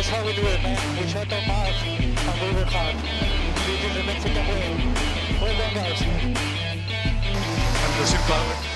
is 0.00 0.08
how 0.08 0.24
we 0.24 0.32
do 0.34 0.40
it, 0.46 0.62
man. 0.62 0.78
We 0.98 1.06
shut 1.08 1.30
our 1.30 1.46
mouth 1.46 1.74
and 1.84 2.40
we 2.40 2.56
work 2.56 2.68
hard. 2.68 2.96
This 3.66 3.84
is 3.84 3.94
the 3.96 4.02
Mexican 4.04 4.46
way. 4.48 4.94
Well 5.42 5.56
done, 5.58 5.74
guys. 5.74 6.00
Andrés 7.84 8.06
Silva. 8.06 8.69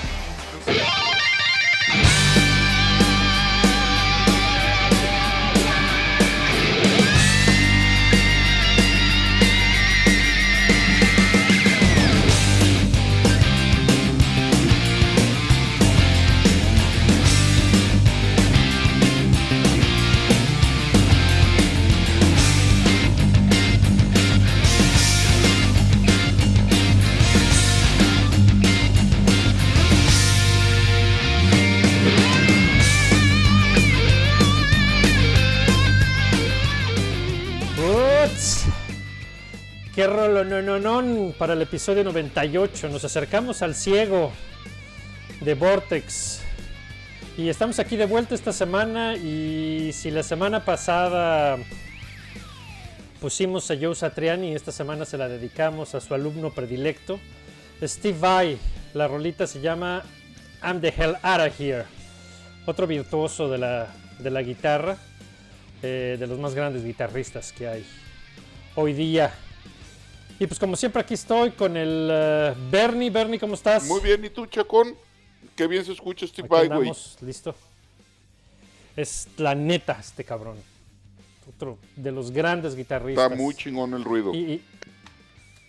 No 40.42 40.60
no 40.60 40.80
no 40.80 41.30
para 41.38 41.52
el 41.52 41.62
episodio 41.62 42.02
98. 42.02 42.88
Nos 42.88 43.04
acercamos 43.04 43.62
al 43.62 43.76
ciego 43.76 44.32
de 45.40 45.54
Vortex. 45.54 46.40
Y 47.38 47.48
estamos 47.48 47.78
aquí 47.78 47.96
de 47.96 48.06
vuelta 48.06 48.34
esta 48.34 48.52
semana 48.52 49.14
y 49.14 49.92
si 49.92 50.10
la 50.10 50.24
semana 50.24 50.64
pasada 50.64 51.56
pusimos 53.20 53.70
a 53.70 53.76
Joe 53.80 53.94
Satriani, 53.94 54.56
esta 54.56 54.72
semana 54.72 55.04
se 55.04 55.18
la 55.18 55.28
dedicamos 55.28 55.94
a 55.94 56.00
su 56.00 56.12
alumno 56.14 56.50
predilecto, 56.50 57.20
Steve 57.80 58.18
Vai. 58.18 58.58
La 58.92 59.06
rolita 59.06 59.46
se 59.46 59.60
llama 59.60 60.02
I'm 60.64 60.80
the 60.80 60.88
Hell 60.88 61.14
Outta 61.22 61.46
Here. 61.46 61.84
Otro 62.66 62.88
virtuoso 62.88 63.48
de 63.48 63.58
la, 63.58 63.86
de 64.18 64.30
la 64.30 64.42
guitarra, 64.42 64.96
eh, 65.80 66.16
de 66.18 66.26
los 66.26 66.40
más 66.40 66.56
grandes 66.56 66.84
guitarristas 66.84 67.52
que 67.52 67.68
hay 67.68 67.86
hoy 68.74 68.94
día. 68.94 69.32
Y 70.38 70.46
pues 70.46 70.58
como 70.58 70.76
siempre 70.76 71.00
aquí 71.00 71.14
estoy 71.14 71.52
con 71.52 71.76
el 71.76 72.08
eh, 72.10 72.54
Bernie. 72.70 73.10
Bernie, 73.10 73.38
¿cómo 73.38 73.54
estás? 73.54 73.84
Muy 73.86 74.00
bien, 74.00 74.24
¿y 74.24 74.30
tú, 74.30 74.46
Chacón? 74.46 74.94
Qué 75.56 75.66
bien 75.66 75.84
se 75.84 75.92
escucha 75.92 76.26
Steve 76.26 76.48
Aquí 76.50 76.68
Vai, 76.68 76.78
güey. 76.78 76.92
listo. 77.22 77.54
Es 78.96 79.28
la 79.36 79.54
neta 79.54 79.96
este 80.00 80.24
cabrón. 80.24 80.56
Otro 81.48 81.78
de 81.94 82.10
los 82.10 82.30
grandes 82.30 82.74
guitarristas. 82.74 83.24
Está 83.30 83.36
muy 83.36 83.54
chingón 83.54 83.94
el 83.94 84.02
ruido. 84.04 84.34
Y, 84.34 84.38
y- 84.38 84.62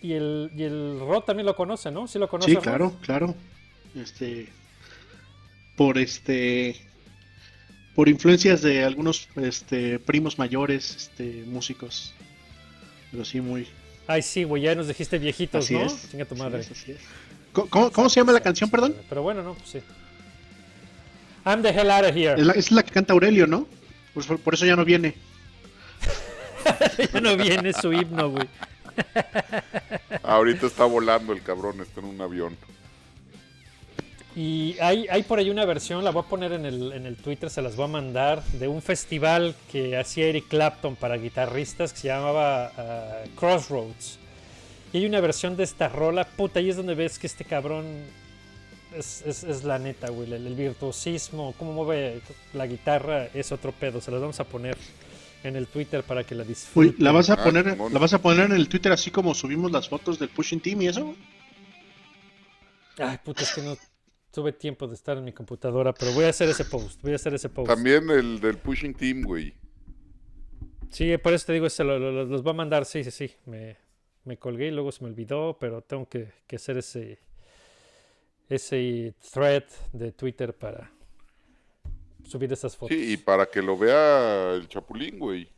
y 0.02 0.12
el, 0.12 0.50
y 0.54 0.62
el 0.62 1.00
Rod 1.00 1.22
también 1.22 1.46
lo 1.46 1.56
conoce, 1.56 1.90
¿no? 1.90 2.06
Sí 2.06 2.18
lo 2.18 2.28
conoce. 2.28 2.50
Sí, 2.50 2.54
Rod? 2.56 2.62
claro, 2.62 2.92
claro. 3.00 3.34
Este, 3.94 4.48
por 5.76 5.98
este, 5.98 6.76
por 7.94 8.08
influencias 8.08 8.62
de 8.62 8.84
algunos, 8.84 9.28
este, 9.36 9.98
primos 9.98 10.38
mayores, 10.38 10.94
este, 10.96 11.44
músicos. 11.46 12.12
Pero 13.10 13.24
sí, 13.24 13.40
muy. 13.40 13.66
Ay, 14.06 14.22
sí, 14.22 14.44
güey, 14.44 14.62
ya 14.62 14.74
nos 14.74 14.88
dijiste 14.88 15.18
viejitos, 15.18 15.64
Así 15.64 15.74
¿no? 15.74 15.82
es. 15.86 16.10
Chinga 16.10 16.24
tu 16.24 16.36
madre. 16.36 16.60
es, 16.60 16.70
así 16.70 16.92
es. 16.92 16.98
¿Cómo, 17.52 17.68
cómo- 17.70 17.90
cómo 17.90 18.08
se 18.08 18.20
llama 18.20 18.32
la 18.32 18.40
canción, 18.40 18.70
perdón? 18.70 18.94
Pero 19.08 19.22
bueno, 19.22 19.42
no, 19.42 19.54
pues 19.54 19.68
sí. 19.70 19.78
I'm 21.44 21.62
the 21.62 21.68
hell 21.70 21.90
out 21.90 22.04
of 22.04 22.14
here. 22.16 22.34
Es 22.40 22.46
la, 22.46 22.52
es 22.54 22.72
la 22.72 22.82
que 22.82 22.90
canta 22.92 23.12
Aurelio, 23.12 23.46
¿no? 23.46 23.66
Pues 24.14 24.26
por, 24.26 24.38
por 24.38 24.54
eso 24.54 24.66
ya 24.66 24.76
no 24.76 24.84
viene. 24.84 25.14
ya 27.12 27.20
no 27.20 27.36
viene 27.36 27.72
su 27.72 27.92
himno, 27.92 28.30
güey. 28.30 28.48
Ahorita 30.22 30.66
está 30.66 30.84
volando 30.84 31.32
el 31.32 31.42
cabrón, 31.42 31.80
está 31.80 32.00
en 32.00 32.06
un 32.06 32.20
avión. 32.20 32.56
Y 34.38 34.76
hay, 34.80 35.06
hay 35.08 35.22
por 35.22 35.38
ahí 35.38 35.48
una 35.48 35.64
versión, 35.64 36.04
la 36.04 36.10
voy 36.10 36.22
a 36.22 36.28
poner 36.28 36.52
en 36.52 36.66
el, 36.66 36.92
en 36.92 37.06
el 37.06 37.16
Twitter, 37.16 37.48
se 37.48 37.62
las 37.62 37.74
voy 37.74 37.86
a 37.86 37.88
mandar, 37.88 38.44
de 38.44 38.68
un 38.68 38.82
festival 38.82 39.54
que 39.72 39.96
hacía 39.96 40.26
Eric 40.26 40.48
Clapton 40.48 40.94
para 40.94 41.16
guitarristas 41.16 41.94
que 41.94 42.00
se 42.00 42.08
llamaba 42.08 42.70
ah, 42.76 43.24
Crossroads. 43.34 44.18
Y 44.92 44.98
hay 44.98 45.06
una 45.06 45.20
versión 45.20 45.56
de 45.56 45.64
esta 45.64 45.88
rola, 45.88 46.26
puta, 46.26 46.58
ahí 46.60 46.68
es 46.68 46.76
donde 46.76 46.94
ves 46.94 47.18
que 47.18 47.26
este 47.26 47.46
cabrón 47.46 47.86
es, 48.94 49.22
es- 49.26 49.42
es 49.44 49.64
la 49.64 49.78
neta, 49.78 50.10
güey. 50.10 50.30
El, 50.30 50.46
el 50.46 50.54
virtuosismo, 50.54 51.54
cómo 51.58 51.72
mueve 51.72 52.20
la 52.52 52.66
guitarra 52.66 53.28
es 53.32 53.52
otro 53.52 53.72
pedo. 53.72 54.02
Se 54.02 54.10
las 54.10 54.20
vamos 54.20 54.38
a 54.38 54.44
poner 54.44 54.76
en 55.44 55.56
el 55.56 55.66
Twitter 55.66 56.02
para 56.04 56.24
que 56.24 56.34
la 56.34 56.44
Uy, 56.74 56.94
disfruten. 56.94 57.04
¿la 57.04 57.10
vas 57.12 57.30
a 57.30 57.36
Ah, 57.36 57.42
poner, 57.42 57.76
la 57.90 57.98
vas 57.98 58.12
a 58.12 58.20
poner 58.20 58.46
en 58.46 58.52
el 58.52 58.68
Twitter 58.68 58.92
así 58.92 59.10
como 59.10 59.34
subimos 59.34 59.72
las 59.72 59.88
fotos 59.88 60.18
del 60.18 60.28
Pushing 60.28 60.60
Team 60.60 60.82
y 60.82 60.88
eso? 60.88 61.14
Ay, 62.98 63.18
puta, 63.24 63.42
es 63.42 63.52
que 63.52 63.62
no 63.62 63.76
tuve 64.36 64.52
tiempo 64.52 64.86
de 64.86 64.94
estar 64.94 65.16
en 65.16 65.24
mi 65.24 65.32
computadora, 65.32 65.94
pero 65.94 66.12
voy 66.12 66.26
a 66.26 66.28
hacer 66.28 66.46
ese 66.50 66.66
post, 66.66 67.00
voy 67.00 67.12
a 67.12 67.16
hacer 67.16 67.32
ese 67.32 67.48
post. 67.48 67.68
También 67.68 68.10
el 68.10 68.38
del 68.38 68.58
Pushing 68.58 68.92
Team, 68.92 69.22
güey. 69.22 69.54
Sí, 70.90 71.16
por 71.16 71.32
eso 71.32 71.46
te 71.46 71.54
digo, 71.54 71.70
se 71.70 71.82
lo- 71.82 71.98
lo- 71.98 72.12
lo- 72.12 72.24
los 72.26 72.46
va 72.46 72.50
a 72.50 72.54
mandar, 72.54 72.84
sí, 72.84 73.02
sí, 73.02 73.10
sí. 73.10 73.34
Me, 73.46 73.78
me 74.24 74.36
colgué 74.38 74.66
y 74.66 74.70
luego 74.72 74.92
se 74.92 75.02
me 75.02 75.08
olvidó, 75.08 75.56
pero 75.58 75.80
tengo 75.80 76.06
que, 76.06 76.30
que 76.46 76.56
hacer 76.56 76.76
ese, 76.76 77.18
ese 78.50 79.14
thread 79.32 79.64
de 79.94 80.12
Twitter 80.12 80.54
para 80.54 80.92
subir 82.22 82.52
esas 82.52 82.76
fotos. 82.76 82.94
Sí, 82.94 83.14
y 83.14 83.16
para 83.16 83.46
que 83.46 83.62
lo 83.62 83.78
vea 83.78 84.52
el 84.52 84.68
Chapulín, 84.68 85.18
güey. 85.18 85.48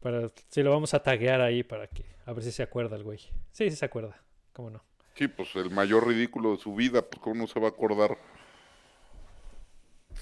Para, 0.00 0.28
sí, 0.48 0.64
lo 0.64 0.70
vamos 0.72 0.94
a 0.94 1.00
taguear 1.00 1.40
ahí 1.40 1.62
para 1.62 1.86
que, 1.86 2.04
a 2.26 2.32
ver 2.32 2.42
si 2.42 2.50
se 2.50 2.64
acuerda 2.64 2.96
el 2.96 3.04
güey. 3.04 3.18
Sí, 3.52 3.70
sí 3.70 3.76
se 3.76 3.84
acuerda, 3.84 4.20
cómo 4.52 4.68
no. 4.68 4.82
Sí, 5.14 5.28
pues 5.28 5.54
el 5.56 5.70
mayor 5.70 6.06
ridículo 6.08 6.52
de 6.56 6.58
su 6.62 6.74
vida, 6.74 7.02
pues 7.02 7.20
cómo 7.20 7.34
no 7.36 7.46
se 7.46 7.60
va 7.60 7.66
a 7.68 7.70
acordar. 7.70 8.16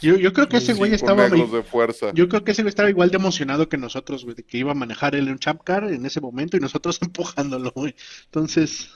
Yo, 0.01 0.17
yo 0.17 0.33
creo 0.33 0.49
que 0.49 0.56
ese 0.56 0.73
güey 0.75 0.95
estaba. 0.95 1.28
de 1.28 1.62
fuerza. 1.62 2.12
Yo 2.15 2.28
creo 2.28 2.43
que 2.43 2.53
ese 2.53 2.62
güey 2.62 2.71
estaba 2.71 2.89
igual 2.89 3.11
de 3.11 3.17
emocionado 3.19 3.69
que 3.69 3.77
nosotros, 3.77 4.25
güey, 4.25 4.34
de 4.34 4.43
que 4.45 4.56
iba 4.59 4.73
a 4.73 4.75
manejar 4.75 5.15
él 5.15 5.28
un 5.28 5.39
champ 5.39 5.62
car 5.62 5.84
en 5.84 6.06
ese 6.06 6.21
momento 6.21 6.56
y 6.56 6.61
nosotros 6.61 6.99
empujándolo, 7.03 7.71
güey. 7.73 7.95
Entonces, 8.25 8.91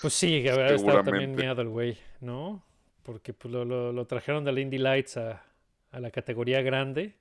Pues 0.00 0.14
sí, 0.14 0.42
que 0.42 0.50
habrá 0.50 0.74
estado 0.74 1.02
también 1.02 1.04
Seguramente. 1.36 1.42
miado 1.42 1.62
el 1.62 1.68
güey, 1.68 1.98
¿no? 2.20 2.64
Porque 3.02 3.34
pues, 3.34 3.52
lo, 3.52 3.64
lo- 3.64 3.92
lo 3.92 4.06
trajeron 4.06 4.44
del 4.44 4.58
Indy 4.58 4.78
Lights 4.78 5.16
a, 5.18 5.42
a 5.92 6.00
la 6.00 6.10
categoría 6.10 6.62
grande, 6.62 7.16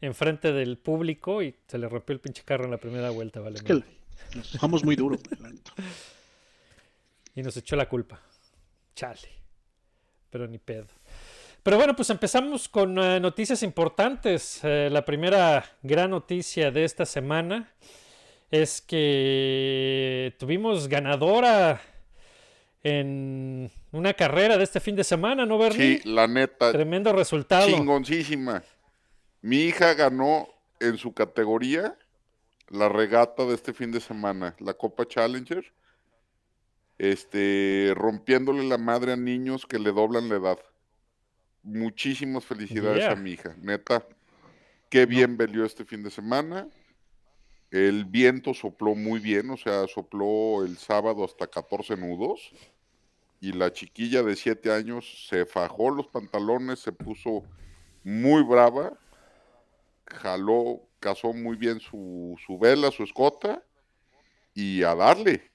enfrente 0.00 0.52
del 0.52 0.78
público 0.78 1.42
y 1.42 1.54
se 1.66 1.76
le 1.78 1.88
rompió 1.88 2.14
el 2.14 2.20
pinche 2.20 2.42
carro 2.44 2.64
en 2.64 2.70
la 2.70 2.78
primera 2.78 3.10
vuelta, 3.10 3.40
vale. 3.40 3.56
es 3.56 3.62
que 3.62 3.74
nos 4.34 4.54
mojamos 4.54 4.84
muy 4.84 4.96
duro, 4.96 5.18
neta. 5.40 5.72
Y 7.34 7.42
nos 7.42 7.56
echó 7.56 7.76
la 7.76 7.88
culpa. 7.88 8.20
Chale. 8.94 9.28
Pero 10.30 10.46
ni 10.46 10.58
pedo. 10.58 10.86
Pero 11.62 11.78
bueno, 11.78 11.96
pues 11.96 12.10
empezamos 12.10 12.68
con 12.68 12.98
eh, 12.98 13.18
noticias 13.20 13.62
importantes. 13.62 14.60
Eh, 14.62 14.88
la 14.90 15.04
primera 15.04 15.64
gran 15.82 16.10
noticia 16.10 16.70
de 16.70 16.84
esta 16.84 17.06
semana 17.06 17.72
es 18.50 18.80
que 18.80 20.34
tuvimos 20.38 20.88
ganadora 20.88 21.80
en 22.82 23.70
una 23.92 24.12
carrera 24.12 24.58
de 24.58 24.64
este 24.64 24.78
fin 24.78 24.94
de 24.94 25.04
semana, 25.04 25.46
¿no, 25.46 25.56
Bernie? 25.56 26.00
Sí, 26.02 26.08
la 26.08 26.26
neta, 26.26 26.70
Tremendo 26.70 27.12
resultado. 27.14 27.66
chingoncísima. 27.66 28.62
Mi 29.40 29.56
hija 29.62 29.94
ganó 29.94 30.48
en 30.80 30.98
su 30.98 31.14
categoría 31.14 31.96
la 32.68 32.88
regata 32.88 33.44
de 33.44 33.54
este 33.54 33.72
fin 33.72 33.90
de 33.90 34.00
semana, 34.00 34.54
la 34.58 34.74
Copa 34.74 35.06
Challenger, 35.06 35.64
este, 36.98 37.92
rompiéndole 37.96 38.64
la 38.64 38.78
madre 38.78 39.12
a 39.12 39.16
niños 39.16 39.66
que 39.66 39.78
le 39.78 39.92
doblan 39.92 40.28
la 40.28 40.36
edad. 40.36 40.58
Muchísimas 41.62 42.44
felicidades 42.44 42.98
Yeah. 42.98 43.12
a 43.12 43.16
mi 43.16 43.32
hija, 43.32 43.56
neta. 43.60 44.06
Qué 44.90 45.06
bien 45.06 45.36
velió 45.36 45.64
este 45.64 45.84
fin 45.84 46.02
de 46.02 46.10
semana. 46.10 46.68
El 47.70 48.04
viento 48.04 48.54
sopló 48.54 48.94
muy 48.94 49.18
bien, 49.18 49.50
o 49.50 49.56
sea, 49.56 49.86
sopló 49.88 50.64
el 50.64 50.76
sábado 50.76 51.24
hasta 51.24 51.46
14 51.46 51.96
nudos. 51.96 52.52
Y 53.40 53.52
la 53.52 53.72
chiquilla 53.72 54.22
de 54.22 54.36
7 54.36 54.72
años 54.72 55.26
se 55.28 55.44
fajó 55.44 55.90
los 55.90 56.06
pantalones, 56.06 56.78
se 56.78 56.92
puso 56.92 57.42
muy 58.04 58.42
brava, 58.42 58.96
jaló, 60.06 60.82
cazó 61.00 61.32
muy 61.32 61.56
bien 61.56 61.80
su, 61.80 62.38
su 62.46 62.58
vela, 62.58 62.90
su 62.90 63.02
escota, 63.02 63.62
y 64.54 64.82
a 64.82 64.94
darle. 64.94 65.50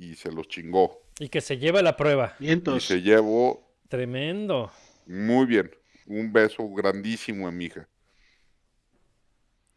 Y 0.00 0.14
se 0.14 0.32
los 0.32 0.48
chingó. 0.48 1.02
Y 1.18 1.28
que 1.28 1.42
se 1.42 1.58
lleva 1.58 1.82
la 1.82 1.94
prueba. 1.94 2.34
Y 2.40 2.46
Vientos. 2.46 2.86
se 2.86 3.02
llevó 3.02 3.70
Tremendo. 3.88 4.72
muy 5.04 5.44
bien. 5.44 5.70
Un 6.06 6.32
beso 6.32 6.66
grandísimo 6.70 7.46
a 7.46 7.52
mi 7.52 7.66
hija. 7.66 7.86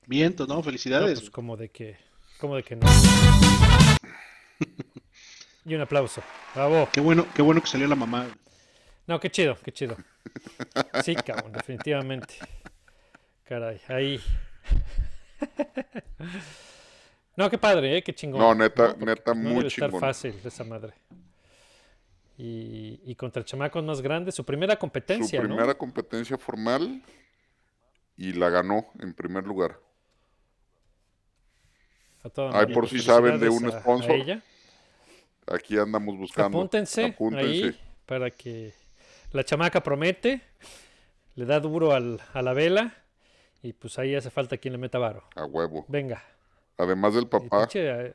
Vientos, 0.08 0.48
¿no? 0.48 0.56
No, 0.56 0.64
Felicidades. 0.64 1.20
pues 1.20 1.30
como 1.30 1.58
de 1.58 1.70
que, 1.70 1.98
como 2.40 2.56
de 2.56 2.64
que 2.64 2.78
no. 2.78 2.88
y 5.66 5.76
un 5.76 5.82
aplauso. 5.82 6.24
Bravo. 6.56 6.88
Qué 6.94 7.02
bueno, 7.02 7.28
qué 7.36 7.42
bueno 7.42 7.60
que 7.60 7.68
salió 7.68 7.88
la 7.88 7.96
mamá. 7.96 8.26
No, 9.06 9.20
qué 9.20 9.30
chido, 9.30 9.58
qué 9.62 9.74
chido. 9.74 9.98
Sí, 11.04 11.16
cabrón, 11.16 11.52
definitivamente. 11.52 12.36
Caray, 13.44 13.82
ahí. 13.90 14.22
no, 17.36 17.50
qué 17.50 17.58
padre, 17.58 17.98
¿eh? 17.98 18.04
Qué 18.04 18.14
chingón. 18.14 18.40
No, 18.40 18.54
neta, 18.56 18.96
neta, 19.00 19.34
no 19.34 19.42
muy 19.42 19.56
debe 19.56 19.68
estar 19.68 19.92
fácil 19.92 20.36
esa 20.44 20.64
madre. 20.64 20.94
Y, 22.38 23.00
y 23.06 23.16
contra 23.16 23.44
chamacos 23.46 23.84
más 23.84 24.02
grandes, 24.02 24.34
su 24.36 24.44
primera 24.44 24.74
Su 24.74 24.80
competencia, 24.80 25.40
¿no? 25.42 25.48
primera 25.50 25.76
competencia 25.76 26.38
formal 26.38 27.02
y 28.18 28.34
la 28.34 28.50
ganó 28.50 28.86
en 29.00 29.14
primer 29.14 29.46
lugar. 29.46 29.80
A 32.24 32.30
toda 32.30 32.48
Ay, 32.50 32.54
madre. 32.62 32.74
por 32.74 32.88
si 32.90 33.00
saben 33.00 33.40
de 33.40 33.50
un 33.50 33.60
Felicidades 33.60 33.74
a- 33.76 33.78
a 33.78 33.82
sponsor. 33.82 34.12
ella. 34.12 34.42
Aquí 35.48 35.78
andamos 35.78 36.18
buscando. 36.18 36.58
Apúntense, 36.58 37.06
Apúntense. 37.06 37.48
ahí 37.66 37.80
para 38.06 38.32
que 38.32 38.74
la 39.32 39.44
chamaca 39.44 39.84
promete, 39.84 40.42
le 41.36 41.46
da 41.46 41.60
duro 41.60 41.92
al- 41.94 42.22
a 42.34 42.42
la 42.42 42.54
vela 42.54 42.96
y 43.62 43.74
pues 43.74 44.00
ahí 44.00 44.16
hace 44.16 44.30
falta 44.30 44.58
quien 44.58 44.72
le 44.72 44.78
meta 44.78 45.00
varo. 45.00 45.24
A 45.36 45.46
huevo. 45.46 45.86
Venga. 45.90 46.24
Además 46.78 47.14
del 47.14 47.28
papá. 47.28 47.60
pinche, 47.68 47.90
eh, 48.08 48.14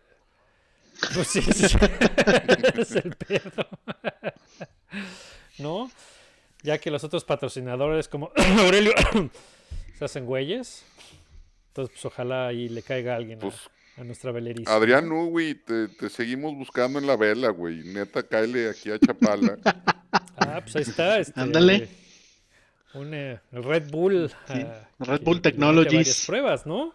pues 1.14 1.28
sí, 1.28 1.40
sí, 1.42 1.64
es 2.78 2.90
el 2.96 3.14
pedo. 3.16 3.66
¿No? 5.58 5.90
Ya 6.62 6.78
que 6.78 6.90
los 6.90 7.04
otros 7.04 7.24
patrocinadores 7.24 8.08
como 8.08 8.32
Aurelio 8.60 8.92
se 9.98 10.04
hacen 10.04 10.26
güeyes. 10.26 10.84
Entonces, 11.68 11.92
pues 11.94 12.04
ojalá 12.04 12.48
ahí 12.48 12.68
le 12.68 12.82
caiga 12.82 13.14
alguien 13.16 13.38
a- 13.38 13.42
Pues, 13.42 13.54
a, 13.96 14.04
nuestra 14.04 14.32
veleriza. 14.32 14.74
Adrián 14.74 15.10
Uwi, 15.10 15.54
te, 15.54 15.88
te 15.88 16.08
seguimos 16.08 16.54
buscando 16.56 16.98
en 16.98 17.06
la 17.06 17.16
vela, 17.16 17.50
güey. 17.50 17.84
Neta, 17.84 18.22
cáele 18.24 18.70
aquí 18.70 18.90
a 18.90 18.98
Chapala. 18.98 19.58
Ah, 20.40 20.60
pues 20.62 20.76
ahí 20.76 20.82
está. 20.82 21.18
Este, 21.18 21.38
Ándale. 21.38 21.88
Un 22.94 23.12
eh, 23.12 23.40
Red 23.50 23.90
Bull. 23.90 24.30
Sí, 24.46 24.62
ah, 24.64 24.88
Red 25.00 25.18
que- 25.18 25.24
Bull 25.24 25.34
mete 25.36 25.42
varias 25.42 25.42
Technologies. 25.42 26.26
pruebas, 26.26 26.64
¿no? 26.64 26.94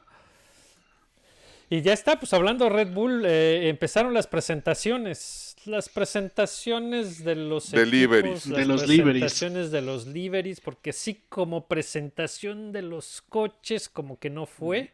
Y 1.74 1.82
ya 1.82 1.92
está, 1.94 2.20
pues 2.20 2.32
hablando 2.34 2.66
de 2.66 2.70
Red 2.70 2.94
Bull, 2.94 3.26
eh, 3.26 3.68
empezaron 3.68 4.14
las 4.14 4.28
presentaciones. 4.28 5.56
Las 5.66 5.90
presentaciones 5.90 7.24
de 7.24 7.34
los 7.34 7.72
De 7.72 7.82
equipos, 7.82 7.92
liveries. 7.92 8.46
las 8.46 8.60
De 8.60 8.66
los 8.68 8.84
presentaciones 8.84 9.72
de 9.72 9.82
los 9.82 10.06
liveries, 10.06 10.62
porque 10.62 10.94
sí 10.94 11.24
como 11.30 11.66
presentación 11.68 12.72
de 12.74 12.84
los 12.84 13.24
coches 13.28 13.90
como 13.90 14.20
que 14.20 14.30
no 14.30 14.46
fue. 14.46 14.92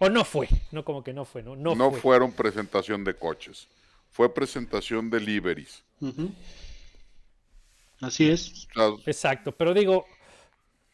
O 0.00 0.08
no 0.10 0.24
fue, 0.24 0.48
no 0.72 0.84
como 0.84 1.04
que 1.04 1.12
no 1.12 1.24
fue, 1.24 1.44
no, 1.44 1.54
no, 1.54 1.76
No, 1.76 1.92
fue. 1.92 2.00
fueron 2.00 2.32
presentación 2.32 3.04
de 3.04 3.14
coches. 3.14 3.68
Fue 4.10 4.34
presentación 4.34 5.08
de 5.10 5.20
liveries. 5.20 5.84
Ujú. 6.00 6.32
Así 8.00 8.28
es. 8.28 8.66
Exacto, 9.06 9.52
pero 9.52 9.72
digo, 9.72 10.06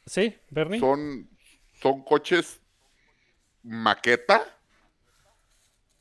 ¿sí, 0.05 0.35
Bernie? 0.51 0.79
son, 0.79 1.27
son 1.81 2.05
coches 2.05 2.61
maqueta 3.63 4.59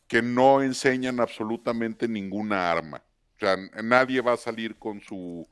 que 0.10 0.22
no 0.22 0.62
enseñan 0.62 1.22
absolutamente 1.22 2.08
ninguna 2.08 2.70
arma. 2.70 3.02
O 3.38 3.40
sea, 3.40 3.56
nadie 3.82 4.20
va 4.20 4.34
a 4.34 4.38
salir 4.38 4.76
con 4.76 5.00
su 5.00 5.48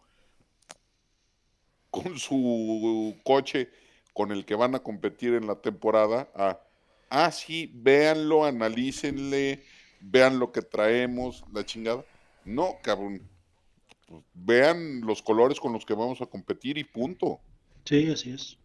con 1.89 2.19
su 2.19 3.15
coche 3.23 3.69
con 4.13 4.31
el 4.31 4.43
que 4.43 4.55
van 4.55 4.75
a 4.75 4.79
competir 4.79 5.35
en 5.35 5.47
la 5.47 5.61
temporada 5.61 6.27
a 6.35 6.59
ah 7.09 7.31
sí, 7.31 7.71
véanlo, 7.73 8.45
analícenle, 8.45 9.63
vean 10.01 10.39
lo 10.39 10.51
que 10.51 10.63
traemos, 10.63 11.43
la 11.53 11.63
chingada. 11.63 12.03
No, 12.43 12.77
cabrón. 12.81 13.21
Pues, 14.07 14.23
vean 14.33 15.01
los 15.01 15.21
colores 15.21 15.59
con 15.59 15.71
los 15.71 15.85
que 15.85 15.93
vamos 15.93 16.19
a 16.19 16.25
competir 16.25 16.77
y 16.79 16.83
punto. 16.83 17.39
Sí, 17.85 18.09
así 18.11 18.31
es. 18.31 18.57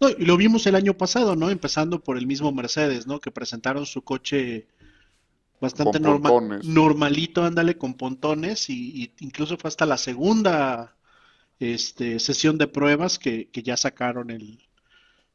No, 0.00 0.08
y 0.08 0.24
lo 0.24 0.36
vimos 0.36 0.66
el 0.66 0.74
año 0.74 0.94
pasado, 0.94 1.36
¿no? 1.36 1.50
Empezando 1.50 2.02
por 2.02 2.18
el 2.18 2.26
mismo 2.26 2.50
Mercedes, 2.50 3.06
¿no? 3.06 3.20
Que 3.20 3.30
presentaron 3.30 3.86
su 3.86 4.02
coche 4.02 4.66
bastante 5.60 5.98
Con 6.00 6.02
norma- 6.02 6.28
pontones. 6.30 6.64
normalito, 6.66 7.42
ándale, 7.44 7.76
con 7.78 7.94
pontones, 7.94 8.68
y, 8.70 9.02
y 9.04 9.12
incluso 9.20 9.56
fue 9.56 9.68
hasta 9.68 9.86
la 9.86 9.96
segunda 9.96 10.96
este, 11.60 12.18
sesión 12.20 12.58
de 12.58 12.66
pruebas 12.66 13.18
que, 13.18 13.48
que 13.50 13.62
ya 13.62 13.76
sacaron 13.76 14.30
el, 14.30 14.60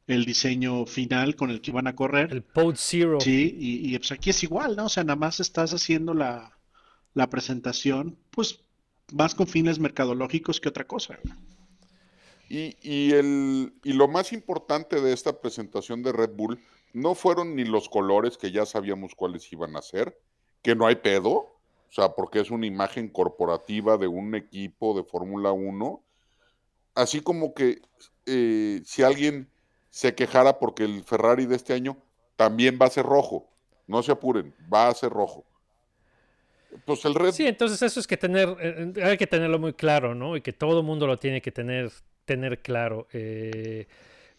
el 0.08 0.26
diseño 0.26 0.86
final 0.86 1.36
con 1.36 1.50
el 1.50 1.62
que 1.62 1.72
iban 1.72 1.88
a 1.88 1.96
correr. 1.96 2.32
El 2.32 2.44
Pod 2.44 2.76
Zero. 2.78 3.20
Sí, 3.22 3.56
y, 3.60 3.94
y, 3.94 3.98
pues 3.98 4.12
aquí 4.12 4.30
es 4.32 4.44
igual, 4.44 4.76
¿no? 4.76 4.86
O 4.86 4.90
sea, 4.90 5.04
nada 5.04 5.16
más 5.16 5.40
estás 5.40 5.74
haciendo 5.74 6.14
la, 6.14 6.58
la 7.14 7.30
presentación, 7.30 8.18
pues 8.32 8.60
más 9.12 9.34
con 9.34 9.48
fines 9.48 9.80
mercadológicos 9.80 10.60
que 10.60 10.70
otra 10.70 10.86
cosa. 10.86 11.18
Y, 12.50 12.76
y 12.82 13.12
el, 13.14 13.74
y 13.84 13.94
lo 13.94 14.08
más 14.08 14.34
importante 14.34 15.02
de 15.02 15.14
esta 15.14 15.40
presentación 15.40 16.02
de 16.04 16.12
Red 16.12 16.32
Bull 16.36 16.60
no 16.94 17.16
fueron 17.16 17.56
ni 17.56 17.66
los 17.66 17.90
colores, 17.90 18.38
que 18.38 18.52
ya 18.52 18.66
sabíamos 18.66 19.16
cuáles 19.16 19.52
iban 19.52 19.76
a 19.76 19.82
ser, 19.82 20.18
que 20.62 20.76
no 20.76 20.88
hay 20.88 20.96
pedo, 20.96 21.32
o 21.32 21.92
sea, 21.92 22.10
porque 22.10 22.40
es 22.40 22.52
una 22.52 22.66
imagen 22.66 23.10
corporativa 23.10 23.98
de 23.98 24.08
un 24.08 24.36
equipo 24.36 24.96
de 24.96 25.04
Fórmula 25.04 25.52
1, 25.52 26.04
así 26.96 27.22
como 27.22 27.54
que 27.54 27.82
eh, 28.26 28.82
si 28.86 29.04
alguien 29.04 29.50
se 29.90 30.14
quejara 30.14 30.60
porque 30.60 30.84
el 30.84 31.04
Ferrari 31.04 31.46
de 31.46 31.56
este 31.56 31.74
año 31.74 31.98
también 32.36 32.78
va 32.82 32.86
a 32.86 32.92
ser 32.92 33.06
rojo, 33.06 33.50
no 33.88 34.04
se 34.04 34.12
apuren, 34.12 34.54
va 34.72 34.88
a 34.88 34.94
ser 34.94 35.12
rojo. 35.12 35.46
Pues 36.86 37.04
el 37.06 37.16
Red 37.16 37.32
Sí, 37.32 37.48
entonces 37.48 37.82
eso 37.82 38.00
es 38.00 38.06
que 38.06 38.18
tener, 38.18 38.56
eh, 38.62 38.94
hay 39.04 39.18
que 39.18 39.28
tenerlo 39.28 39.58
muy 39.58 39.74
claro, 39.74 40.14
¿no? 40.14 40.38
Y 40.38 40.42
que 40.42 40.54
todo 40.54 40.84
mundo 40.84 41.08
lo 41.08 41.18
tiene 41.18 41.42
que 41.42 41.52
tener, 41.52 41.92
tener 42.26 42.62
claro. 42.62 43.08
Eh, 43.12 43.88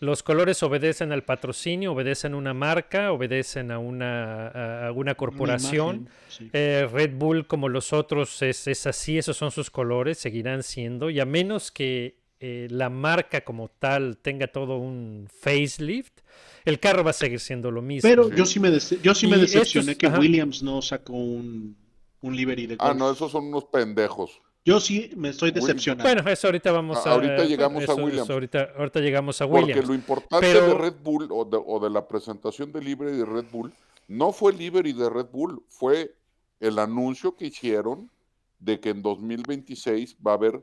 los 0.00 0.23
colores 0.23 0.62
obedecen 0.62 1.12
al 1.12 1.23
patrocinio, 1.25 1.93
obedecen 1.93 2.32
a 2.35 2.37
una 2.38 2.55
marca, 2.55 3.12
obedecen 3.12 3.70
a 3.70 3.79
una, 3.79 4.49
a- 4.49 4.87
a 4.88 4.93
una 4.93 5.14
corporación. 5.14 5.87
Una 5.88 5.97
imagen, 5.99 6.14
sí. 6.29 6.50
Eh, 6.52 6.88
Red 6.91 7.12
Bull, 7.17 7.47
como 7.47 7.69
los 7.69 7.93
otros, 7.93 8.41
es, 8.43 8.67
es 8.67 8.87
así, 8.87 9.19
esos 9.19 9.37
son 9.37 9.50
sus 9.50 9.70
colores, 9.70 10.19
seguirán 10.19 10.62
siendo. 10.62 11.11
Y 11.11 11.20
a 11.20 11.26
menos 11.26 11.70
que 11.70 12.19
eh, 12.41 12.67
la 12.70 12.88
marca 12.88 13.43
como 13.43 13.69
tal 13.69 14.17
tenga 14.17 14.47
todo 14.47 14.79
un 14.79 15.29
facelift, 15.43 16.20
el 16.64 16.81
carro 16.81 17.05
va 17.05 17.11
a 17.11 17.12
seguir 17.12 17.38
siendo 17.38 17.70
lo 17.70 17.82
mismo. 17.82 18.08
Pero 18.08 18.25
Sí. 18.31 18.35
yo 18.37 18.47
sí 18.47 18.58
me, 18.61 18.70
dece- 18.70 18.99
yo 19.02 19.14
sí 19.14 19.26
me 19.26 19.37
decepcioné 19.37 19.92
estos- 19.92 19.99
que 20.00 20.07
ajá. 20.07 20.19
Williams 20.19 20.62
no 20.62 20.80
sacó 20.80 21.12
un, 21.12 21.76
un 22.23 22.35
livery 22.37 22.66
de 22.66 22.76
Ah, 22.78 22.95
no, 22.97 23.11
esos 23.12 23.30
son 23.33 23.45
unos 23.49 23.64
pendejos. 23.66 24.40
Yo 24.64 24.79
sí 24.79 25.11
me 25.17 25.31
estoy 25.31 25.49
Williams. 25.50 25.67
decepcionando. 25.67 26.05
Bueno, 26.05 26.31
eso 26.31 26.47
ahorita 26.49 26.71
vamos 26.73 26.99
A- 27.07 27.11
a... 27.11 27.12
ahorita 27.14 27.45
llegamos 27.45 27.81
a 27.81 27.85
eso- 27.85 27.93
eso 27.95 28.05
Williams. 28.05 28.31
ahorita, 28.31 28.69
ahorita 28.76 29.00
llegamos 29.00 29.40
a 29.40 29.49
Porque 29.49 29.64
Williams. 29.64 29.88
lo 29.88 29.95
importante 29.95 30.47
Pero- 30.52 30.67
de 30.67 30.75
Red 30.75 30.95
Bull 31.02 31.29
o 31.31 31.45
de, 31.45 31.59
o 31.64 31.81
de 31.81 31.90
la 31.90 32.07
presentación 32.07 32.71
del 32.73 32.85
livery 32.85 33.17
de 33.17 33.25
Red 33.25 33.47
Bull 33.50 33.73
no 34.09 34.33
fue 34.33 34.52
el 34.52 34.59
livery 34.59 34.93
de 34.93 35.09
Red 35.09 35.26
Bull, 35.33 35.62
fue 35.69 36.14
el 36.61 36.79
anuncio 36.79 37.35
que 37.37 37.47
hicieron 37.47 38.11
de 38.59 38.79
que 38.81 38.90
en 38.90 39.00
2026 39.02 40.17
va 40.26 40.33
a 40.33 40.35
haber 40.35 40.62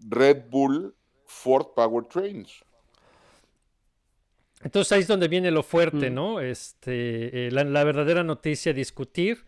Red 0.00 0.44
Bull 0.50 0.94
Ford 1.24 1.68
Powertrains. 1.74 2.62
Entonces 4.62 4.90
ahí 4.92 5.00
es 5.00 5.06
donde 5.06 5.28
viene 5.28 5.50
lo 5.50 5.62
fuerte, 5.62 6.10
Mm. 6.10 6.14
¿no? 6.14 6.40
Este, 6.40 7.46
eh, 7.46 7.50
la, 7.52 7.62
la 7.64 7.84
verdadera 7.84 8.24
noticia 8.24 8.72
a 8.72 8.74
discutir. 8.74 9.44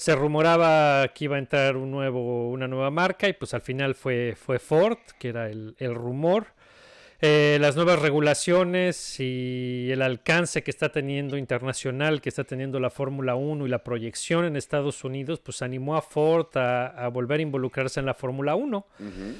Se 0.00 0.16
rumoraba 0.16 1.08
que 1.08 1.26
iba 1.26 1.36
a 1.36 1.38
entrar 1.38 1.76
un 1.76 1.90
nuevo, 1.90 2.48
una 2.48 2.66
nueva 2.66 2.90
marca 2.90 3.28
y 3.28 3.34
pues 3.34 3.52
al 3.52 3.60
final 3.60 3.94
fue, 3.94 4.34
fue 4.34 4.58
Ford, 4.58 4.96
que 5.18 5.28
era 5.28 5.50
el, 5.50 5.74
el 5.76 5.94
rumor. 5.94 6.46
Eh, 7.20 7.58
las 7.60 7.76
nuevas 7.76 7.98
regulaciones 7.98 9.20
y 9.20 9.90
el 9.90 10.00
alcance 10.00 10.62
que 10.62 10.70
está 10.70 10.90
teniendo 10.90 11.36
internacional, 11.36 12.22
que 12.22 12.30
está 12.30 12.44
teniendo 12.44 12.80
la 12.80 12.88
Fórmula 12.88 13.34
1 13.34 13.66
y 13.66 13.68
la 13.68 13.84
proyección 13.84 14.46
en 14.46 14.56
Estados 14.56 15.04
Unidos, 15.04 15.38
pues 15.40 15.60
animó 15.60 15.98
a 15.98 16.00
Ford 16.00 16.46
a, 16.56 16.86
a 16.86 17.08
volver 17.08 17.40
a 17.40 17.42
involucrarse 17.42 18.00
en 18.00 18.06
la 18.06 18.14
Fórmula 18.14 18.54
1. 18.54 18.86
Ujú. 19.00 19.34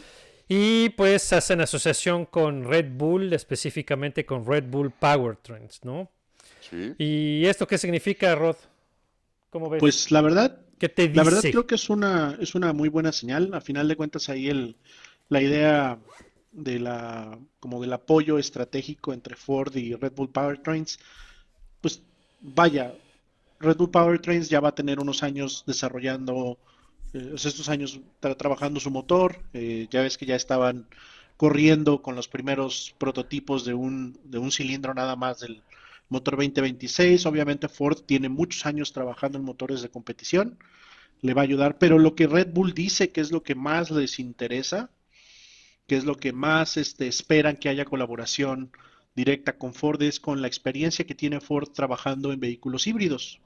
Y 0.46 0.90
pues 0.90 1.32
hacen 1.32 1.62
asociación 1.62 2.26
con 2.26 2.64
Red 2.64 2.90
Bull, 2.90 3.32
específicamente 3.32 4.26
con 4.26 4.44
Red 4.44 4.64
Bull 4.64 4.90
Powertrains, 4.90 5.82
¿no? 5.86 6.10
Sí. 6.60 6.92
¿Y 6.98 7.46
esto 7.46 7.66
qué 7.66 7.78
significa, 7.78 8.34
Rod? 8.34 8.56
¿Cómo 9.50 9.68
ves? 9.70 9.86
Pues 9.86 10.10
la 10.10 10.20
verdad, 10.20 10.60
¿Qué 10.78 10.88
te 10.88 11.08
dice? 11.08 11.12
la 11.12 11.24
verdad 11.24 11.46
creo 11.50 11.66
que 11.66 11.74
es 11.76 11.90
una, 11.90 12.36
es 12.40 12.54
una 12.54 12.72
muy 12.72 12.88
buena 12.88 13.12
señal. 13.12 13.54
A 13.54 13.60
final 13.60 13.88
de 13.88 13.96
cuentas 13.96 14.28
ahí 14.28 14.48
el, 14.48 14.76
la 15.28 15.42
idea 15.42 15.98
de 16.52 16.78
la, 16.80 17.38
como 17.60 17.80
del 17.80 17.92
apoyo 17.92 18.38
estratégico 18.38 19.12
entre 19.12 19.36
Ford 19.36 19.74
y 19.76 19.94
Red 19.94 20.12
Bull 20.14 20.30
Powertrains, 20.30 20.98
pues 21.80 22.02
vaya, 22.40 22.94
Red 23.60 23.76
Bull 23.78 23.90
Powertrains 23.90 24.48
ya 24.50 24.60
va 24.60 24.70
a 24.70 24.74
tener 24.74 25.00
unos 25.00 25.22
años 25.22 25.64
desarrollando, 25.66 26.58
eh, 27.14 27.32
estos 27.36 27.68
años 27.68 28.00
tra- 28.20 28.36
trabajando 28.36 28.80
su 28.80 28.90
motor. 28.90 29.42
eh, 29.54 29.88
ya 29.90 30.02
ves 30.02 30.18
que 30.18 30.26
ya 30.26 30.36
estaban 30.36 30.88
corriendo 31.36 32.02
con 32.02 32.16
los 32.16 32.28
primeros 32.28 32.94
prototipos 32.98 33.64
de 33.64 33.74
un, 33.74 34.18
de 34.24 34.38
un 34.38 34.52
cilindro 34.52 34.94
nada 34.94 35.16
más 35.16 35.40
del 35.40 35.62
motor 36.10 36.36
2026. 36.36 37.24
Obviamente 37.24 37.68
Ford 37.68 38.02
tiene 38.04 38.28
muchos 38.28 38.66
años 38.66 38.92
trabajando 38.92 39.38
en 39.38 39.44
motores 39.44 39.80
de 39.80 39.88
competición, 39.88 40.58
le 41.22 41.34
va 41.34 41.42
a 41.42 41.44
ayudar, 41.44 41.78
pero 41.78 41.98
lo 41.98 42.14
que 42.14 42.26
Red 42.26 42.48
Bull 42.52 42.74
dice 42.74 43.10
que 43.10 43.20
es 43.20 43.32
lo 43.32 43.42
que 43.42 43.54
más 43.54 43.90
les 43.90 44.18
interesa, 44.18 44.90
que 45.86 45.96
es 45.96 46.04
lo 46.04 46.16
que 46.16 46.32
más 46.32 46.76
este, 46.76 47.08
esperan 47.08 47.56
que 47.56 47.68
haya 47.68 47.84
colaboración 47.84 48.70
directa 49.14 49.56
con 49.58 49.74
Ford 49.74 50.00
es 50.02 50.20
con 50.20 50.40
la 50.40 50.46
experiencia 50.46 51.04
que 51.04 51.14
tiene 51.14 51.40
Ford 51.40 51.68
trabajando 51.70 52.32
en 52.32 52.40
vehículos 52.40 52.86
híbridos. 52.86 53.40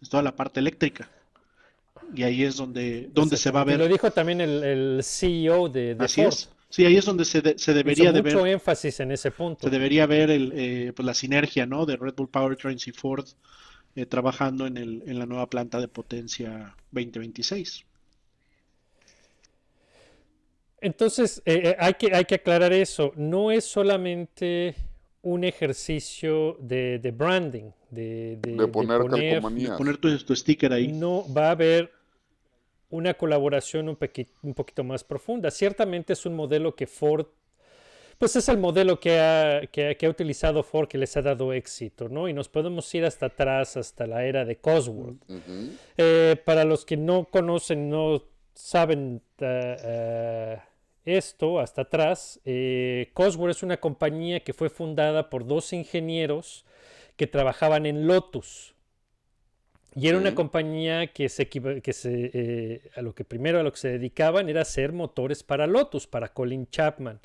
Es 0.00 0.08
toda 0.08 0.22
la 0.22 0.36
parte 0.36 0.60
eléctrica. 0.60 1.10
Y 2.14 2.22
ahí 2.24 2.42
es 2.42 2.56
donde, 2.56 3.08
donde 3.12 3.36
se 3.36 3.50
va 3.50 3.62
a 3.62 3.64
ver. 3.64 3.78
Lo 3.78 3.88
dijo 3.88 4.10
también 4.10 4.40
el, 4.40 4.62
el 4.64 5.00
CEO 5.02 5.68
de, 5.68 5.94
de 5.94 6.04
Así 6.04 6.22
Ford. 6.22 6.32
es. 6.32 6.48
Sí, 6.74 6.86
ahí 6.86 6.96
es 6.96 7.04
donde 7.04 7.24
se, 7.26 7.42
de- 7.42 7.58
se 7.58 7.74
debería 7.74 8.04
Hizo 8.04 8.12
de 8.14 8.22
mucho 8.22 8.42
ver, 8.44 8.54
énfasis 8.54 8.98
en 9.00 9.12
ese 9.12 9.30
punto. 9.30 9.62
se 9.64 9.70
debería 9.70 10.06
ver 10.06 10.30
el, 10.30 10.52
eh, 10.56 10.92
pues 10.96 11.04
la 11.04 11.12
sinergia, 11.14 11.66
¿no? 11.66 11.84
De 11.84 11.96
Red 11.96 12.14
Bull 12.16 12.30
Powertrains 12.30 12.88
y 12.88 12.92
Ford 12.92 13.26
eh, 13.94 14.06
trabajando 14.06 14.66
en 14.66 14.78
el, 14.78 15.02
en 15.06 15.18
la 15.18 15.26
nueva 15.26 15.50
planta 15.50 15.78
de 15.80 15.88
potencia 15.88 16.74
2026. 16.92 17.84
Entonces, 20.80 21.42
eh, 21.44 21.76
hay, 21.78 21.94
que, 21.94 22.14
hay 22.14 22.24
que 22.24 22.36
aclarar 22.36 22.72
eso. 22.72 23.12
No 23.16 23.50
es 23.52 23.64
solamente 23.64 24.74
un 25.22 25.44
ejercicio 25.44 26.56
de, 26.58 26.98
de 26.98 27.10
branding, 27.12 27.70
de, 27.90 28.38
de- 28.40 28.56
De 28.56 28.66
poner 28.68 29.00
poner- 29.02 29.30
calcomanías. 29.30 29.76
Poner 29.76 29.96
tu, 29.98 30.16
tu 30.18 30.34
sticker 30.34 30.72
ahí. 30.72 30.88
no 30.88 31.24
va 31.32 31.48
a 31.48 31.50
haber 31.52 31.92
una 32.92 33.14
colaboración 33.14 33.88
un, 33.88 33.96
poquito 34.54 34.84
más 34.84 35.02
profunda. 35.02 35.50
Ciertamente 35.50 36.12
es 36.12 36.26
un 36.26 36.34
modelo 36.36 36.76
que 36.76 36.86
Ford, 36.86 37.26
pues 38.18 38.36
es 38.36 38.48
el 38.50 38.58
modelo 38.58 39.00
que 39.00 39.18
ha, 39.18 39.62
que, 39.72 39.88
ha- 39.88 39.94
que 39.94 40.06
ha 40.06 40.10
utilizado 40.10 40.62
Ford 40.62 40.88
que 40.88 40.98
les 40.98 41.16
ha 41.16 41.22
dado 41.22 41.54
éxito, 41.54 42.08
¿no? 42.10 42.28
Y 42.28 42.34
nos 42.34 42.48
podemos 42.50 42.94
ir 42.94 43.04
hasta 43.06 43.26
atrás, 43.26 43.78
hasta 43.78 44.06
la 44.06 44.26
era 44.26 44.44
de 44.44 44.56
Cosworth. 44.56 45.22
Ujú. 45.28 45.70
Eh, 45.96 46.36
para 46.44 46.64
los 46.64 46.84
que 46.84 46.98
no 46.98 47.24
conocen, 47.24 47.88
no 47.88 48.22
saben 48.54 49.22
eh, 49.38 49.76
eh, 49.82 50.58
esto 51.06 51.58
hasta 51.60 51.82
atrás, 51.82 52.40
eh, 52.44 53.10
Cosworth 53.14 53.56
es 53.56 53.62
una 53.62 53.78
compañía 53.78 54.40
que 54.40 54.52
fue 54.52 54.68
fundada 54.68 55.30
por 55.30 55.46
dos 55.46 55.72
ingenieros 55.72 56.66
que 57.16 57.26
trabajaban 57.26 57.86
en 57.86 58.06
Lotus. 58.06 58.71
Y 59.94 60.08
era 60.08 60.16
una 60.16 60.34
compañía 60.34 61.08
que 61.08 61.28
se, 61.28 61.48
que 61.48 61.92
se 61.92 62.30
eh, 62.32 62.82
a 62.96 63.02
lo 63.02 63.14
que 63.14 63.24
primero 63.24 63.60
a 63.60 63.62
lo 63.62 63.72
que 63.72 63.78
se 63.78 63.88
dedicaban 63.88 64.48
era 64.48 64.62
hacer 64.62 64.92
motores 64.92 65.42
para 65.42 65.66
Lotus, 65.66 66.06
para 66.06 66.28
Colin 66.28 66.66
Chapman. 66.70 67.20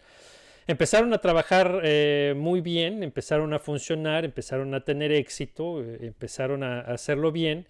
Empezaron 0.67 1.13
a 1.13 1.19
trabajar 1.19 1.79
eh, 1.83 2.33
muy 2.35 2.59
bien, 2.59 3.03
empezaron 3.03 3.53
a 3.53 3.59
funcionar, 3.59 4.25
empezaron 4.25 4.73
a 4.73 4.83
tener 4.83 5.13
éxito, 5.13 5.81
eh, 5.81 5.99
empezaron 6.01 6.61
a, 6.61 6.81
a 6.81 6.93
hacerlo 6.93 7.31
bien. 7.31 7.67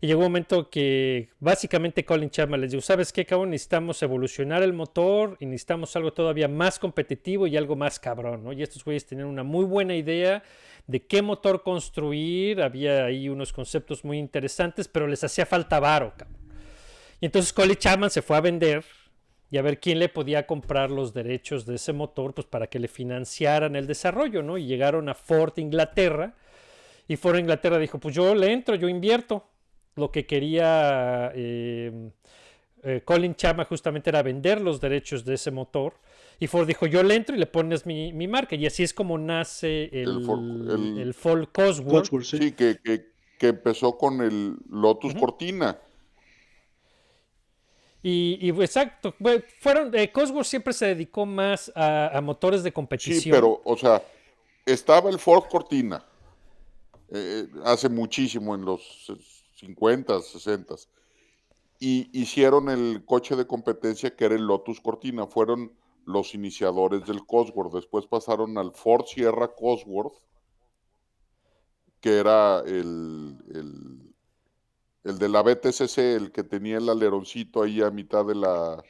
Y 0.00 0.06
llegó 0.06 0.20
un 0.20 0.26
momento 0.26 0.70
que 0.70 1.30
básicamente 1.40 2.04
Colin 2.04 2.30
Chapman 2.30 2.60
les 2.60 2.70
dijo, 2.70 2.82
¿sabes 2.82 3.12
qué, 3.12 3.24
cabrón? 3.24 3.50
Necesitamos 3.50 4.00
evolucionar 4.02 4.62
el 4.62 4.72
motor 4.72 5.36
y 5.40 5.46
necesitamos 5.46 5.96
algo 5.96 6.12
todavía 6.12 6.46
más 6.46 6.78
competitivo 6.78 7.48
y 7.48 7.56
algo 7.56 7.74
más 7.74 7.98
cabrón, 7.98 8.44
¿no? 8.44 8.52
Y 8.52 8.62
estos 8.62 8.84
güeyes 8.84 9.06
tenían 9.06 9.26
una 9.26 9.42
muy 9.42 9.64
buena 9.64 9.96
idea 9.96 10.44
de 10.86 11.04
qué 11.04 11.20
motor 11.20 11.62
construir, 11.64 12.62
había 12.62 13.06
ahí 13.06 13.28
unos 13.28 13.52
conceptos 13.52 14.04
muy 14.04 14.18
interesantes, 14.18 14.86
pero 14.86 15.08
les 15.08 15.24
hacía 15.24 15.46
falta 15.46 15.80
varo, 15.80 16.14
cabrón. 16.16 16.38
Y 17.20 17.26
entonces 17.26 17.52
Colin 17.52 17.76
Chapman 17.76 18.10
se 18.10 18.22
fue 18.22 18.36
a 18.36 18.40
vender 18.40 18.84
y 19.50 19.58
a 19.58 19.62
ver 19.62 19.80
quién 19.80 19.98
le 19.98 20.08
podía 20.08 20.46
comprar 20.46 20.90
los 20.90 21.12
derechos 21.12 21.66
de 21.66 21.74
ese 21.74 21.92
motor, 21.92 22.34
pues 22.34 22.46
para 22.46 22.68
que 22.68 22.78
le 22.78 22.86
financiaran 22.86 23.74
el 23.74 23.88
desarrollo, 23.88 24.42
¿no? 24.44 24.58
Y 24.58 24.66
llegaron 24.66 25.08
a 25.08 25.14
Ford 25.14 25.54
Inglaterra 25.56 26.34
y 27.08 27.16
Ford 27.16 27.38
Inglaterra 27.38 27.78
dijo, 27.78 27.98
pues 27.98 28.14
yo 28.14 28.34
le 28.34 28.52
entro, 28.52 28.74
yo 28.76 28.88
invierto. 28.88 29.48
Lo 29.98 30.10
que 30.10 30.26
quería 30.26 31.30
eh, 31.34 32.10
eh, 32.82 33.02
Colin 33.04 33.34
Chapman 33.34 33.66
justamente 33.66 34.10
era 34.10 34.22
vender 34.22 34.60
los 34.60 34.80
derechos 34.80 35.24
de 35.24 35.34
ese 35.34 35.50
motor. 35.50 35.94
Y 36.40 36.46
Ford 36.46 36.66
dijo, 36.68 36.86
yo 36.86 37.02
le 37.02 37.16
entro 37.16 37.34
y 37.34 37.38
le 37.38 37.46
pones 37.46 37.84
mi, 37.84 38.12
mi 38.12 38.28
marca. 38.28 38.54
Y 38.54 38.64
así 38.66 38.84
es 38.84 38.94
como 38.94 39.18
nace 39.18 39.84
el, 39.92 40.08
El 40.10 40.26
Ford- 40.26 40.70
el- 40.94 40.98
el 41.00 41.14
Ford 41.14 41.48
Cosworth. 41.52 42.04
Cosworth, 42.04 42.24
sí. 42.24 42.38
Sí, 42.38 42.52
que, 42.52 42.78
que, 42.82 43.06
que 43.38 43.48
empezó 43.48 43.98
con 43.98 44.20
el 44.22 44.56
Lotus 44.70 45.14
Cortina. 45.14 45.76
Y, 48.00 48.38
y, 48.40 48.50
exacto, 48.50 49.12
fueron, 49.58 49.92
eh, 49.96 50.12
Cosworth 50.12 50.46
siempre 50.46 50.72
se 50.72 50.86
dedicó 50.86 51.26
más 51.26 51.72
a, 51.74 52.16
a 52.16 52.20
motores 52.20 52.62
de 52.62 52.70
Sí, 52.70 52.74
competición. 52.74 53.34
pero, 53.34 53.60
o 53.64 53.76
sea, 53.76 54.00
estaba 54.64 55.10
el 55.10 55.18
Ford 55.18 55.44
Cortina 55.50 56.04
eh, 57.10 57.48
hace 57.64 57.88
muchísimo, 57.88 58.54
en 58.54 58.64
los 58.64 59.12
50, 59.58 60.20
60. 60.20 60.74
Y 61.80 62.08
hicieron 62.18 62.68
el 62.68 63.04
coche 63.04 63.36
de 63.36 63.46
competencia 63.46 64.14
que 64.14 64.24
era 64.24 64.34
el 64.34 64.46
Lotus 64.46 64.80
Cortina. 64.80 65.26
Fueron 65.26 65.72
los 66.04 66.34
iniciadores 66.34 67.06
del 67.06 67.26
Cosworth. 67.26 67.74
Después 67.74 68.06
pasaron 68.06 68.56
al 68.56 68.72
Ford 68.72 69.04
Sierra 69.06 69.54
Cosworth, 69.54 70.14
que 72.00 72.18
era 72.18 72.60
el, 72.60 73.36
el, 73.54 74.14
el 75.04 75.18
de 75.18 75.28
la 75.28 75.42
BTCC, 75.42 75.98
el 75.98 76.32
que 76.32 76.44
tenía 76.44 76.78
el 76.78 76.88
aleroncito 76.88 77.62
ahí 77.62 77.82
a 77.82 77.90
mitad 77.90 78.24
de 78.24 78.36
la, 78.36 78.82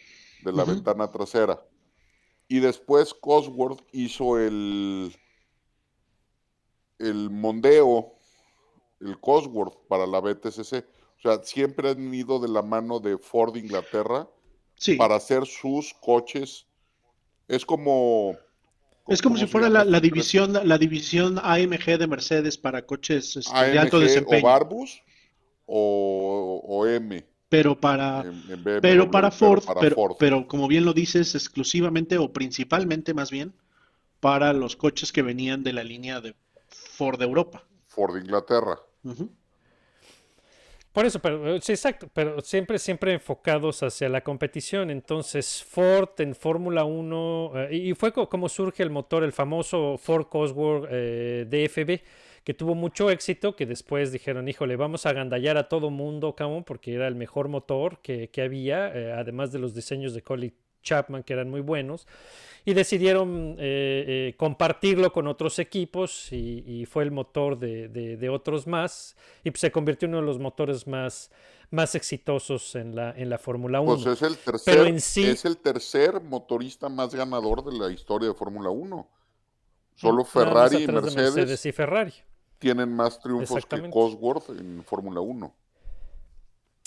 de 0.44 0.52
la 0.52 0.64
ventana 0.64 1.10
trasera. 1.10 1.62
Y 2.46 2.60
después 2.60 3.14
Cosworth 3.14 3.82
hizo 3.92 4.38
el, 4.38 5.14
el 6.98 7.30
Mondeo, 7.30 8.17
el 9.00 9.18
Cosworth 9.20 9.86
para 9.88 10.06
la 10.06 10.20
BTCC. 10.20 10.84
O 11.18 11.20
sea, 11.20 11.42
siempre 11.42 11.90
han 11.90 12.14
ido 12.14 12.38
de 12.38 12.48
la 12.48 12.62
mano 12.62 13.00
de 13.00 13.18
Ford 13.18 13.56
Inglaterra 13.56 14.28
Sí. 14.76 14.94
para 14.94 15.16
hacer 15.16 15.46
sus 15.46 15.92
coches. 15.94 16.66
Es 17.48 17.64
como... 17.64 18.36
Es 19.08 19.22
como 19.22 19.34
¿cómo 19.34 19.46
si 19.46 19.50
fuera 19.50 19.68
la, 19.70 20.00
división, 20.00 20.52
la 20.52 20.76
división 20.76 21.38
AMG 21.42 21.98
de 21.98 22.06
Mercedes 22.06 22.58
para 22.58 22.84
coches 22.84 23.36
este, 23.36 23.70
de 23.70 23.78
AMG 23.78 24.26
o. 24.26 24.42
Barbus 24.42 25.02
o, 25.64 26.62
o 26.62 26.86
M 26.86 27.26
Pero 27.48 27.80
para, 27.80 28.20
en, 28.20 28.42
en 28.50 28.62
BMW, 28.62 28.80
pero 28.82 29.10
para 29.10 29.30
Ford, 29.30 29.64
para 29.64 29.80
pero, 29.80 29.96
Ford. 29.96 30.16
pero 30.18 30.46
como 30.46 30.68
bien 30.68 30.84
lo 30.84 30.92
dices, 30.92 31.34
exclusivamente 31.34 32.18
o 32.18 32.34
principalmente 32.34 33.14
más 33.14 33.30
bien 33.30 33.54
para 34.20 34.52
los 34.52 34.76
coches 34.76 35.10
que 35.10 35.22
venían 35.22 35.62
de 35.62 35.72
la 35.72 35.84
línea 35.84 36.20
de 36.20 36.34
Ford 36.68 37.20
Europa. 37.22 37.64
Ford 37.86 38.16
Inglaterra. 38.18 38.78
Por 40.92 41.06
eso, 41.06 41.20
pero 41.20 41.54
eh, 41.56 41.60
sí, 41.60 41.72
exacto, 41.72 42.08
pero 42.12 42.40
siempre, 42.40 42.78
siempre 42.78 43.12
enfocados 43.12 43.82
hacia 43.82 44.08
la 44.08 44.22
competición. 44.22 44.90
Entonces, 44.90 45.62
Ford 45.62 46.08
en 46.18 46.34
Fórmula 46.34 46.84
1, 46.84 47.52
eh, 47.70 47.76
y 47.76 47.94
fue 47.94 48.12
co- 48.12 48.28
como 48.28 48.48
surge 48.48 48.82
el 48.82 48.90
motor, 48.90 49.22
el 49.22 49.32
famoso 49.32 49.96
Ford 49.98 50.26
Cosworth 50.26 50.88
eh, 50.90 51.46
DFB, 51.48 52.00
que 52.42 52.54
tuvo 52.54 52.74
mucho 52.74 53.10
éxito, 53.10 53.54
que 53.54 53.66
después 53.66 54.10
dijeron, 54.10 54.48
híjole, 54.48 54.74
vamos 54.76 55.06
a 55.06 55.10
agandallar 55.10 55.56
a 55.58 55.68
todo 55.68 55.90
mundo, 55.90 56.34
cabrón, 56.34 56.64
porque 56.64 56.94
era 56.94 57.06
el 57.06 57.14
mejor 57.14 57.48
motor 57.48 58.00
que, 58.02 58.30
que 58.30 58.42
había, 58.42 58.88
eh, 58.94 59.12
además 59.12 59.52
de 59.52 59.58
los 59.60 59.74
diseños 59.74 60.14
de 60.14 60.22
Colin 60.22 60.54
Chapman, 60.82 61.22
que 61.22 61.32
eran 61.32 61.50
muy 61.50 61.60
buenos 61.60 62.06
y 62.64 62.74
decidieron 62.74 63.56
eh, 63.58 64.04
eh, 64.30 64.34
compartirlo 64.36 65.12
con 65.12 65.26
otros 65.26 65.58
equipos 65.58 66.32
y, 66.32 66.64
y 66.66 66.86
fue 66.86 67.02
el 67.04 67.10
motor 67.10 67.58
de, 67.58 67.88
de- 67.88 68.16
de 68.16 68.28
otros 68.28 68.66
más 68.66 69.16
y 69.44 69.50
se 69.52 69.70
convirtió 69.72 70.06
en 70.06 70.14
uno 70.14 70.20
de 70.22 70.26
los 70.26 70.38
motores 70.38 70.86
más, 70.86 71.30
más 71.70 71.94
exitosos 71.94 72.74
en 72.74 72.94
la, 72.94 73.10
en 73.16 73.30
la 73.30 73.38
Fórmula 73.38 73.80
1. 73.80 73.94
Pues 74.02 74.06
es 74.06 74.22
el 74.22 74.36
tercer, 74.36 74.74
Pero 74.74 74.86
en 74.86 75.00
sí- 75.00 75.24
es 75.24 75.44
el 75.44 75.56
tercer 75.56 76.20
motorista 76.20 76.88
más 76.88 77.14
ganador 77.14 77.64
de 77.64 77.78
la 77.78 77.90
historia 77.90 78.28
de 78.28 78.34
Fórmula 78.34 78.68
1. 78.70 79.08
Solo 79.96 80.24
Ferrari 80.24 80.84
y 80.84 80.86
Mercedes, 80.86 81.64
y 81.66 81.72
Ferrari. 81.72 82.12
tienen 82.58 82.94
más 82.94 83.18
triunfos 83.20 83.66
que. 83.66 83.88
Cosworth 83.90 84.50
en 84.50 84.84
Fórmula 84.84 85.20
1. 85.20 85.54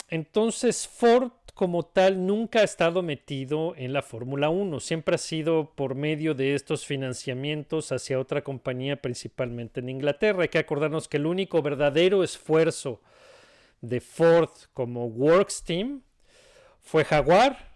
Entonces 0.10 0.88
Ford 0.88 1.32
como 1.54 1.84
tal 1.84 2.26
nunca 2.26 2.60
ha 2.60 2.64
estado 2.64 3.02
metido 3.02 3.74
en 3.78 3.94
la 3.94 4.02
Fórmula 4.02 4.50
1, 4.50 4.80
siempre 4.80 5.16
ha 5.16 5.18
sido 5.18 5.72
por 5.76 5.96
medio 5.96 6.34
de 6.34 6.56
estos 6.56 6.86
financiamientos 6.86 7.92
hacia 7.92 8.20
otra 8.20 8.44
compañía, 8.44 9.02
principalmente 9.02 9.80
en 9.80 9.90
Inglaterra. 9.90 10.44
Hay 10.44 10.50
que 10.50 10.60
acordarnos 10.60 11.08
que 11.08 11.18
el 11.18 11.26
único 11.26 11.62
verdadero 11.62 12.24
esfuerzo 12.24 13.02
de 13.82 14.00
Ford 14.00 14.50
como 14.74 15.06
Works 15.08 15.64
Team 15.64 16.02
fue 16.82 17.06
Jaguar, 17.06 17.70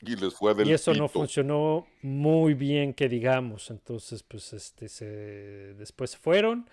Y 0.00 0.16
les 0.16 0.34
fue 0.34 0.54
del 0.54 0.68
y 0.68 0.72
eso 0.72 0.94
no 0.94 1.08
funcionó 1.08 1.86
muy 2.02 2.54
bien, 2.54 2.94
que 2.94 3.08
digamos. 3.08 3.70
Entonces, 3.70 4.22
pues 4.22 4.52
este, 4.52 4.88
se, 4.88 5.74
después 5.74 6.16
fueron 6.16 6.68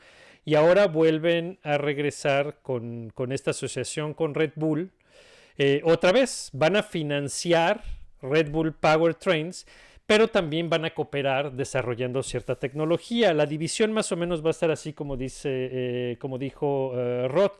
y 0.45 0.55
ahora 0.55 0.87
vuelven 0.87 1.59
a 1.63 1.77
regresar 1.77 2.59
con, 2.61 3.09
con 3.13 3.33
esta 3.33 3.51
asociación 3.51 4.13
con 4.13 4.33
Red 4.33 4.53
Bull. 4.55 4.91
Eh, 5.57 5.81
otra 5.83 6.11
vez 6.11 6.49
van 6.53 6.75
a 6.75 6.83
financiar 6.83 7.83
Red 8.21 8.51
Bull 8.51 8.73
Powertrains, 8.73 9.65
pero 10.05 10.27
también 10.27 10.69
van 10.69 10.85
a 10.85 10.93
cooperar 10.93 11.51
desarrollando 11.51 12.23
cierta 12.23 12.55
tecnología. 12.55 13.33
La 13.33 13.45
división 13.45 13.91
más 13.91 14.11
o 14.11 14.15
menos 14.15 14.43
va 14.43 14.49
a 14.49 14.51
estar 14.51 14.71
así 14.71 14.93
como 14.93 15.17
dice, 15.17 15.49
eh, 15.51 16.17
como 16.19 16.37
dijo 16.37 16.93
eh, 16.95 17.27
Rod. 17.27 17.51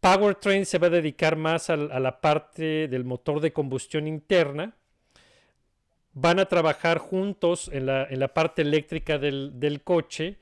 Powertrain 0.00 0.66
se 0.66 0.78
va 0.78 0.88
a 0.88 0.90
dedicar 0.90 1.36
más 1.36 1.70
al- 1.70 1.92
a, 1.92 2.00
la 2.00 2.20
parte 2.20 2.88
del 2.88 3.04
motor 3.04 3.40
de 3.40 3.52
combustión 3.52 4.08
interna, 4.08 4.74
van 6.14 6.40
a 6.40 6.46
trabajar 6.46 6.98
juntos 6.98 7.70
en 7.72 7.86
la, 7.86 8.04
en 8.10 8.18
la 8.18 8.34
parte 8.34 8.62
eléctrica 8.62 9.18
del, 9.18 9.52
del, 9.60 9.82
coche. 9.82 10.38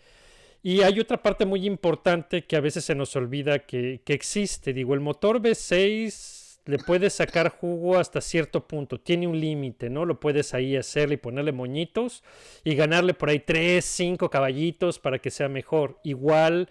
Y 0.62 0.82
hay 0.82 0.98
otra 1.00 1.22
parte 1.22 1.44
muy 1.44 1.66
importante 1.66 2.44
que 2.46 2.56
a 2.56 2.60
veces 2.60 2.84
se 2.84 2.94
nos 2.94 3.14
olvida 3.16 3.60
que, 3.60 4.00
que 4.04 4.14
existe. 4.14 4.72
Digo, 4.72 4.94
el 4.94 5.00
motor 5.00 5.40
V6 5.40 6.39
le 6.70 6.78
puedes 6.78 7.14
sacar 7.14 7.50
jugo 7.50 7.98
hasta 7.98 8.20
cierto 8.20 8.66
punto, 8.66 8.98
tiene 8.98 9.26
un 9.26 9.38
límite, 9.38 9.90
¿no? 9.90 10.04
Lo 10.04 10.20
puedes 10.20 10.54
ahí 10.54 10.76
hacerle 10.76 11.14
y 11.14 11.18
ponerle 11.18 11.52
moñitos 11.52 12.22
y 12.64 12.74
ganarle 12.74 13.12
por 13.12 13.28
ahí 13.28 13.40
3, 13.40 13.84
5 13.84 14.30
caballitos 14.30 14.98
para 14.98 15.18
que 15.18 15.30
sea 15.30 15.48
mejor. 15.48 15.98
Igual 16.04 16.68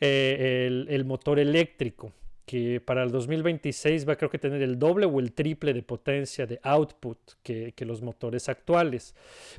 eh, 0.00 0.86
el, 0.88 1.04
motor 1.04 1.38
eléctrico, 1.38 2.12
que 2.46 2.80
para 2.80 3.02
el 3.02 3.10
2026 3.10 4.08
va 4.08 4.16
creo 4.16 4.30
que 4.30 4.38
tener 4.38 4.62
el 4.62 4.78
doble 4.78 5.06
o 5.06 5.18
el 5.18 5.32
triple 5.32 5.72
de 5.72 5.82
potencia 5.82 6.46
de 6.46 6.60
output 6.62 7.18
que 7.42 7.84
los 7.86 8.02
motores 8.02 8.48
actuales. 8.48 9.14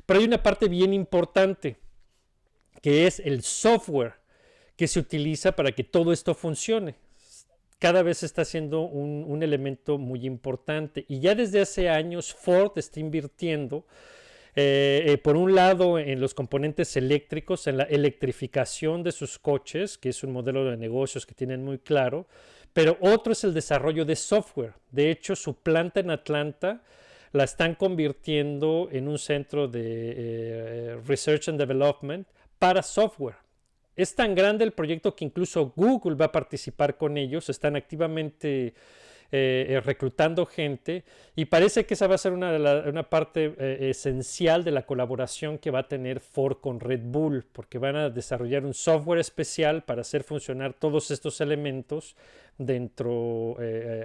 Pero 0.06 0.20
hay 0.20 0.26
una 0.26 0.42
parte 0.42 0.68
bien 0.68 0.94
importante, 0.94 1.76
que 2.80 3.06
es 3.06 3.20
el 3.20 3.42
software 3.42 4.14
que 4.76 4.86
se 4.86 5.00
utiliza 5.00 5.52
para 5.52 5.72
que 5.72 5.84
todo 5.84 6.12
esto 6.12 6.34
funcione 6.34 6.94
cada 7.80 8.02
vez 8.02 8.22
está 8.22 8.44
siendo 8.44 8.82
un, 8.82 9.42
elemento 9.42 9.96
muy 9.98 10.26
importante. 10.26 11.06
Y 11.08 11.18
ya 11.18 11.34
desde 11.34 11.62
hace 11.62 11.88
años 11.88 12.34
Ford 12.34 12.72
está 12.76 13.00
invirtiendo, 13.00 13.86
eh, 14.54 15.04
eh, 15.06 15.18
por 15.18 15.36
un 15.36 15.54
lado, 15.54 15.98
en 15.98 16.20
los 16.20 16.34
componentes 16.34 16.94
eléctricos, 16.96 17.66
en 17.66 17.78
la 17.78 17.84
electrificación 17.84 19.02
de 19.02 19.12
sus 19.12 19.38
coches, 19.38 19.96
que 19.96 20.10
es 20.10 20.22
un 20.22 20.32
modelo 20.32 20.66
de 20.66 20.76
negocios 20.76 21.24
que 21.24 21.34
tienen 21.34 21.64
muy 21.64 21.78
claro, 21.78 22.26
pero 22.74 22.98
otro 23.00 23.32
es 23.32 23.44
el 23.44 23.54
desarrollo 23.54 24.04
de 24.04 24.14
software. 24.14 24.74
De 24.90 25.10
hecho, 25.10 25.34
su 25.34 25.54
planta 25.54 26.00
en 26.00 26.10
Atlanta 26.10 26.82
la 27.32 27.44
están 27.44 27.76
convirtiendo 27.76 28.88
en 28.92 29.08
un 29.08 29.18
centro 29.18 29.68
de 29.68 30.14
eh, 30.16 31.00
Research 31.06 31.48
and 31.48 31.58
Development 31.58 32.28
para 32.58 32.82
software. 32.82 33.36
Es 34.00 34.14
tan 34.14 34.34
grande 34.34 34.64
el 34.64 34.72
proyecto 34.72 35.14
que 35.14 35.26
incluso 35.26 35.74
Google 35.76 36.14
va 36.14 36.26
a 36.26 36.32
participar 36.32 36.96
con 36.96 37.18
ellos, 37.18 37.50
están 37.50 37.76
activamente 37.76 38.68
eh, 39.30 39.66
eh, 39.68 39.80
reclutando 39.84 40.46
gente 40.46 41.04
y 41.36 41.44
parece 41.44 41.84
que 41.84 41.92
esa 41.92 42.06
va 42.06 42.14
a 42.14 42.18
ser 42.18 42.32
una, 42.32 43.10
parte 43.10 43.54
eh, 43.58 43.90
esencial 43.90 44.64
de 44.64 44.70
la 44.70 44.86
colaboración 44.86 45.58
que 45.58 45.70
va 45.70 45.80
a 45.80 45.88
tener 45.88 46.18
Ford 46.20 46.56
con 46.62 46.80
Red 46.80 47.02
Bull, 47.04 47.44
porque 47.52 47.76
van 47.76 47.94
a 47.96 48.08
desarrollar 48.08 48.64
un 48.64 48.72
software 48.72 49.20
especial 49.20 49.82
para 49.82 50.00
hacer 50.00 50.24
funcionar 50.24 50.72
todos 50.72 51.10
estos 51.10 51.42
elementos 51.42 52.16
dentro 52.56 53.58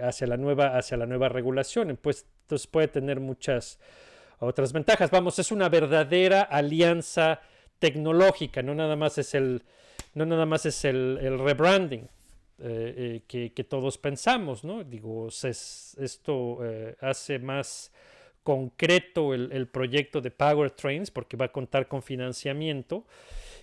hacia, 0.03 0.27
la 0.27 0.35
nueva, 0.35 0.77
hacia 0.77 0.97
la 0.97 1.05
nueva 1.05 1.29
regulación. 1.29 1.97
Pues, 2.01 2.27
entonces 2.41 2.67
puede 2.67 2.89
tener 2.89 3.21
muchas 3.21 3.79
otras 4.39 4.73
ventajas. 4.73 5.09
Vamos, 5.09 5.39
es 5.39 5.53
una 5.53 5.69
verdadera 5.69 6.41
alianza 6.41 7.39
tecnológica, 7.79 8.61
no 8.61 8.75
nada 8.75 8.95
más 8.95 9.17
es 9.17 9.33
el, 9.33 9.63
no 10.15 10.25
nada 10.25 10.45
más 10.45 10.65
es 10.65 10.83
el, 10.85 11.19
el 11.21 11.37
rebranding 11.37 12.09
eh, 12.57 12.93
eh, 12.97 13.21
que, 13.27 13.53
que, 13.53 13.63
todos 13.65 13.97
pensamos, 13.97 14.63
¿no? 14.63 14.83
Digo, 14.83 15.27
es, 15.27 15.95
esto 15.99 16.59
eh, 16.63 16.95
hace 17.01 17.37
más 17.37 17.91
concreto 18.43 19.33
el, 19.33 19.51
el, 19.51 19.67
proyecto 19.67 20.21
de 20.21 20.31
Powertrains 20.31 21.11
porque 21.11 21.35
va 21.35 21.45
a 21.45 21.51
contar 21.51 21.87
con 21.89 22.01
financiamiento 22.01 23.05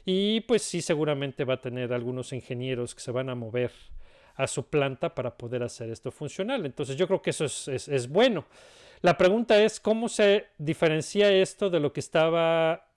y 0.04 0.40
pues 0.42 0.62
sí 0.62 0.82
seguramente 0.82 1.44
va 1.44 1.54
a 1.54 1.60
tener 1.60 1.92
algunos 1.92 2.34
ingenieros 2.34 2.94
que 2.94 3.00
se 3.00 3.12
van 3.12 3.30
a 3.30 3.34
mover 3.34 3.72
a 4.34 4.46
su 4.46 4.66
planta 4.66 5.14
para 5.14 5.38
poder 5.38 5.62
hacer 5.62 5.88
esto 5.88 6.10
funcional. 6.10 6.66
Entonces 6.66 6.96
yo 6.96 7.06
creo 7.06 7.22
que 7.22 7.30
eso 7.30 7.46
es, 7.46 7.68
es, 7.68 7.88
es 7.88 8.08
bueno. 8.08 8.44
La 9.00 9.16
pregunta 9.16 9.62
es 9.62 9.80
cómo 9.80 10.08
se 10.08 10.48
diferencia 10.58 11.32
esto 11.32 11.70
de 11.70 11.80
lo 11.80 11.94
que 11.94 12.00
estaba 12.00 12.91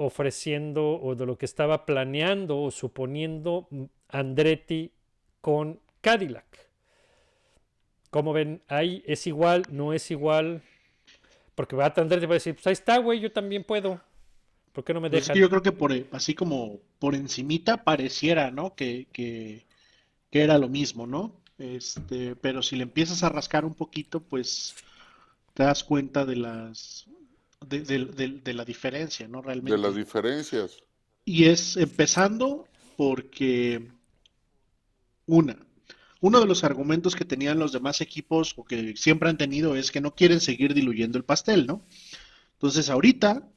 ofreciendo 0.00 0.98
o 1.00 1.14
de 1.14 1.26
lo 1.26 1.36
que 1.36 1.44
estaba 1.44 1.84
planeando 1.84 2.58
o 2.58 2.70
suponiendo 2.70 3.68
Andretti 4.08 4.92
con 5.40 5.78
Cadillac. 6.00 6.46
Como 8.10 8.32
ven, 8.32 8.62
ahí 8.66 9.04
es 9.06 9.26
igual, 9.26 9.62
no 9.70 9.92
es 9.92 10.10
igual. 10.10 10.62
Porque 11.54 11.76
va 11.76 11.86
a 11.86 11.94
Andretti 11.94 12.26
va 12.26 12.32
a 12.32 12.34
decir, 12.34 12.54
pues 12.54 12.66
ahí 12.66 12.72
está, 12.72 12.96
güey, 12.98 13.20
yo 13.20 13.30
también 13.30 13.62
puedo. 13.62 14.00
¿Por 14.72 14.84
qué 14.84 14.94
no 14.94 15.00
me 15.00 15.10
dejan? 15.10 15.22
Es 15.22 15.34
que 15.34 15.40
yo 15.40 15.50
creo 15.50 15.62
que 15.62 15.72
por 15.72 15.92
así 16.12 16.34
como 16.34 16.80
por 16.98 17.14
encimita 17.14 17.84
pareciera, 17.84 18.50
¿no? 18.50 18.74
Que, 18.74 19.06
que, 19.12 19.66
que 20.30 20.42
era 20.42 20.56
lo 20.56 20.68
mismo, 20.68 21.06
¿no? 21.06 21.36
Este, 21.58 22.36
pero 22.36 22.62
si 22.62 22.76
le 22.76 22.84
empiezas 22.84 23.22
a 23.22 23.28
rascar 23.28 23.66
un 23.66 23.74
poquito, 23.74 24.20
pues 24.20 24.74
te 25.52 25.64
das 25.64 25.84
cuenta 25.84 26.24
de 26.24 26.36
las 26.36 27.06
de, 27.66 27.80
de, 27.80 28.04
de, 28.06 28.28
de, 28.42 28.54
la 28.54 28.64
diferencia, 28.64 29.28
¿no? 29.28 29.42
Realmente. 29.42 29.72
De 29.72 29.78
las 29.78 29.94
diferencias. 29.94 30.78
Y 31.24 31.44
es 31.46 31.76
empezando 31.76 32.66
porque 32.96 33.88
una, 35.26 35.56
uno 36.20 36.40
de 36.40 36.46
los 36.46 36.64
argumentos 36.64 37.16
que 37.16 37.24
tenían 37.24 37.58
los 37.58 37.72
demás 37.72 38.00
equipos 38.00 38.54
o 38.56 38.64
que 38.64 38.96
siempre 38.96 39.28
han 39.28 39.38
tenido 39.38 39.76
es 39.76 39.90
que 39.90 40.00
no 40.00 40.14
quieren 40.14 40.40
seguir 40.40 40.74
diluyendo 40.74 41.18
el 41.18 41.24
pastel, 41.24 41.66
¿no? 41.66 41.82
Entonces 42.54 42.90
ahorita... 42.90 43.48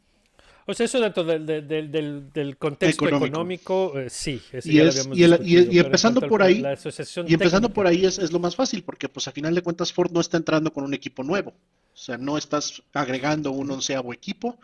O 0.65 0.73
sea, 0.73 0.85
eso 0.85 1.01
dentro 1.01 1.25
del, 1.25 1.45
del, 1.45 1.91
del, 1.91 2.31
del 2.31 2.57
contexto 2.57 3.05
económico, 3.05 3.27
económico 3.27 3.99
eh, 3.99 4.09
sí. 4.09 4.41
Y, 4.63 4.79
es, 4.79 5.09
y, 5.13 5.23
el, 5.23 5.39
y, 5.43 5.75
y, 5.75 5.79
empezando 5.79 6.21
por 6.21 6.41
ahí, 6.41 6.63
y 6.63 7.33
empezando 7.33 7.67
técnica. 7.67 7.73
por 7.73 7.87
ahí 7.87 8.05
es, 8.05 8.17
es, 8.17 8.31
lo 8.31 8.39
más 8.39 8.55
fácil, 8.55 8.81
porque 8.83 9.09
pues 9.09 9.27
a 9.27 9.33
final 9.33 9.53
de 9.53 9.61
cuentas 9.61 9.91
Ford 9.91 10.11
no 10.13 10.21
está 10.21 10.37
entrando 10.37 10.71
con 10.71 10.85
un 10.85 10.93
equipo 10.93 11.21
nuevo. 11.21 11.53
O 11.93 11.97
sea, 11.97 12.17
no 12.17 12.37
estás 12.37 12.83
agregando 12.93 13.51
un 13.51 13.71
onceavo 13.71 14.13
equipo, 14.13 14.59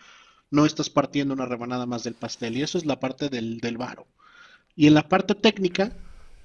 no 0.52 0.66
estás 0.66 0.90
partiendo 0.90 1.34
una 1.34 1.46
rebanada 1.46 1.86
más 1.86 2.04
del 2.04 2.16
pastel. 2.16 2.58
Y 2.58 2.64
eso 2.64 2.78
es 2.78 2.86
la 2.86 3.00
parte 3.00 3.30
del, 3.30 3.60
del 3.60 3.78
varo. 3.78 4.08
Y 4.76 4.88
en 4.88 4.94
la 4.94 5.08
parte 5.08 5.36
técnica, 5.36 5.92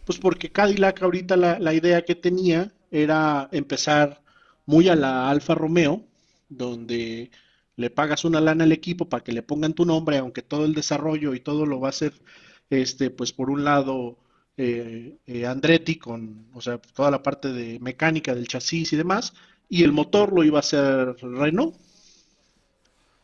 pues 0.04 0.18
porque 0.18 0.50
Cadillac 0.52 1.02
ahorita 1.02 1.36
la, 1.36 1.58
la, 1.58 1.72
idea 1.74 2.04
que 2.04 2.14
tenía 2.14 2.72
era 2.90 3.48
empezar 3.52 4.22
muy 4.66 4.88
a 4.88 4.96
la 4.96 5.30
Alfa 5.30 5.54
Romeo, 5.54 6.04
donde 6.48 7.30
le 7.76 7.90
pagas 7.90 8.24
una 8.24 8.40
lana 8.40 8.64
al 8.64 8.72
equipo 8.72 9.08
para 9.08 9.24
que 9.24 9.32
le 9.32 9.42
pongan 9.42 9.74
tu 9.74 9.84
nombre, 9.84 10.18
aunque 10.18 10.42
todo 10.42 10.64
el 10.64 10.74
desarrollo 10.74 11.34
y 11.34 11.40
todo 11.40 11.66
lo 11.66 11.80
va 11.80 11.88
a 11.88 11.90
hacer, 11.90 12.12
este, 12.70 13.10
pues 13.10 13.32
por 13.32 13.50
un 13.50 13.64
lado, 13.64 14.18
eh, 14.56 15.18
eh, 15.26 15.46
Andretti 15.46 15.96
con, 15.96 16.46
o 16.54 16.60
sea, 16.60 16.78
toda 16.78 17.10
la 17.10 17.22
parte 17.22 17.52
de 17.52 17.78
mecánica 17.80 18.34
del 18.34 18.48
chasis 18.48 18.92
y 18.92 18.96
demás, 18.96 19.34
y 19.68 19.84
el 19.84 19.92
motor 19.92 20.32
lo 20.32 20.44
iba 20.44 20.58
a 20.58 20.60
hacer 20.60 21.16
Renault 21.20 21.76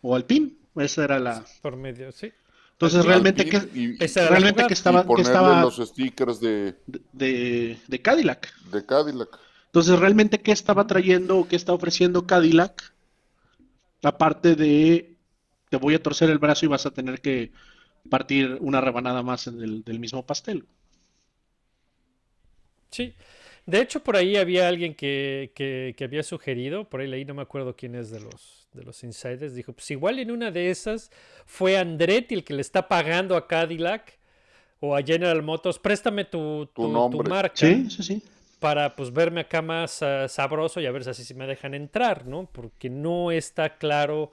o 0.02 0.16
Alpine, 0.16 0.52
esa 0.76 1.04
era 1.04 1.18
la... 1.18 1.44
Por 1.62 1.76
medio, 1.76 2.10
sí. 2.12 2.32
Entonces 2.72 3.04
realmente 3.04 3.44
que 3.44 3.58
realmente 4.28 4.66
que 4.66 4.72
estaba 4.72 5.04
que 5.04 5.20
estaba 5.20 5.60
los 5.60 5.76
stickers 5.76 6.40
de, 6.40 6.76
de, 7.12 7.78
de 7.86 8.02
Cadillac. 8.02 8.54
De 8.70 8.86
Cadillac. 8.86 9.38
Entonces 9.66 9.98
realmente 9.98 10.40
qué 10.40 10.52
estaba 10.52 10.86
trayendo 10.86 11.38
o 11.38 11.46
qué 11.46 11.56
está 11.56 11.74
ofreciendo 11.74 12.26
Cadillac 12.26 12.94
aparte 14.02 14.56
de 14.56 15.14
te 15.68 15.76
voy 15.76 15.94
a 15.94 16.02
torcer 16.02 16.30
el 16.30 16.38
brazo 16.38 16.64
y 16.64 16.68
vas 16.68 16.86
a 16.86 16.90
tener 16.90 17.20
que 17.20 17.52
partir 18.08 18.56
una 18.60 18.80
rebanada 18.80 19.22
más 19.22 19.44
del, 19.44 19.84
del 19.84 20.00
mismo 20.00 20.24
pastel. 20.24 20.66
Sí. 22.90 23.14
De 23.66 23.80
hecho, 23.80 24.02
por 24.02 24.16
ahí 24.16 24.36
había 24.36 24.68
alguien 24.68 24.94
que, 24.94 25.52
que, 25.54 25.94
que, 25.96 26.04
había 26.04 26.22
sugerido, 26.22 26.88
por 26.88 27.00
ahí 27.00 27.06
leí, 27.06 27.24
no 27.24 27.34
me 27.34 27.42
acuerdo 27.42 27.76
quién 27.76 27.94
es 27.94 28.10
de 28.10 28.20
los, 28.20 28.68
de 28.72 28.82
los 28.82 29.02
insiders, 29.04 29.54
dijo, 29.54 29.72
pues 29.72 29.90
igual 29.90 30.18
en 30.18 30.30
una 30.30 30.50
de 30.50 30.70
esas 30.70 31.10
fue 31.46 31.76
Andretti 31.78 32.34
el 32.34 32.44
que 32.44 32.54
le 32.54 32.62
está 32.62 32.88
pagando 32.88 33.36
a 33.36 33.46
Cadillac 33.46 34.18
o 34.80 34.96
a 34.96 35.02
General 35.02 35.42
Motors, 35.42 35.78
préstame 35.78 36.24
tu, 36.24 36.66
tu, 36.74 36.92
tu, 36.92 37.10
tu 37.10 37.22
marca. 37.28 37.54
Sí, 37.54 37.88
sí, 37.90 38.02
sí. 38.02 38.22
Para 38.58 38.94
pues 38.96 39.12
verme 39.12 39.42
acá 39.42 39.62
más 39.62 40.02
uh, 40.02 40.28
sabroso 40.28 40.80
y 40.80 40.86
a 40.86 40.90
ver 40.90 41.04
si 41.04 41.10
así 41.10 41.34
me 41.34 41.46
dejan 41.46 41.74
entrar, 41.74 42.26
¿no? 42.26 42.48
Porque 42.50 42.90
no 42.90 43.30
está 43.30 43.78
claro 43.78 44.32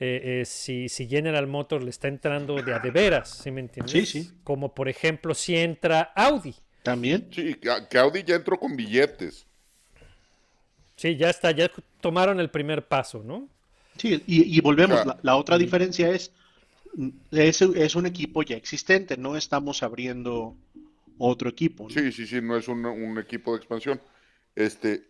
eh, 0.00 0.40
eh, 0.40 0.44
si, 0.44 0.88
si, 0.88 1.06
General 1.06 1.46
Motors 1.46 1.84
le 1.84 1.90
está 1.90 2.08
entrando 2.08 2.56
de 2.56 2.74
a 2.74 2.78
de 2.78 2.90
veras, 2.90 3.40
¿sí 3.42 3.50
me 3.50 3.60
entiendes? 3.60 3.92
Sí, 3.92 4.24
sí. 4.24 4.30
Como 4.42 4.74
por 4.74 4.88
ejemplo 4.88 5.34
si 5.34 5.56
entra 5.56 6.12
Audi. 6.14 6.54
También. 6.84 7.28
Sí, 7.32 7.54
que 7.54 7.98
Audi 7.98 8.22
ya 8.22 8.36
entró 8.36 8.60
con 8.60 8.76
billetes. 8.76 9.46
Sí, 10.96 11.16
ya 11.16 11.30
está, 11.30 11.50
ya 11.50 11.70
tomaron 12.02 12.38
el 12.40 12.50
primer 12.50 12.86
paso, 12.86 13.22
¿no? 13.24 13.48
Sí, 13.96 14.22
y, 14.26 14.56
y 14.56 14.60
volvemos, 14.60 15.04
la, 15.06 15.18
la, 15.22 15.36
otra 15.36 15.56
diferencia 15.56 16.10
es, 16.10 16.30
es, 17.30 17.62
es, 17.62 17.94
un 17.94 18.04
equipo 18.04 18.42
ya 18.42 18.56
existente, 18.56 19.16
no 19.16 19.34
estamos 19.34 19.82
abriendo 19.82 20.56
otro 21.16 21.48
equipo. 21.48 21.84
¿no? 21.84 21.90
Sí, 21.90 22.12
sí, 22.12 22.26
sí, 22.26 22.42
no 22.42 22.54
es 22.54 22.68
un, 22.68 22.84
un, 22.84 23.18
equipo 23.18 23.52
de 23.52 23.58
expansión. 23.58 23.98
Este, 24.54 25.04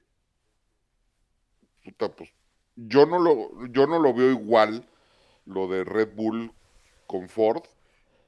puta, 1.82 2.08
pues, 2.14 2.30
yo 2.76 3.04
no 3.04 3.18
lo, 3.18 3.66
yo 3.66 3.88
no 3.88 3.98
lo 3.98 4.14
veo 4.14 4.30
igual 4.30 4.87
lo 5.44 5.66
de 5.66 5.82
Red 5.82 6.14
Bull 6.14 6.52
con 7.08 7.28
Ford 7.28 7.64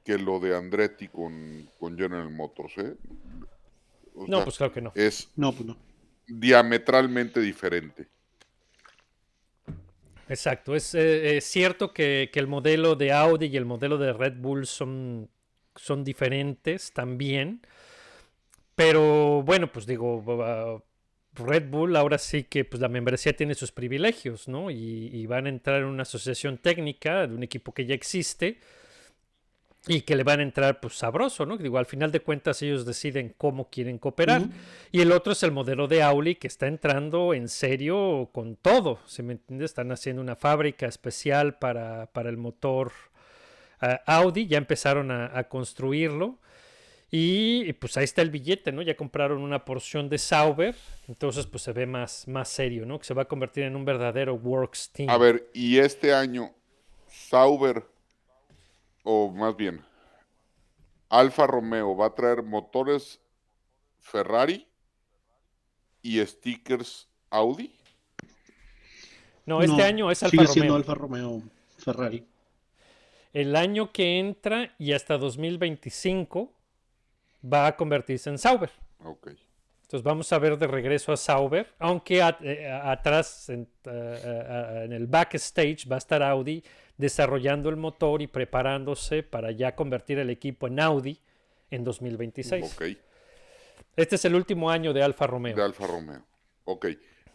que 0.07 0.17
lo 0.17 0.39
de 0.39 0.55
Andretti 0.55 1.09
con, 1.09 1.69
con 1.77 1.97
General 1.97 2.31
Motors, 2.31 2.77
¿eh? 2.77 2.95
O 4.15 4.25
no, 4.25 4.37
sea, 4.37 4.43
pues 4.45 4.57
claro 4.57 4.73
que 4.73 4.81
no. 4.81 4.93
Es 4.95 5.29
no, 5.35 5.51
pues 5.51 5.65
no. 5.65 5.77
diametralmente 6.25 7.41
diferente. 7.41 8.07
Exacto, 10.29 10.75
es, 10.77 10.95
eh, 10.95 11.35
es 11.35 11.43
cierto 11.43 11.93
que, 11.93 12.29
que 12.31 12.39
el 12.39 12.47
modelo 12.47 12.95
de 12.95 13.11
Audi 13.11 13.47
y 13.47 13.57
el 13.57 13.65
modelo 13.65 13.97
de 13.97 14.13
Red 14.13 14.37
Bull 14.37 14.65
son, 14.65 15.29
son 15.75 16.05
diferentes 16.05 16.93
también, 16.93 17.61
pero 18.75 19.43
bueno, 19.43 19.69
pues 19.73 19.85
digo, 19.85 20.19
uh, 20.19 20.81
Red 21.33 21.69
Bull 21.69 21.97
ahora 21.97 22.17
sí 22.17 22.45
que 22.45 22.63
pues 22.63 22.81
la 22.81 22.87
membresía 22.87 23.35
tiene 23.35 23.55
sus 23.55 23.73
privilegios, 23.73 24.47
¿no? 24.47 24.71
Y, 24.71 25.09
y 25.11 25.25
van 25.25 25.47
a 25.47 25.49
entrar 25.49 25.81
en 25.81 25.87
una 25.87 26.03
asociación 26.03 26.59
técnica 26.59 27.27
de 27.27 27.35
un 27.35 27.43
equipo 27.43 27.73
que 27.73 27.85
ya 27.85 27.93
existe 27.93 28.61
y 29.87 30.01
que 30.01 30.15
le 30.15 30.23
van 30.23 30.41
a 30.41 30.43
entrar 30.43 30.79
pues 30.79 30.95
sabroso, 30.95 31.45
¿no? 31.45 31.57
Digo, 31.57 31.77
al 31.77 31.85
final 31.85 32.11
de 32.11 32.19
cuentas 32.19 32.61
ellos 32.61 32.85
deciden 32.85 33.33
cómo 33.37 33.69
quieren 33.69 33.97
cooperar. 33.97 34.43
Y 34.91 35.01
el 35.01 35.11
otro 35.11 35.33
es 35.33 35.43
el 35.43 35.51
modelo 35.51 35.87
de 35.87 36.03
Auli 36.03 36.35
que 36.35 36.47
está 36.47 36.67
entrando 36.67 37.33
en 37.33 37.47
serio 37.47 38.29
con 38.33 38.55
todo, 38.55 38.99
¿se 39.05 39.23
me 39.23 39.33
entiende? 39.33 39.65
Están 39.65 39.91
haciendo 39.91 40.21
una 40.21 40.35
fábrica 40.35 40.87
especial 40.87 41.57
para, 41.57 42.07
para 42.07 42.29
el 42.29 42.37
motor 42.37 42.91
ah, 43.79 44.01
Audi, 44.05 44.47
ya 44.47 44.57
empezaron 44.57 45.11
a, 45.11 45.37
a 45.37 45.47
construirlo. 45.47 46.37
Y, 47.09 47.63
y, 47.65 47.71
pues 47.71 47.95
ahí 47.95 48.03
está 48.03 48.21
el 48.21 48.31
billete, 48.31 48.73
¿no? 48.73 48.81
Ya 48.81 48.97
compraron 48.97 49.41
una 49.41 49.63
porción 49.63 50.09
de 50.09 50.17
Sauber, 50.17 50.75
entonces 51.07 51.47
pues 51.47 51.63
se 51.63 51.71
ve 51.71 51.85
más, 51.85 52.27
más 52.27 52.49
serio, 52.49 52.85
¿no? 52.85 52.99
Que 52.99 53.05
se 53.05 53.13
va 53.13 53.21
a 53.21 53.27
convertir 53.29 53.63
en 53.63 53.77
un 53.77 53.85
verdadero 53.85 54.35
Works 54.35 54.89
Team. 54.91 55.09
A 55.09 55.17
ver, 55.17 55.49
y 55.53 55.77
este 55.77 56.13
año, 56.13 56.51
Sauber, 57.07 57.85
o 59.07 59.31
más 59.31 59.55
bien, 59.55 59.83
Alfa 61.09 61.47
Romeo 61.47 61.97
va 61.97 62.05
a 62.07 62.15
traer 62.15 62.43
motores 62.43 63.19
Ferrari 63.99 64.67
y 66.01 66.19
stickers 66.25 67.07
Audi. 67.29 67.71
no, 69.45 69.61
este 69.63 69.81
No, 69.81 69.83
año 69.83 70.11
es 70.11 70.23
Alfa 70.23 70.31
sigue 70.31 70.45
Romeo. 70.45 70.53
siendo 70.53 70.75
Alfa 70.75 70.93
Romeo 70.93 71.41
Ferrari. 71.77 72.27
El 73.33 73.55
año 73.55 73.93
que 73.93 74.19
entra 74.19 74.75
y 74.77 74.91
hasta 74.91 75.17
2025 75.17 76.51
va 77.43 77.67
a 77.67 77.75
convertirse 77.77 78.29
en 78.29 78.37
Sauber. 78.37 78.71
Ok. 78.99 79.27
Entonces 79.87 80.03
vamos 80.03 80.33
a 80.33 80.39
ver 80.39 80.57
de 80.57 80.67
regreso 80.67 81.13
a 81.13 81.17
Sauber, 81.17 81.73
aunque 81.79 82.21
a- 82.21 82.37
eh, 82.41 82.67
a- 82.69 82.91
atrás 82.91 83.47
en, 83.47 83.69
en 83.85 84.91
el 84.91 85.07
backstage 85.07 85.89
va 85.89 85.95
a 85.95 85.99
estar 85.99 86.21
Audi 86.21 86.61
desarrollando 86.97 87.69
el 87.69 87.77
motor 87.77 88.21
y 88.21 88.27
preparándose 88.27 89.23
para 89.23 89.51
ya 89.51 89.75
convertir 89.75 90.19
el 90.19 90.29
equipo 90.29 90.67
en 90.67 90.81
Audi 90.81 91.21
en 91.71 91.85
2026. 91.85 92.73
Ok. 92.75 92.83
Este 93.95 94.15
es 94.15 94.25
el 94.25 94.35
último 94.35 94.69
año 94.69 94.91
de 94.91 95.03
Alfa 95.03 95.25
Romeo. 95.25 95.55
De 95.55 95.63
Alfa 95.63 95.87
Romeo. 95.87 96.21
Ok. 96.65 96.87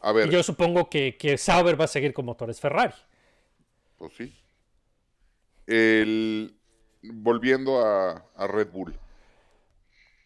A 0.03 0.13
ver, 0.13 0.29
Y 0.29 0.33
yo 0.33 0.43
supongo 0.43 0.91
que, 0.91 1.17
que 1.17 1.39
Sauber 1.39 1.81
va 1.81 1.87
a 1.87 1.89
seguir 1.89 2.13
con 2.13 2.27
motores 2.27 2.61
Ferrari. 2.61 2.93
pues 3.97 4.13
sí. 4.15 4.37
El, 5.67 6.55
volviendo 7.03 7.79
a, 7.85 8.27
a 8.37 8.47
Red 8.47 8.69
Bull. 8.71 8.95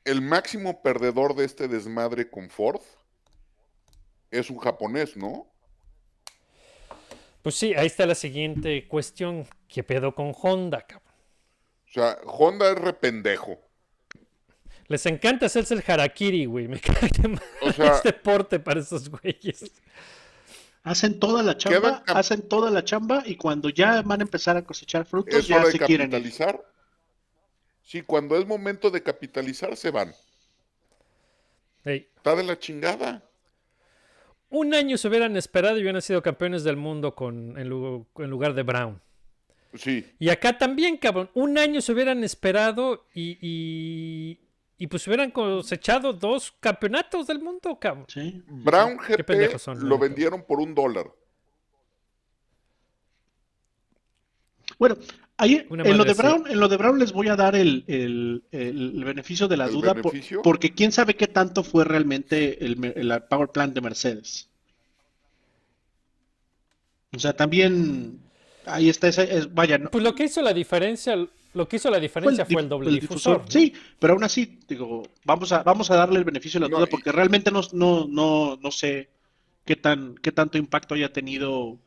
El 0.06 0.22
máximo 0.22 0.82
perdedor 0.82 1.34
de 1.34 1.44
este 1.44 1.66
desmadre 1.66 2.30
con 2.30 2.48
Ford 2.48 2.80
es 4.30 4.50
un 4.50 4.58
japonés, 4.58 5.16
¿no? 5.16 5.52
Pues 7.42 7.56
sí, 7.56 7.74
ahí 7.74 7.88
está 7.88 8.06
la 8.06 8.14
siguiente 8.14 8.86
cuestión. 8.86 9.46
¿Qué 9.68 9.82
pedo 9.82 10.14
con 10.14 10.32
Honda, 10.40 10.82
cabrón? 10.82 11.12
O 11.88 11.92
sea, 11.92 12.18
Honda 12.24 12.70
es 12.70 12.78
rependejo. 12.78 13.58
Les 14.86 15.04
encanta 15.06 15.46
hacerse 15.46 15.74
el 15.74 15.82
harakiri, 15.84 16.46
güey. 16.46 16.68
Me 16.68 16.80
cae 16.80 17.10
de 17.20 17.28
madre 17.28 17.46
O 17.62 17.72
sea- 17.72 17.96
este 17.96 18.12
deporte 18.12 18.60
para 18.60 18.78
esos 18.80 19.08
güeyes. 19.08 19.72
Hacen 20.84 21.18
toda 21.18 21.42
la 21.42 21.56
chamba, 21.56 22.04
hacen 22.06 22.48
toda 22.48 22.70
la 22.70 22.84
chamba 22.84 23.24
y 23.26 23.34
cuando 23.34 23.70
ya 23.70 24.02
van 24.02 24.20
a 24.20 24.22
empezar 24.22 24.56
a 24.56 24.62
cosechar 24.62 25.04
frutos, 25.04 25.34
Es 25.34 25.48
ya 25.48 25.56
hora 25.56 25.66
de 25.66 25.72
se 25.72 25.78
quieren 25.80 26.12
ir. 26.12 26.32
Sí, 27.86 28.02
cuando 28.02 28.36
es 28.36 28.44
momento 28.46 28.90
de 28.90 29.00
capitalizar, 29.00 29.76
se 29.76 29.92
van. 29.92 30.12
Ey, 31.84 32.08
Está 32.16 32.34
de 32.34 32.42
la 32.42 32.58
chingada. 32.58 33.22
Un 34.50 34.74
año 34.74 34.98
se 34.98 35.06
hubieran 35.06 35.36
esperado 35.36 35.78
y 35.78 35.82
hubieran 35.82 36.02
sido 36.02 36.20
campeones 36.20 36.64
del 36.64 36.76
mundo 36.76 37.14
con, 37.14 37.56
en, 37.56 37.68
lu- 37.68 38.04
en 38.18 38.28
lugar 38.28 38.54
de 38.54 38.64
Brown. 38.64 39.00
Sí, 39.74 40.04
Y 40.18 40.30
acá 40.30 40.58
también, 40.58 40.96
cabrón. 40.96 41.30
Un 41.34 41.58
año 41.58 41.80
se 41.80 41.92
hubieran 41.92 42.24
esperado 42.24 43.06
y, 43.14 43.38
y, 43.40 44.40
y 44.78 44.86
pues 44.88 45.06
hubieran 45.06 45.30
cosechado 45.30 46.12
dos 46.12 46.54
campeonatos 46.58 47.28
del 47.28 47.40
mundo, 47.40 47.78
cabrón. 47.78 48.06
Sí. 48.08 48.42
Brown 48.48 48.96
GP 48.96 49.58
son, 49.58 49.88
lo 49.88 49.96
vendieron 49.98 50.42
por 50.42 50.58
un 50.58 50.74
dólar. 50.74 51.06
Bueno, 54.78 54.96
ahí 55.38 55.66
en 55.70 55.96
lo 55.98 56.04
de. 56.04 56.14
Brown, 56.14 56.44
en 56.48 56.58
lo 56.60 56.68
de 56.68 56.76
Brown 56.76 56.98
les 56.98 57.12
voy 57.12 57.28
a 57.28 57.36
dar 57.36 57.54
el, 57.56 57.84
el- 57.86 58.42
el 58.52 59.04
beneficio 59.04 59.48
de 59.48 59.56
la 59.56 59.66
¿El 59.66 59.72
duda 59.72 59.94
por- 59.94 60.14
porque 60.42 60.72
quién 60.74 60.92
sabe 60.92 61.14
qué 61.14 61.26
tanto 61.26 61.62
fue 61.62 61.84
realmente 61.84 62.64
el, 62.64 62.76
power 63.28 63.48
plant 63.48 63.74
de 63.74 63.80
Mercedes. 63.80 64.48
O 67.14 67.18
sea, 67.18 67.32
también 67.34 68.18
ahí 68.66 68.88
está 68.88 69.08
esa, 69.08 69.22
es- 69.22 69.52
vaya, 69.54 69.78
no, 69.78 69.90
Pues 69.90 70.04
lo 70.04 70.14
que 70.14 70.24
hizo 70.24 70.42
la 70.42 70.52
diferencia, 70.52 71.16
lo 71.54 71.68
que 71.68 71.76
hizo 71.76 71.90
la 71.90 71.98
diferencia 72.00 72.44
fue 72.44 72.62
el, 72.62 72.68
doble 72.68 72.88
el 72.90 73.00
difusor. 73.00 73.38
¿no? 73.42 73.50
Sí, 73.50 73.72
pero 73.98 74.14
aún 74.14 74.24
así, 74.24 74.58
digo, 74.68 75.02
vamos 75.24 75.52
a, 75.52 75.62
vamos 75.62 75.90
a 75.90 75.96
darle 75.96 76.18
el 76.18 76.24
beneficio 76.24 76.58
de 76.60 76.66
la 76.66 76.70
No, 76.70 76.76
duda 76.78 76.86
y- 76.88 76.90
porque 76.90 77.12
realmente 77.12 77.50
no, 77.50 77.60
no, 77.72 78.06
no, 78.08 78.56
no 78.60 78.70
sé 78.70 79.08
qué 79.64 79.76
tan, 79.76 80.14
qué 80.16 80.32
tanto 80.32 80.58
impacto 80.58 80.94
haya 80.94 81.12
tenido 81.12 81.78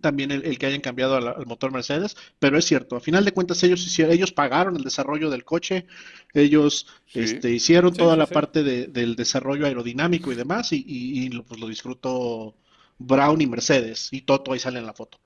también 0.00 0.30
el, 0.30 0.44
el 0.44 0.58
que 0.58 0.66
hayan 0.66 0.80
cambiado 0.80 1.16
al, 1.16 1.28
al 1.28 1.46
motor 1.46 1.72
Mercedes, 1.72 2.16
pero 2.38 2.58
es 2.58 2.64
cierto, 2.66 2.96
a 2.96 3.00
final 3.00 3.24
de 3.24 3.32
cuentas 3.32 3.62
ellos 3.62 3.84
hicieron, 3.86 4.14
ellos 4.14 4.32
pagaron 4.32 4.76
el 4.76 4.84
desarrollo 4.84 5.30
del 5.30 5.44
coche, 5.44 5.86
ellos 6.34 6.86
Sí. 7.06 7.20
este, 7.22 7.50
hicieron 7.50 7.96
Sí, 7.96 7.96
toda 7.96 8.16
sí, 8.16 8.16
la 8.16 8.26
sí. 8.26 8.32
parte 8.32 8.62
de- 8.62 8.86
del 8.88 9.16
desarrollo 9.16 9.66
aerodinámico 9.66 10.32
y 10.32 10.36
demás, 10.36 10.72
y, 10.72 10.84
y- 10.86 11.24
y 11.26 11.28
lo, 11.30 11.44
pues 11.44 11.60
lo 11.60 11.68
disfrutó 11.68 12.56
Brown 12.98 13.40
y 13.40 13.46
Mercedes, 13.46 14.08
y 14.12 14.22
Toto 14.22 14.52
ahí 14.52 14.58
sale 14.60 14.78
en 14.78 14.86
la 14.86 14.94
foto. 14.94 15.18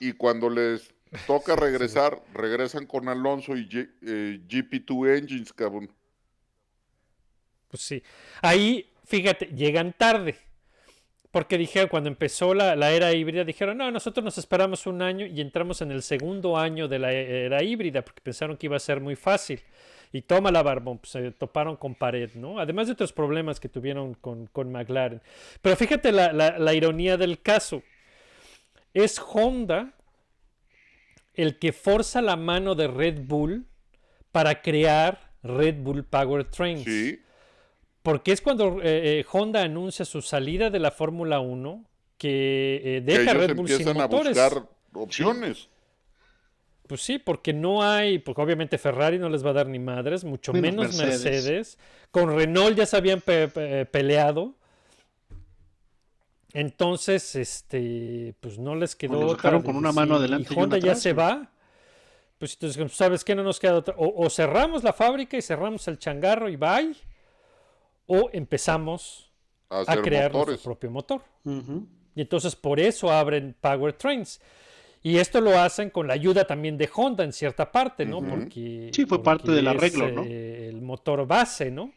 Y 0.00 0.14
cuando 0.14 0.50
les 0.50 0.92
toca 1.24 1.54
regresar, 1.56 2.24
regresan 2.32 2.86
con 2.86 3.08
Alonso 3.08 3.56
y 3.56 3.68
G- 3.68 3.90
eh, 4.02 4.40
GP2 4.48 5.16
Engines, 5.16 5.52
cabrón. 5.52 5.90
Pues 7.68 7.82
sí. 7.82 8.02
Ahí, 8.42 8.90
fíjate, 9.04 9.46
llegan 9.46 9.92
tarde. 9.96 10.38
Porque 11.30 11.56
dijeron, 11.58 11.88
cuando 11.88 12.08
empezó 12.08 12.54
la, 12.54 12.74
la 12.74 12.90
era 12.90 13.12
híbrida, 13.12 13.44
dijeron, 13.44 13.78
no, 13.78 13.90
nosotros 13.92 14.24
nos 14.24 14.36
esperamos 14.38 14.86
un 14.88 15.00
año 15.00 15.26
y 15.26 15.40
entramos 15.40 15.80
en 15.80 15.92
el 15.92 16.02
segundo 16.02 16.56
año 16.58 16.88
de 16.88 16.98
la 16.98 17.12
era 17.12 17.62
híbrida, 17.62 18.02
porque 18.02 18.20
pensaron 18.20 18.56
que 18.56 18.66
iba 18.66 18.76
a 18.76 18.80
ser 18.80 19.00
muy 19.00 19.14
fácil. 19.14 19.60
Y 20.12 20.22
toma 20.22 20.50
la 20.50 20.64
barbón, 20.64 20.98
pues, 20.98 21.12
se 21.12 21.30
toparon 21.30 21.76
con 21.76 21.94
pared, 21.94 22.30
¿no? 22.34 22.58
Además 22.58 22.88
de 22.88 22.94
otros 22.94 23.12
problemas 23.12 23.60
que 23.60 23.68
tuvieron 23.68 24.14
con, 24.14 24.48
con 24.48 24.72
McLaren. 24.72 25.22
Pero 25.62 25.76
fíjate 25.76 26.10
la, 26.10 26.32
la- 26.32 26.58
la 26.58 26.74
ironía 26.74 27.16
del 27.16 27.40
caso. 27.40 27.84
Es 28.92 29.20
Honda 29.24 29.92
el 31.34 31.60
que 31.60 31.72
forza 31.72 32.20
la 32.22 32.34
mano 32.34 32.74
de 32.74 32.88
Red 32.88 33.20
Bull 33.22 33.66
para 34.32 34.62
crear 34.62 35.30
Red 35.44 35.76
Bull 35.76 36.04
Power 36.04 36.44
Trains. 36.44 36.82
Sí, 36.82 37.20
Porque 38.02 38.32
es 38.32 38.40
cuando 38.40 38.80
eh, 38.82 39.20
eh, 39.20 39.24
Honda 39.30 39.62
anuncia 39.62 40.04
su 40.04 40.22
salida 40.22 40.70
de 40.70 40.78
la 40.78 40.90
Fórmula 40.90 41.40
1 41.40 41.84
que 42.16 42.76
eh, 42.76 42.80
que 42.82 43.00
deja 43.02 43.30
ellos 43.32 43.46
Red 43.46 43.56
Bull 43.56 43.66
sin 43.68 43.72
empiezan 43.80 43.96
a 44.00 44.08
motores. 44.08 44.36
buscar 44.36 44.64
opciones. 44.94 45.68
Pues 46.86 47.02
sí, 47.02 47.18
porque 47.18 47.52
no 47.52 47.82
hay, 47.84 48.18
porque 48.18 48.42
obviamente 48.42 48.76
Ferrari 48.78 49.18
no 49.18 49.28
les 49.28 49.44
va 49.46 49.50
a 49.50 49.52
dar 49.54 49.68
ni 49.68 49.78
madres, 49.78 50.24
mucho 50.24 50.52
Menos 50.52 50.74
menos 50.76 50.96
Mercedes. 50.96 51.24
Mercedes. 51.44 51.78
Con 52.10 52.34
Renault 52.34 52.76
ya 52.76 52.84
se 52.86 52.96
habían 52.96 53.20
pe- 53.20 53.46
pe- 53.48 53.86
peleado. 53.86 54.54
Entonces, 56.52 57.36
este, 57.36 58.34
pues 58.40 58.58
no 58.58 58.74
les 58.74 58.96
quedó 58.96 59.20
otra. 59.28 59.62
con 59.62 59.76
una 59.76 59.90
y 59.90 59.94
mano 59.94 60.16
adelante 60.16 60.52
y 60.52 60.58
Honda 60.58 60.78
ya 60.78 60.96
se 60.96 61.12
va. 61.12 61.48
Pues 62.38 62.54
entonces, 62.54 62.92
¿sabes 62.92 63.22
qué? 63.22 63.34
No 63.36 63.44
nos 63.44 63.60
queda 63.60 63.74
otra. 63.74 63.94
O, 63.96 64.24
o 64.24 64.30
cerramos 64.30 64.82
la 64.82 64.92
fábrica 64.92 65.36
y 65.36 65.42
cerramos 65.42 65.86
el 65.86 65.98
changarro 65.98 66.48
y 66.48 66.56
bye. 66.56 66.96
O 68.12 68.28
empezamos 68.32 69.30
A 69.68 69.96
crear 70.02 70.32
motores. 70.32 70.48
nuestro 70.54 70.72
propio 70.72 70.90
motor. 70.90 71.22
Y 72.16 72.20
entonces 72.20 72.56
por 72.56 72.80
eso 72.80 73.10
abren 73.10 73.54
Power 73.60 73.92
Trains. 73.92 74.40
Y 75.02 75.16
esto 75.16 75.40
lo 75.40 75.58
hacen 75.58 75.90
con 75.90 76.08
la 76.08 76.14
ayuda 76.14 76.44
también 76.44 76.76
de 76.76 76.90
Honda 76.94 77.24
en 77.24 77.32
cierta 77.32 77.70
parte, 77.70 78.04
¿no? 78.04 78.20
Porque, 78.20 78.90
Sí, 78.92 79.06
fue 79.06 79.18
porque 79.18 79.24
parte 79.24 79.52
del 79.52 79.66
es, 79.68 79.74
arreglo, 79.74 80.10
¿no? 80.10 80.24
eh, 80.26 80.68
el 80.68 80.82
motor 80.82 81.26
base, 81.26 81.70
¿no? 81.70 81.92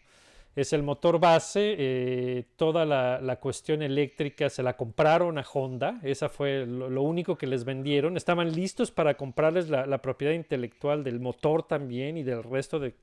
Es 0.55 0.71
el 0.71 0.83
motor 0.83 1.19
base, 1.19 1.75
eh, 1.79 2.45
toda 2.57 2.85
la, 2.85 3.19
la 3.19 3.37
cuestión 3.39 3.81
eléctrica 3.81 4.51
se 4.51 4.61
la 4.61 4.77
compraron 4.77 5.39
a 5.39 5.45
Honda, 5.51 5.99
esa 6.03 6.29
fue 6.29 6.65
lo, 6.67 6.91
lo 6.91 7.01
único 7.01 7.35
que 7.39 7.47
les 7.47 7.65
vendieron. 7.65 8.15
Estaban 8.17 8.53
listos 8.53 8.91
para 8.91 9.15
comprarles 9.17 9.67
la, 9.69 9.87
la 9.87 9.97
propiedad 10.01 10.33
intelectual 10.33 11.03
del 11.03 11.19
motor 11.19 11.63
también 11.63 12.17
y 12.17 12.23
del 12.23 12.43
resto 12.43 12.77
de, 12.79 12.93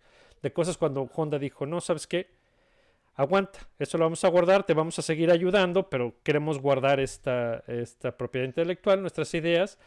de 0.43 0.53
cosas 0.53 0.79
cuando 0.79 1.11
Honda 1.15 1.41
dijo, 1.41 1.67
no, 1.67 1.81
¿sabes 1.81 2.07
qué? 2.07 2.29
Aguanta, 3.15 3.61
eso 3.79 3.99
lo 3.99 4.05
vamos 4.05 4.25
a 4.25 4.29
guardar, 4.29 4.65
te 4.65 4.75
vamos 4.75 4.99
a 4.99 5.03
seguir 5.03 5.31
ayudando, 5.31 5.89
pero 5.89 6.15
queremos 6.23 6.59
guardar 6.59 7.01
esta, 7.01 7.63
esta 7.67 8.17
propiedad 8.17 8.47
intelectual, 8.47 9.01
nuestras 9.01 9.33
ideas 9.35 9.79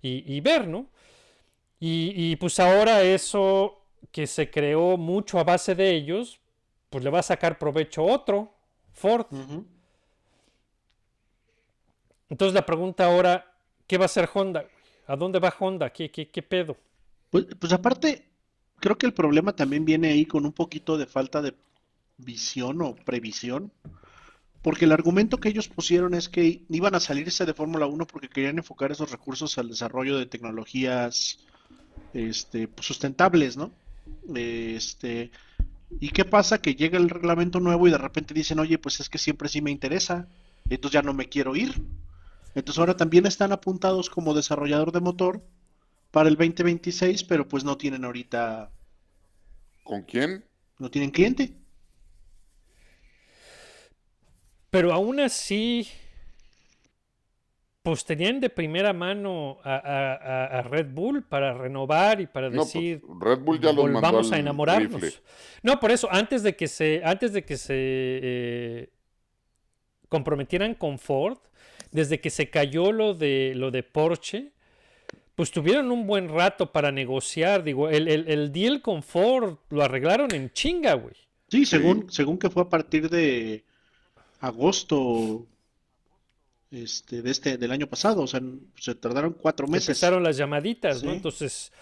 y, 0.00 0.40
ver, 0.40 0.66
¿no? 0.66 0.88
Y, 1.78 2.12
y, 2.16 2.36
pues 2.36 2.58
ahora 2.58 3.02
eso 3.02 3.82
que 4.10 4.26
se 4.26 4.50
creó 4.50 4.96
mucho 4.96 5.38
a 5.38 5.44
base 5.44 5.74
de 5.74 5.90
ellos, 5.90 6.40
pues 6.90 7.04
le 7.04 7.10
va 7.10 7.20
a 7.20 7.24
sacar 7.24 7.58
provecho 7.58 8.04
otro, 8.04 8.52
Ford. 8.92 9.26
Entonces 12.28 12.54
la 12.54 12.66
pregunta 12.66 13.06
ahora, 13.06 13.54
¿qué 13.86 13.98
va 13.98 14.04
a 14.04 14.06
hacer 14.06 14.28
Honda? 14.32 14.66
¿A 15.06 15.16
dónde 15.16 15.38
va 15.38 15.54
Honda? 15.58 15.90
¿Qué, 15.90 16.10
qué, 16.10 16.30
qué 16.30 16.42
pedo? 16.42 16.76
Pues, 17.30 17.46
pues 17.58 17.72
aparte, 17.72 18.28
creo 18.80 18.96
que 18.96 19.06
el 19.06 19.14
problema 19.14 19.54
también 19.54 19.84
viene 19.84 20.08
ahí 20.08 20.26
con 20.26 20.44
un 20.44 20.52
poquito 20.52 20.96
de 20.98 21.06
falta 21.06 21.40
de 21.42 21.54
visión 22.18 22.82
o 22.82 22.94
previsión. 22.94 23.72
Porque 24.62 24.84
el 24.84 24.92
argumento 24.92 25.38
que 25.38 25.48
ellos 25.48 25.68
pusieron 25.68 26.14
es 26.14 26.28
que 26.28 26.62
iban 26.68 26.94
a 26.94 27.00
salirse 27.00 27.44
de 27.44 27.54
Fórmula 27.54 27.86
1 27.86 28.06
porque 28.06 28.28
querían 28.28 28.58
enfocar 28.58 28.92
esos 28.92 29.10
recursos 29.10 29.58
al 29.58 29.68
desarrollo 29.68 30.16
de 30.16 30.26
tecnologías 30.26 31.38
este, 32.14 32.68
pues, 32.68 32.86
sustentables, 32.86 33.56
¿no? 33.56 33.72
Este, 34.34 35.32
¿Y 36.00 36.10
qué 36.10 36.24
pasa? 36.24 36.60
Que 36.60 36.74
llega 36.74 36.98
el 36.98 37.10
reglamento 37.10 37.60
nuevo 37.60 37.88
y 37.88 37.90
de 37.90 37.98
repente 37.98 38.34
dicen, 38.34 38.58
oye, 38.58 38.78
pues 38.78 39.00
es 39.00 39.08
que 39.08 39.18
siempre 39.18 39.48
sí 39.48 39.60
me 39.60 39.70
interesa, 39.70 40.28
entonces 40.68 40.92
ya 40.92 41.02
no 41.02 41.12
me 41.12 41.28
quiero 41.28 41.56
ir. 41.56 41.82
Entonces 42.54 42.78
ahora 42.78 42.96
también 42.96 43.26
están 43.26 43.52
apuntados 43.52 44.10
como 44.10 44.34
desarrollador 44.34 44.92
de 44.92 45.00
motor 45.00 45.42
para 46.10 46.28
el 46.28 46.36
2026, 46.36 47.24
pero 47.24 47.48
pues 47.48 47.64
no 47.64 47.76
tienen 47.76 48.04
ahorita... 48.04 48.70
¿Con 49.84 50.02
quién? 50.02 50.44
No 50.78 50.90
tienen 50.90 51.10
cliente. 51.10 51.56
Pero 54.72 54.90
aún 54.90 55.20
así, 55.20 55.86
pues 57.82 58.06
tenían 58.06 58.40
de 58.40 58.48
primera 58.48 58.94
mano 58.94 59.58
a, 59.62 60.62
Red 60.66 60.86
Bull 60.94 61.24
para 61.24 61.52
renovar 61.52 62.22
y 62.22 62.26
para 62.26 62.50
pues, 62.50 62.72
decir 62.72 63.02
Red 63.20 63.40
Bull 63.40 63.60
ya 63.60 63.70
los 63.70 63.92
volvamos 63.92 64.32
a 64.32 64.38
enamorarnos. 64.38 65.20
No, 65.62 65.78
por 65.78 65.90
eso, 65.90 66.08
antes 66.10 66.42
de 66.42 66.56
que 66.56 66.68
se, 66.68 67.02
antes 67.04 67.34
de 67.34 67.44
que 67.44 67.58
se 67.58 67.74
eh, 67.76 68.88
comprometieran 70.08 70.74
con 70.74 70.98
Ford, 70.98 71.36
desde 71.90 72.22
que 72.22 72.30
se 72.30 72.48
cayó 72.48 72.92
lo 72.92 73.12
de 73.12 73.52
lo 73.54 73.70
de 73.70 73.82
Porsche, 73.82 74.52
pues 75.34 75.50
tuvieron 75.50 75.92
un 75.92 76.06
buen 76.06 76.30
rato 76.30 76.72
para 76.72 76.90
negociar. 76.90 77.62
Digo, 77.62 77.90
el, 77.90 78.08
el 78.08 78.50
deal 78.50 78.80
con 78.80 79.02
Ford 79.02 79.58
lo 79.68 79.82
arreglaron 79.82 80.34
en 80.34 80.50
chinga, 80.50 80.94
güey. 80.94 81.16
Sí, 81.48 81.66
según, 81.66 82.10
según 82.10 82.38
que 82.38 82.48
fue 82.48 82.62
a 82.62 82.70
partir 82.70 83.10
de 83.10 83.66
agosto 84.42 85.46
este, 86.70 87.22
de 87.22 87.30
este, 87.30 87.56
del 87.58 87.70
año 87.70 87.86
pasado, 87.86 88.22
o 88.22 88.26
sea, 88.26 88.40
se 88.76 88.94
tardaron 88.96 89.34
cuatro 89.34 89.66
meses. 89.68 89.90
Empezaron 89.90 90.22
las 90.22 90.36
llamaditas, 90.36 91.02
¿no? 91.02 91.12
Entonces, 91.12 91.72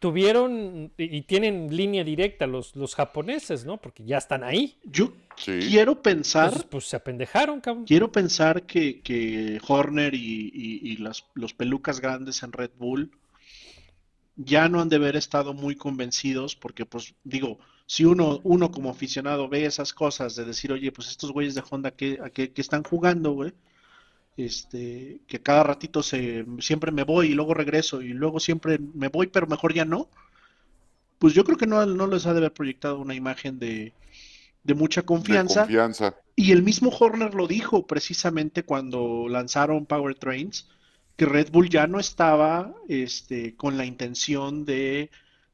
tuvieron 0.00 0.92
y 0.98 1.22
tienen 1.22 1.74
línea 1.74 2.02
directa 2.02 2.48
los, 2.48 2.74
los 2.74 2.96
japoneses, 2.96 3.64
¿no? 3.64 3.76
Porque 3.76 4.04
ya 4.04 4.18
están 4.18 4.42
ahí. 4.42 4.76
Yo 4.82 5.12
quiero 5.44 6.02
pensar. 6.02 6.66
pues 6.68 6.86
se 6.86 6.96
apendejaron, 6.96 7.60
cabrón. 7.60 7.84
Quiero 7.84 8.10
pensar 8.10 8.64
que, 8.64 9.02
que 9.02 9.60
Horner 9.66 10.14
y, 10.14 10.50
y, 10.52 10.96
las, 10.96 11.24
los 11.34 11.54
pelucas 11.54 12.00
grandes 12.00 12.42
en 12.42 12.52
Red 12.52 12.72
Bull 12.76 13.12
ya 14.34 14.68
no 14.68 14.80
han 14.80 14.88
de 14.88 14.96
haber 14.96 15.16
estado 15.16 15.54
muy 15.54 15.76
convencidos, 15.76 16.56
porque, 16.56 16.86
pues, 16.86 17.14
digo, 17.22 17.58
si 17.90 18.04
uno, 18.04 18.38
uno 18.44 18.70
como 18.70 18.88
aficionado 18.88 19.48
ve 19.48 19.64
esas 19.64 19.92
cosas 19.92 20.36
de 20.36 20.44
decir, 20.44 20.70
oye, 20.70 20.92
pues 20.92 21.08
estos 21.08 21.32
güeyes 21.32 21.56
de 21.56 21.64
Honda, 21.68 21.90
¿qué, 21.90 22.20
a 22.22 22.30
qué, 22.30 22.52
están 22.54 22.84
jugando, 22.84 23.32
güey? 23.32 23.52
Este, 24.36 25.20
que 25.26 25.42
cada 25.42 25.64
ratito 25.64 26.00
se, 26.00 26.46
siempre 26.60 26.92
me 26.92 27.02
voy 27.02 27.32
y 27.32 27.34
luego 27.34 27.52
regreso 27.52 28.00
y 28.00 28.10
luego 28.10 28.38
siempre 28.38 28.78
me 28.78 29.08
voy, 29.08 29.26
pero 29.26 29.48
mejor 29.48 29.74
ya 29.74 29.84
no. 29.84 30.08
Pues 31.18 31.34
yo 31.34 31.42
creo 31.42 31.58
que 31.58 31.66
no, 31.66 31.84
no 31.84 32.06
les 32.06 32.26
ha 32.26 32.32
de 32.32 32.38
haber 32.38 32.52
proyectado 32.52 33.00
una 33.00 33.16
imagen 33.16 33.58
de, 33.58 33.92
de 34.62 34.74
mucha 34.74 35.02
confianza. 35.02 35.62
confianza. 35.62 36.14
Y 36.36 36.52
el 36.52 36.62
mismo 36.62 36.90
Horner 36.90 37.34
lo 37.34 37.48
dijo 37.48 37.88
precisamente 37.88 38.62
cuando 38.62 39.26
lanzaron 39.28 39.84
Power 39.84 40.14
Trains, 40.14 40.68
que 41.16 41.26
Red 41.26 41.50
Bull 41.50 41.68
ya 41.68 41.88
no 41.88 41.98
estaba 41.98 42.72
este, 42.88 43.56
con 43.56 43.76
la 43.76 43.84
intención 43.84 44.64
de 44.64 45.10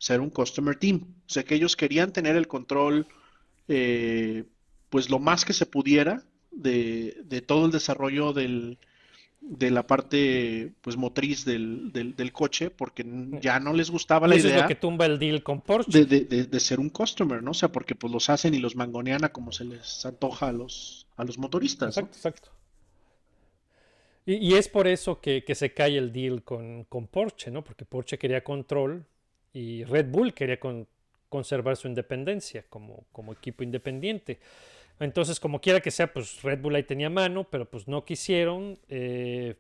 ser 0.07 0.21
un 0.21 0.31
customer 0.31 0.77
team. 0.77 1.01
O 1.27 1.29
sea, 1.29 1.42
que 1.42 1.57
ellos 1.57 1.75
querían 1.75 2.12
tener 2.12 2.37
el 2.37 2.47
control, 2.47 3.09
eh, 3.66 4.45
pues 4.88 5.11
lo 5.11 5.19
más 5.19 5.45
que 5.45 5.53
se 5.53 5.66
pudiera 5.66 6.23
de, 6.53 7.23
de 7.25 7.40
todo 7.40 7.66
el 7.66 7.73
desarrollo 7.73 8.33
del, 8.33 8.79
de 9.40 9.71
la 9.73 9.85
parte 9.85 10.73
pues 10.81 10.97
motriz 10.97 11.45
del, 11.45 11.90
del, 11.92 12.33
coche 12.33 12.71
porque 12.71 13.05
ya 13.42 13.59
no 13.59 13.73
les 13.73 13.90
gustaba 13.90 14.29
la 14.29 14.37
idea 14.37 14.57
es 14.57 14.62
lo 14.62 14.69
que 14.69 14.77
tumba 14.77 15.07
el 15.07 15.19
deal 15.19 15.42
con 15.42 15.61
Porsche. 15.61 16.05
de, 16.05 16.25
de, 16.25 16.61
ser 16.61 16.79
un 16.79 16.88
customer 16.88 17.42
no 17.42 17.51
o 17.51 17.55
sea 17.55 17.71
porque 17.71 17.95
pues 17.95 18.12
los 18.12 18.31
hacen 18.31 18.55
y 18.55 18.59
los 18.59 18.75
mangonean 18.75 19.25
a 19.25 19.29
como 19.31 19.53
se 19.53 19.64
les 19.64 20.07
antoja 20.07 20.49
a 20.49 20.53
los 20.53 21.07
a 21.16 21.25
los 21.25 21.37
motoristas 21.37 21.99
exacto 21.99 22.16
exacto. 22.16 22.51
Y, 24.25 24.35
y, 24.35 24.55
es 24.55 24.69
por 24.69 24.88
eso 24.88 25.21
que, 25.21 25.45
que, 25.45 25.55
se 25.55 25.73
cae 25.73 25.97
el 25.97 26.12
deal 26.12 26.42
con, 26.42 26.85
con 26.85 27.07
Porsche 27.07 27.51
no 27.51 27.62
porque 27.62 27.85
Porsche 27.85 28.19
quería 28.19 28.42
control 28.42 29.05
y 29.57 29.85
Red 29.85 30.11
Bull 30.11 30.35
quería 30.35 30.59
conservar 31.31 31.77
su 31.79 31.88
independencia 31.88 32.66
como, 32.69 33.07
como 33.11 33.33
equipo 33.33 33.64
independiente. 33.64 34.38
Entonces, 35.01 35.40
como 35.40 35.62
quiera 35.62 35.81
que 35.81 35.90
sea, 35.90 36.12
pues 36.12 36.42
Red 36.42 36.61
Bull 36.61 36.75
ahí 36.75 36.83
tenía 36.83 37.09
mano, 37.09 37.45
pero 37.45 37.64
pues 37.64 37.88
no 37.88 38.05
quisieron. 38.05 38.79
Eh, 38.90 39.55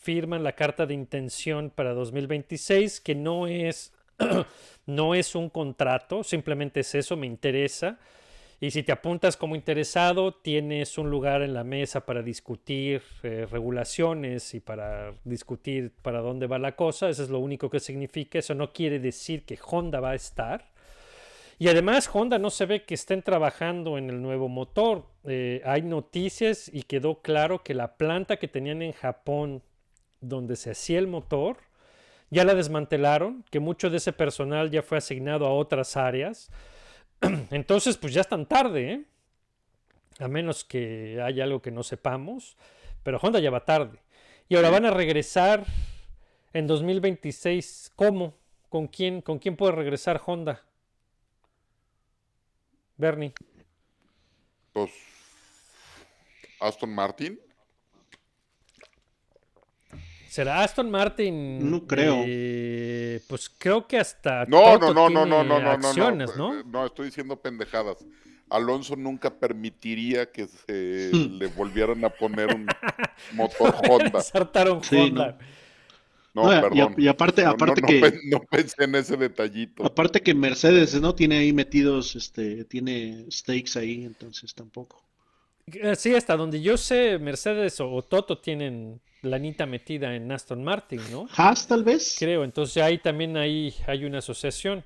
firman 0.00 0.42
la 0.42 0.56
carta 0.56 0.84
de 0.84 0.94
intención 0.94 1.70
para 1.70 1.94
2026, 1.94 3.00
que 3.00 3.14
no 3.14 3.46
es, 3.46 3.92
no 4.86 5.14
es 5.14 5.36
un 5.36 5.48
contrato, 5.48 6.24
simplemente 6.24 6.80
es 6.80 6.96
eso, 6.96 7.16
me 7.16 7.28
interesa. 7.28 8.00
Y 8.58 8.70
si 8.70 8.82
te 8.82 8.92
apuntas 8.92 9.36
como 9.36 9.54
interesado, 9.54 10.32
tienes 10.32 10.96
un 10.96 11.10
lugar 11.10 11.42
en 11.42 11.52
la 11.52 11.62
mesa 11.62 12.06
para 12.06 12.22
discutir 12.22 13.02
eh, 13.22 13.46
regulaciones 13.50 14.54
y 14.54 14.60
para 14.60 15.12
discutir 15.24 15.92
para 16.00 16.20
dónde 16.20 16.46
va 16.46 16.58
la 16.58 16.74
cosa. 16.74 17.10
Eso 17.10 17.22
es 17.22 17.28
lo 17.28 17.38
único 17.38 17.68
que 17.68 17.80
significa. 17.80 18.38
Eso 18.38 18.54
no 18.54 18.72
quiere 18.72 18.98
decir 18.98 19.44
que 19.44 19.58
Honda 19.62 20.00
va 20.00 20.12
a 20.12 20.14
estar. 20.14 20.70
Y 21.58 21.68
además 21.68 22.08
Honda 22.12 22.38
no 22.38 22.48
se 22.48 22.64
ve 22.64 22.84
que 22.84 22.94
estén 22.94 23.22
trabajando 23.22 23.98
en 23.98 24.08
el 24.08 24.22
nuevo 24.22 24.48
motor. 24.48 25.04
Eh, 25.24 25.60
hay 25.64 25.82
noticias 25.82 26.70
y 26.72 26.82
quedó 26.84 27.20
claro 27.20 27.62
que 27.62 27.74
la 27.74 27.96
planta 27.96 28.38
que 28.38 28.48
tenían 28.48 28.80
en 28.80 28.92
Japón 28.92 29.62
donde 30.20 30.56
se 30.56 30.70
hacía 30.70 30.98
el 30.98 31.06
motor 31.06 31.58
ya 32.30 32.44
la 32.44 32.54
desmantelaron, 32.54 33.44
que 33.50 33.60
mucho 33.60 33.88
de 33.88 33.98
ese 33.98 34.12
personal 34.12 34.70
ya 34.70 34.82
fue 34.82 34.98
asignado 34.98 35.46
a 35.46 35.52
otras 35.52 35.96
áreas 35.96 36.50
Entonces, 37.50 37.96
pues 37.96 38.12
ya 38.12 38.20
están 38.20 38.46
tarde, 38.46 38.92
¿eh? 38.92 39.04
A 40.18 40.28
menos 40.28 40.64
que 40.64 41.20
haya 41.22 41.44
algo 41.44 41.60
que 41.60 41.70
no 41.70 41.82
sepamos. 41.82 42.56
Pero 43.02 43.18
Honda 43.18 43.38
ya 43.38 43.50
va 43.50 43.64
tarde. 43.64 43.98
Y 44.48 44.56
ahora 44.56 44.70
van 44.70 44.84
a 44.84 44.90
regresar 44.90 45.66
en 46.52 46.66
2026. 46.66 47.92
¿Cómo? 47.94 48.34
¿Con 48.68 48.88
quién? 48.88 49.20
¿Con 49.20 49.38
quién 49.38 49.56
puede 49.56 49.72
regresar 49.72 50.20
Honda? 50.24 50.64
Bernie. 52.96 53.32
Pues 54.72 54.90
Aston 56.60 56.94
Martin. 56.94 57.38
¿Será 60.36 60.62
Aston 60.64 60.90
Martin? 60.90 61.70
No 61.70 61.86
creo. 61.86 62.22
Eh, 62.26 63.22
pues 63.26 63.48
creo 63.48 63.86
que 63.86 63.96
hasta. 63.96 64.44
No, 64.44 64.76
no, 64.76 64.92
no, 64.92 65.08
no, 65.08 65.24
no, 65.24 65.42
no, 65.42 65.58
no, 65.62 65.70
acciones, 65.70 66.36
no, 66.36 66.62
no. 66.62 66.84
estoy 66.84 67.06
diciendo 67.06 67.40
pendejadas. 67.40 68.04
Alonso 68.50 68.96
nunca 68.96 69.30
permitiría 69.30 70.30
que 70.30 70.46
se 70.46 71.10
hmm. 71.10 71.38
le 71.38 71.46
volvieran 71.46 72.04
a 72.04 72.10
poner 72.10 72.54
un 72.54 72.66
motor 73.32 73.76
Honda. 73.88 74.20
Saltaron 74.20 74.82
Honda. 74.92 75.38
No, 76.34 76.42
perdón. 76.42 76.94
Y, 76.98 77.08
aparte, 77.08 77.42
aparte 77.42 77.80
que. 77.80 78.20
No 78.30 78.40
pensé 78.40 78.84
en 78.84 78.94
ese 78.94 79.16
detallito. 79.16 79.86
Aparte 79.86 80.20
que 80.20 80.34
Mercedes, 80.34 81.00
¿no? 81.00 81.14
Tiene 81.14 81.38
ahí 81.38 81.54
metidos, 81.54 82.14
este, 82.14 82.66
tiene 82.66 83.24
stakes 83.30 83.78
ahí, 83.78 84.04
entonces 84.04 84.54
tampoco. 84.54 85.05
Eh, 85.72 85.96
sí, 85.96 86.14
hasta 86.14 86.36
donde 86.36 86.60
yo 86.62 86.76
sé, 86.76 87.18
Mercedes 87.18 87.80
o 87.80 88.00
Toto 88.02 88.38
tienen 88.38 89.00
lanita 89.22 89.66
metida 89.66 90.14
en 90.14 90.30
Aston 90.30 90.62
Martin, 90.62 91.00
¿no? 91.10 91.26
Haas, 91.36 91.66
tal 91.66 91.82
vez. 91.82 92.14
Creo, 92.18 92.44
entonces 92.44 92.80
ahí 92.80 92.98
también 92.98 93.36
hay, 93.36 93.74
hay 93.88 94.04
una 94.04 94.18
asociación. 94.18 94.84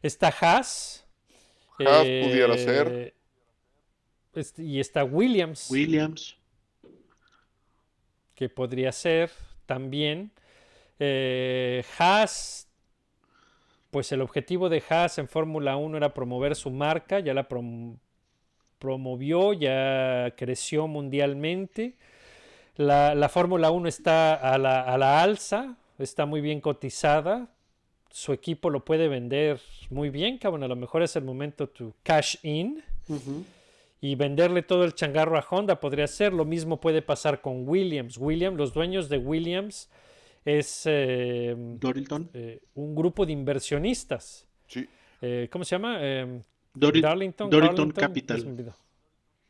Está 0.00 0.28
Haas. 0.28 1.06
Haas 1.78 2.04
pudiera 2.04 2.54
eh, 2.54 2.58
ser. 2.58 3.14
Este, 4.34 4.62
y 4.62 4.80
está 4.80 5.04
Williams. 5.04 5.70
Williams. 5.70 6.38
Que 8.34 8.48
podría 8.48 8.90
ser 8.90 9.30
también. 9.66 10.32
Eh, 10.98 11.84
Haas. 11.98 12.68
Pues 13.90 14.10
el 14.12 14.22
objetivo 14.22 14.70
de 14.70 14.82
Haas 14.88 15.18
en 15.18 15.28
Fórmula 15.28 15.76
1 15.76 15.98
era 15.98 16.14
promover 16.14 16.56
su 16.56 16.70
marca, 16.70 17.20
ya 17.20 17.34
la 17.34 17.46
promovió, 18.86 19.52
ya 19.52 20.34
creció 20.36 20.88
mundialmente. 20.88 21.94
La, 22.76 23.14
la 23.14 23.28
Fórmula 23.28 23.70
1 23.70 23.88
está 23.88 24.34
a 24.34 24.58
la, 24.58 24.80
a 24.80 24.98
la 24.98 25.22
alza, 25.22 25.76
está 26.00 26.26
muy 26.26 26.40
bien 26.40 26.60
cotizada. 26.60 27.46
Su 28.10 28.32
equipo 28.32 28.70
lo 28.70 28.84
puede 28.84 29.06
vender 29.06 29.60
muy 29.88 30.10
bien, 30.10 30.36
cabrón. 30.38 30.64
A 30.64 30.68
lo 30.68 30.74
mejor 30.74 31.02
es 31.02 31.14
el 31.14 31.22
momento 31.24 31.68
to 31.68 31.94
cash 32.02 32.36
in 32.42 32.82
y 34.00 34.16
venderle 34.16 34.62
todo 34.62 34.84
el 34.84 34.94
changarro 34.94 35.38
a 35.38 35.46
Honda 35.48 35.78
podría 35.78 36.08
ser. 36.08 36.32
Lo 36.32 36.44
mismo 36.44 36.80
puede 36.80 37.02
pasar 37.02 37.40
con 37.40 37.68
Williams. 37.68 38.18
Williams, 38.18 38.58
los 38.58 38.74
dueños 38.74 39.08
de 39.08 39.18
Williams 39.18 39.88
es 40.44 40.82
eh, 40.86 41.54
Dorilton. 41.56 42.28
eh, 42.34 42.60
un 42.74 42.96
grupo 42.96 43.24
de 43.24 43.32
inversionistas. 43.32 44.46
Sí, 44.66 44.88
Eh, 45.24 45.48
¿Cómo 45.52 45.64
se 45.64 45.76
llama? 45.76 45.98
Darlington, 46.74 47.50
Capital. 47.92 48.72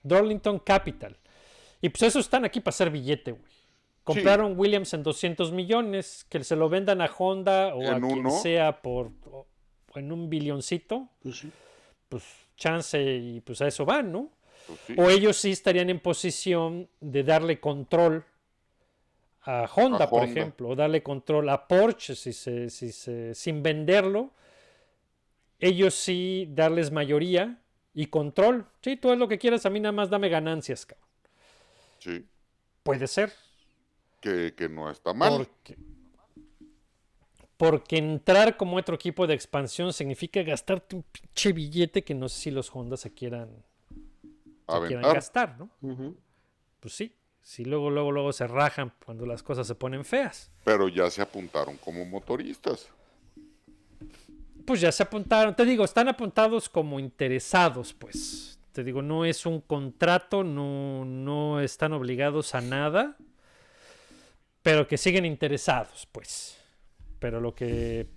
Darlington 0.02 0.58
Capital. 0.58 1.16
Y 1.80 1.88
pues 1.88 2.02
esos 2.02 2.24
están 2.26 2.44
aquí 2.44 2.61
para 2.61 2.70
hacer 2.70 2.90
billete, 2.90 3.32
güey. 3.32 3.44
Compraron 4.04 4.58
Williams 4.58 4.92
en 4.94 5.02
200 5.04 5.52
millones, 5.52 6.26
que 6.28 6.42
se 6.42 6.56
lo 6.56 6.68
vendan 6.68 7.00
a 7.00 7.06
Honda 7.06 7.74
o 7.74 7.82
a 7.82 7.96
En 7.96 8.00
quien 8.02 8.30
sea 8.32 8.82
por 8.82 9.12
o- 9.30 9.46
en 9.94 10.11
un 10.11 10.28
billoncito, 10.28 11.08
Pues 11.22 11.38
sí. 11.38 11.50
pues 12.08 12.24
chance 12.56 13.00
y 13.00 13.40
pues 13.42 13.61
a 13.62 13.68
eso 13.68 13.85
van, 13.85 14.11
¿no? 14.11 14.30
pues 14.66 14.78
sí. 14.88 14.94
O 14.98 15.08
ellos 15.11 15.37
sí 15.37 15.52
estarían 15.52 15.88
en 15.90 16.00
posición 16.00 16.88
de 17.00 17.22
darle 17.22 17.61
control 17.61 18.24
a 19.42 19.68
Honda, 19.74 20.04
A 20.04 20.11
por 20.11 20.22
Honda. 20.22 20.32
ejemplo, 20.40 20.68
o 20.70 20.74
darle 20.76 21.02
control 21.02 21.48
a 21.48 21.66
Porsche 21.68 22.14
si 22.16 22.32
se, 22.32 22.70
si 22.70 22.90
se- 22.92 23.35
sin 23.35 23.62
venderlo. 23.62 24.30
Ellos 25.62 25.94
sí 25.94 26.48
darles 26.51 26.90
mayoría 26.90 27.62
y 27.94 28.07
control. 28.07 28.66
Sí, 28.83 28.96
tú 28.96 29.11
haz 29.12 29.18
lo 29.18 29.29
que 29.29 29.38
quieras, 29.38 29.64
a 29.64 29.70
mí 29.70 29.79
nada 29.81 29.92
más 29.92 30.11
dame 30.11 30.29
ganancias, 30.29 30.85
cabrón. 30.85 31.09
Sí, 31.98 32.27
Puede 32.83 33.07
ser. 33.07 33.33
que, 34.20 34.55
que 34.57 34.68
no 34.68 34.90
está 34.90 35.14
mal. 35.14 35.37
Porque, 35.37 35.77
porque 37.57 37.96
entrar 37.98 38.57
como 38.57 38.77
otro 38.77 38.96
equipo 38.96 39.27
de 39.29 39.35
expansión 39.35 39.92
significa 39.92 40.42
gastarte 40.42 40.96
un 40.96 41.05
pinche 41.05 41.53
billete 41.53 42.03
que 42.03 42.12
no 42.14 42.29
sé 42.29 42.40
si 42.40 42.51
los 42.51 42.75
Honda 42.75 42.96
se 42.96 43.14
quieran, 43.14 43.51
se 44.68 44.87
quieran 44.88 45.14
gastar, 45.14 45.59
¿no? 45.59 45.70
Pues 46.81 46.94
sí. 46.94 47.14
Sí, 47.40 47.64
luego, 47.64 47.90
luego, 47.90 48.12
luego 48.12 48.33
se 48.33 48.46
rajan 48.46 48.92
cuando 49.05 49.27
las 49.27 49.42
cosas 49.42 49.66
se 49.66 49.75
ponen 49.75 50.05
feas. 50.05 50.51
Pero 50.64 50.88
ya 50.88 51.11
se 51.11 51.22
apuntaron 51.22 51.77
como 51.77 52.05
motoristas. 52.05 52.88
Pues 54.66 54.81
ya 54.81 54.92
se 54.92 55.03
apuntaron. 55.03 55.55
Te 55.55 55.64
digo, 55.64 55.85
están 55.85 56.09
apuntados 56.09 56.68
como 56.68 57.01
interesados, 57.01 57.92
pues. 57.94 58.59
Te 58.72 58.85
digo, 58.85 59.03
no 59.03 59.25
es 59.25 59.44
un 59.44 59.61
contrato, 59.61 60.44
no, 60.44 61.05
no 61.05 61.61
están 61.61 61.92
obligados 61.92 62.55
a 62.55 62.61
nada. 62.61 63.16
Pero 64.62 64.87
que 64.87 64.96
siguen 64.96 65.25
interesados, 65.25 66.07
pues. 66.12 66.59
Pero 67.18 67.40
lo 67.40 67.55
que 67.55 68.09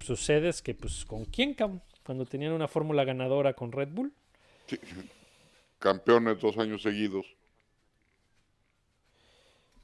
sucede 0.00 0.48
es 0.48 0.62
que, 0.62 0.74
pues, 0.74 1.04
¿con 1.04 1.24
quién, 1.24 1.54
cabrón? 1.54 1.82
Cuando 2.04 2.26
tenían 2.26 2.52
una 2.52 2.68
fórmula 2.68 3.04
ganadora 3.04 3.54
con 3.54 3.72
Red 3.72 3.88
Bull. 3.88 4.12
Sí. 4.66 4.78
Campeones 5.78 6.40
dos 6.40 6.58
años 6.58 6.82
seguidos. 6.82 7.26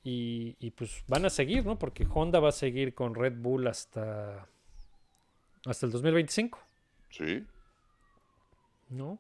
Y, 0.02 0.56
y, 0.60 0.70
pues 0.70 1.04
van 1.08 1.26
a 1.26 1.30
seguir, 1.30 1.64
¿no? 1.64 1.78
Porque 1.78 2.06
Honda 2.12 2.40
va 2.40 2.50
a 2.50 2.52
seguir 2.52 2.94
con 2.94 3.14
Red 3.14 3.34
Bull 3.36 3.66
hasta, 3.66 4.48
hasta 5.66 5.86
el 5.86 5.92
2025, 5.92 6.58
Sí. 7.10 7.44
¿no? 8.88 9.18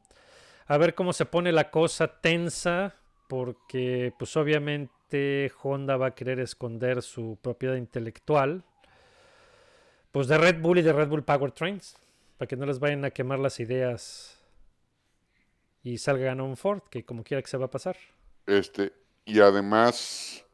A 0.66 0.78
ver 0.78 0.94
cómo 0.94 1.12
se 1.12 1.26
pone 1.26 1.50
la 1.52 1.70
cosa 1.70 2.20
tensa, 2.20 2.94
porque 3.28 4.12
pues 4.18 4.36
obviamente 4.36 5.52
Honda 5.62 5.96
va 5.96 6.08
a 6.08 6.14
querer 6.14 6.38
esconder 6.38 7.02
su 7.02 7.38
propiedad 7.42 7.74
intelectual, 7.74 8.64
pues 10.12 10.28
de 10.28 10.38
Red 10.38 10.60
Bull 10.60 10.78
y 10.78 10.82
de 10.82 10.92
Red 10.92 11.08
Bull 11.08 11.24
Powertrains, 11.24 11.96
para 12.38 12.48
que 12.48 12.56
no 12.56 12.66
les 12.66 12.78
vayan 12.78 13.04
a 13.04 13.10
quemar 13.10 13.38
las 13.38 13.58
ideas 13.60 14.40
y 15.82 15.98
salgan 15.98 16.40
un 16.40 16.56
Ford, 16.56 16.82
que 16.90 17.04
como 17.04 17.24
quiera 17.24 17.42
que 17.42 17.48
se 17.48 17.56
va 17.56 17.66
a 17.66 17.70
pasar. 17.70 17.96
Este, 18.46 18.92
y 19.24 19.40
además, 19.40 20.44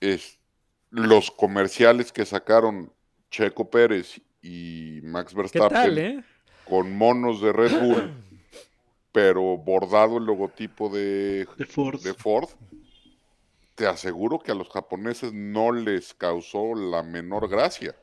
es, 0.00 0.38
los 0.90 1.30
comerciales 1.30 2.12
que 2.12 2.24
sacaron 2.24 2.92
Checo 3.30 3.70
Pérez 3.70 4.20
y 4.42 5.00
Max 5.04 5.32
¿Qué 5.32 5.38
Verstappen 5.38 5.68
tal, 5.70 5.98
eh? 5.98 6.24
con 6.68 6.96
monos 6.96 7.40
de 7.40 7.52
Red 7.52 7.80
Bull, 7.80 8.12
pero 9.12 9.56
bordado 9.58 10.18
el 10.18 10.24
logotipo 10.24 10.88
de, 10.88 11.46
De 11.56 11.66
Ford. 11.66 12.00
de 12.02 12.14
Ford, 12.14 12.48
te 13.74 13.86
aseguro 13.86 14.38
que 14.38 14.52
a 14.52 14.54
los 14.54 14.68
japoneses 14.68 15.32
no 15.32 15.72
les 15.72 16.14
causó 16.14 16.74
la 16.74 17.02
menor 17.02 17.48
gracia. 17.48 17.94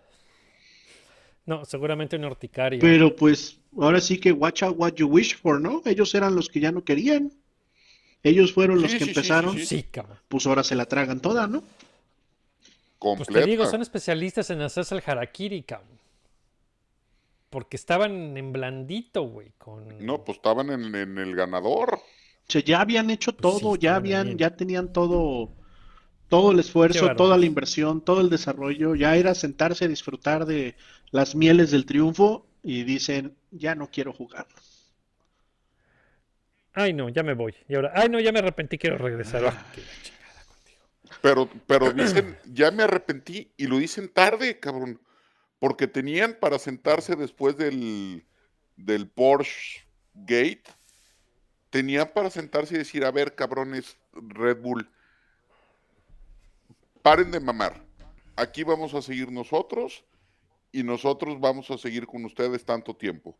No, 1.45 1.65
seguramente 1.65 2.15
un 2.15 2.25
horticaria. 2.25 2.79
Pero 2.79 3.15
pues 3.15 3.59
ahora 3.79 3.99
sí 4.01 4.19
que 4.19 4.31
watch 4.31 4.61
out 4.63 4.75
what 4.77 4.93
you 4.93 5.07
wish 5.07 5.35
for, 5.35 5.59
¿no? 5.59 5.81
Ellos 5.85 6.13
eran 6.15 6.35
los 6.35 6.47
que 6.49 6.59
ya 6.59 6.71
no 6.71 6.83
querían. 6.83 7.31
Ellos 8.21 8.53
fueron 8.53 8.81
los 8.81 8.91
Sí, 8.91 8.97
que 8.99 9.05
sí, 9.05 9.13
sí, 9.13 9.17
empezaron. 9.19 9.53
sí, 9.57 9.65
Sí, 9.65 9.83
cabrón. 9.83 10.19
Pues 10.27 10.45
ahora 10.45 10.63
se 10.63 10.75
la 10.75 10.85
tragan 10.85 11.21
toda, 11.21 11.47
¿no? 11.47 11.61
Pues 11.61 11.69
Completa. 12.99 13.45
te 13.45 13.49
digo, 13.49 13.65
son 13.65 13.81
especialistas 13.81 14.49
en 14.49 14.61
hacerse 14.61 14.93
el 14.93 15.01
harakiri, 15.05 15.63
cabrón. 15.63 15.97
Porque 17.49 17.77
estaban 17.77 18.37
en 18.37 18.51
blandito, 18.51 19.23
güey. 19.23 19.51
Con... 19.57 20.05
No, 20.05 20.23
pues 20.23 20.37
estaban 20.37 20.69
en, 20.69 20.95
en 20.95 21.17
el 21.17 21.35
ganador. 21.35 21.95
O 21.95 22.51
sea, 22.51 22.61
ya 22.63 22.81
habían 22.81 23.09
hecho 23.09 23.35
Pues 23.35 23.55
sí, 23.55 23.61
todo, 23.61 23.75
ya 23.75 23.95
habían, 23.95 24.25
bien. 24.27 24.37
ya 24.37 24.55
tenían 24.55 24.91
todo, 24.93 25.55
todo 26.29 26.51
el 26.51 26.59
esfuerzo, 26.59 27.15
toda 27.15 27.37
la 27.37 27.45
inversión, 27.45 28.01
todo 28.03 28.21
el 28.21 28.29
desarrollo. 28.29 28.95
Ya 28.95 29.15
era 29.15 29.35
sentarse 29.35 29.85
a 29.85 29.87
disfrutar 29.87 30.45
de 30.45 30.75
las 31.11 31.35
mieles 31.35 31.71
del 31.71 31.85
triunfo 31.85 32.47
y 32.63 32.83
dicen, 32.83 33.37
ya 33.51 33.75
no 33.75 33.89
quiero 33.91 34.13
jugar. 34.13 34.47
Ay, 36.73 36.93
no, 36.93 37.09
ya 37.09 37.23
me 37.23 37.33
voy. 37.33 37.55
Y 37.67 37.75
ahora, 37.75 37.91
ay, 37.95 38.09
no, 38.09 38.19
ya 38.19 38.31
me 38.31 38.39
arrepentí, 38.39 38.77
quiero 38.77 38.97
regresar. 38.97 39.45
Ah, 39.45 39.65
qué 39.71 39.81
la 39.81 39.99
chingada 40.01 40.45
contigo. 40.45 40.79
Pero, 41.21 41.49
pero 41.67 41.91
dicen, 41.91 42.37
ya 42.45 42.71
me 42.71 42.83
arrepentí 42.83 43.53
y 43.57 43.67
lo 43.67 43.77
dicen 43.77 44.09
tarde, 44.13 44.59
cabrón. 44.59 45.01
Porque 45.59 45.87
tenían 45.87 46.37
para 46.39 46.57
sentarse 46.57 47.15
después 47.15 47.57
del, 47.57 48.25
del 48.77 49.09
Porsche 49.09 49.81
Gate, 50.13 50.63
tenían 51.69 52.11
para 52.13 52.29
sentarse 52.29 52.75
y 52.75 52.79
decir, 52.79 53.03
a 53.05 53.11
ver, 53.11 53.35
cabrones, 53.35 53.97
Red 54.13 54.61
Bull, 54.61 54.89
paren 57.01 57.31
de 57.31 57.39
mamar. 57.39 57.83
Aquí 58.35 58.63
vamos 58.63 58.93
a 58.93 59.01
seguir 59.01 59.31
nosotros 59.31 60.05
y 60.71 60.83
nosotros 60.83 61.39
vamos 61.39 61.69
a 61.71 61.77
seguir 61.77 62.05
con 62.07 62.23
ustedes 62.25 62.63
tanto 62.63 62.95
tiempo. 62.95 63.37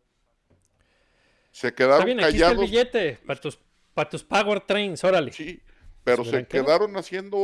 Se 1.51 1.73
quedaron 1.73 2.05
bien, 2.05 2.19
aquí 2.19 2.37
está 2.37 2.51
el 2.51 2.57
callados. 2.57 2.69
billete 2.69 3.17
para 3.25 3.39
tus, 3.39 3.59
para 3.93 4.09
tus 4.09 4.23
Power 4.23 4.61
Trains, 4.61 5.03
órale. 5.03 5.31
Sí, 5.31 5.61
pero 6.03 6.25
Se 6.25 6.31
se 6.31 6.47
quedaron 6.47 6.95
haciendo 6.97 7.37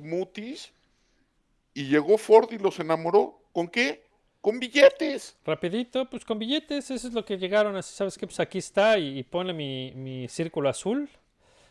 mutis 0.00 0.72
y 1.74 1.88
llegó 1.88 2.18
Ford 2.18 2.50
y 2.52 2.58
los 2.58 2.78
enamoró. 2.78 3.42
¿Con 3.52 3.68
qué? 3.68 4.06
Con 4.42 4.58
billetes. 4.60 5.36
Rapidito, 5.46 6.10
pues 6.10 6.24
con 6.24 6.38
billetes, 6.38 6.90
eso 6.90 7.08
es 7.08 7.14
lo 7.14 7.24
que 7.24 7.38
llegaron. 7.38 7.76
Así, 7.76 7.94
¿sabes 7.94 8.18
qué? 8.18 8.26
Pues 8.26 8.40
aquí 8.40 8.58
está 8.58 8.98
y, 8.98 9.20
y 9.20 9.22
ponle 9.22 9.54
mi, 9.54 9.92
mi 9.94 10.28
círculo 10.28 10.68
azul, 10.68 11.08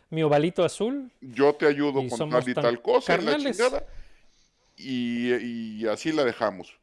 mi 0.09 0.23
ovalito 0.23 0.63
azul. 0.63 1.11
Yo 1.21 1.53
te 1.53 1.67
ayudo 1.67 2.01
Y 2.01 2.09
con 2.09 2.29
tal 2.29 2.49
y 2.49 2.53
tal 2.53 2.81
cosa, 2.81 3.17
y 3.17 3.21
la 3.25 3.37
chingada. 3.37 3.85
Y, 4.77 5.33
y 5.83 5.87
así 5.87 6.11
la 6.11 6.23
dejamos. 6.23 6.79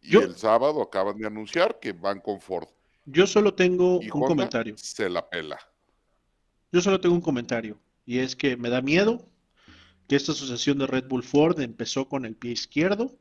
Y 0.00 0.10
Yo- 0.12 0.20
el 0.22 0.36
sábado 0.36 0.82
acaban 0.82 1.18
de 1.18 1.26
anunciar 1.26 1.78
que 1.80 1.92
van 1.92 2.20
con 2.20 2.40
Ford. 2.40 2.68
Yo 3.06 3.26
solo 3.26 3.54
tengo 3.54 4.00
Y 4.02 4.06
un 4.06 4.22
Honda 4.22 4.28
comentario. 4.28 4.74
se 4.78 5.08
la 5.10 5.28
pela. 5.28 5.58
Yo 6.70 6.80
solo 6.80 7.00
tengo 7.00 7.14
un 7.14 7.20
comentario. 7.20 7.78
Y 8.06 8.20
es 8.20 8.36
que 8.36 8.56
me 8.56 8.70
da 8.70 8.82
miedo 8.82 9.26
que 10.06 10.16
esta 10.16 10.32
asociación 10.32 10.78
de 10.78 10.86
Red 10.86 11.06
Bull 11.08 11.22
Ford 11.24 11.60
empezó 11.60 12.08
con 12.08 12.24
el 12.24 12.36
pie 12.36 12.52
izquierdo. 12.52 13.16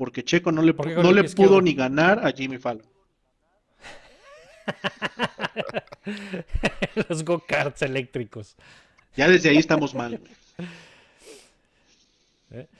Porque 0.00 0.24
Checo 0.24 0.50
no 0.50 0.62
le, 0.62 0.72
¿Por 0.72 0.88
qué 0.88 0.94
con 0.94 1.02
no 1.02 1.10
el 1.10 1.16
le 1.16 1.24
pudo 1.24 1.60
ni 1.60 1.74
ganar 1.74 2.26
a 2.26 2.32
Jimmy 2.32 2.56
Fallon. 2.56 2.86
Los 7.08 7.22
go-karts 7.22 7.82
eléctricos. 7.82 8.56
Ya 9.14 9.28
desde 9.28 9.50
ahí 9.50 9.58
estamos 9.58 9.94
mal. 9.94 10.18
güey. 10.18 10.32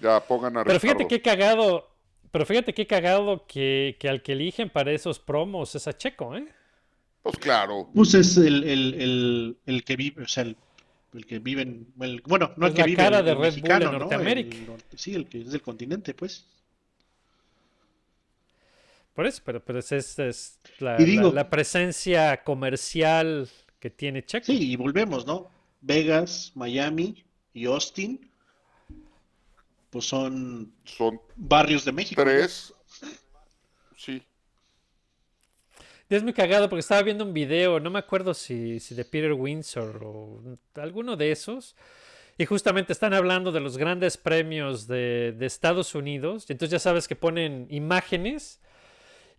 Ya 0.00 0.18
pongan 0.26 0.56
a 0.56 0.64
Pero 0.64 0.80
fíjate 0.80 1.06
qué 1.06 1.20
cagado. 1.20 1.90
Pero 2.30 2.46
fíjate 2.46 2.72
qué 2.72 2.86
cagado 2.86 3.44
que, 3.46 3.98
que 4.00 4.08
al 4.08 4.22
que 4.22 4.32
eligen 4.32 4.70
para 4.70 4.90
esos 4.92 5.18
promos 5.18 5.74
es 5.74 5.86
a 5.88 5.92
Checo, 5.94 6.34
¿eh? 6.34 6.46
Pues 7.22 7.36
claro. 7.36 7.90
Pues 7.94 8.14
es 8.14 8.38
el, 8.38 8.64
el, 8.64 8.94
el, 8.94 9.56
el 9.66 9.84
que 9.84 9.96
vive, 9.96 10.22
o 10.22 10.28
sea, 10.28 10.44
el, 10.44 10.56
el 11.12 11.26
que 11.26 11.38
vive 11.38 11.60
en, 11.62 11.86
el- 12.00 12.22
bueno, 12.24 12.54
no 12.56 12.64
el 12.66 12.72
Es 12.72 12.76
que 12.76 12.80
la 12.80 12.86
vive, 12.86 12.96
cara 12.96 13.18
el, 13.18 13.24
de 13.26 13.30
el 13.32 13.36
Red 13.36 13.42
Bull 13.42 13.48
en 13.48 13.54
mexicano, 13.62 13.92
¿no? 13.92 13.98
Norteamérica. 13.98 14.56
El 14.56 14.66
norte- 14.68 14.96
sí, 14.96 15.14
el 15.14 15.26
que 15.26 15.42
es 15.42 15.52
del 15.52 15.60
continente, 15.60 16.14
pues. 16.14 16.46
Por 19.20 19.26
eso, 19.26 19.42
pero, 19.44 19.62
pero 19.62 19.80
es, 19.80 19.92
es- 19.92 20.18
es 20.18 20.58
la, 20.78 20.96
digo- 20.96 21.28
la- 21.28 21.42
la 21.42 21.50
presencia 21.50 22.42
comercial 22.42 23.50
que 23.78 23.90
tiene 23.90 24.24
Checo. 24.24 24.46
Sí, 24.46 24.72
y 24.72 24.76
volvemos, 24.76 25.26
¿no? 25.26 25.50
Vegas, 25.82 26.52
Miami 26.54 27.22
y 27.52 27.66
Austin, 27.66 28.30
pues 29.90 30.06
son 30.06 30.72
Son 30.84 31.20
barrios 31.36 31.84
de 31.84 31.92
México. 31.92 32.24
¿no? 32.24 32.30
tres. 32.30 32.72
Sí. 33.94 34.22
Es 36.08 36.22
muy 36.22 36.32
cagado 36.32 36.70
porque 36.70 36.80
estaba 36.80 37.02
viendo 37.02 37.22
un 37.26 37.34
video, 37.34 37.78
no 37.78 37.90
me 37.90 37.98
acuerdo 37.98 38.32
si, 38.32 38.80
si 38.80 38.94
de 38.94 39.04
Peter 39.04 39.34
Windsor 39.34 40.00
o 40.02 40.40
alguno 40.76 41.14
de 41.18 41.30
esos, 41.30 41.76
y 42.38 42.46
justamente 42.46 42.94
están 42.94 43.12
hablando 43.12 43.52
de 43.52 43.60
los 43.60 43.76
grandes 43.76 44.16
premios 44.16 44.86
de, 44.86 45.34
de 45.38 45.44
Estados 45.44 45.94
Unidos, 45.94 46.46
y 46.48 46.54
entonces 46.54 46.72
ya 46.72 46.78
sabes 46.78 47.06
que 47.06 47.16
ponen 47.16 47.66
imágenes, 47.68 48.60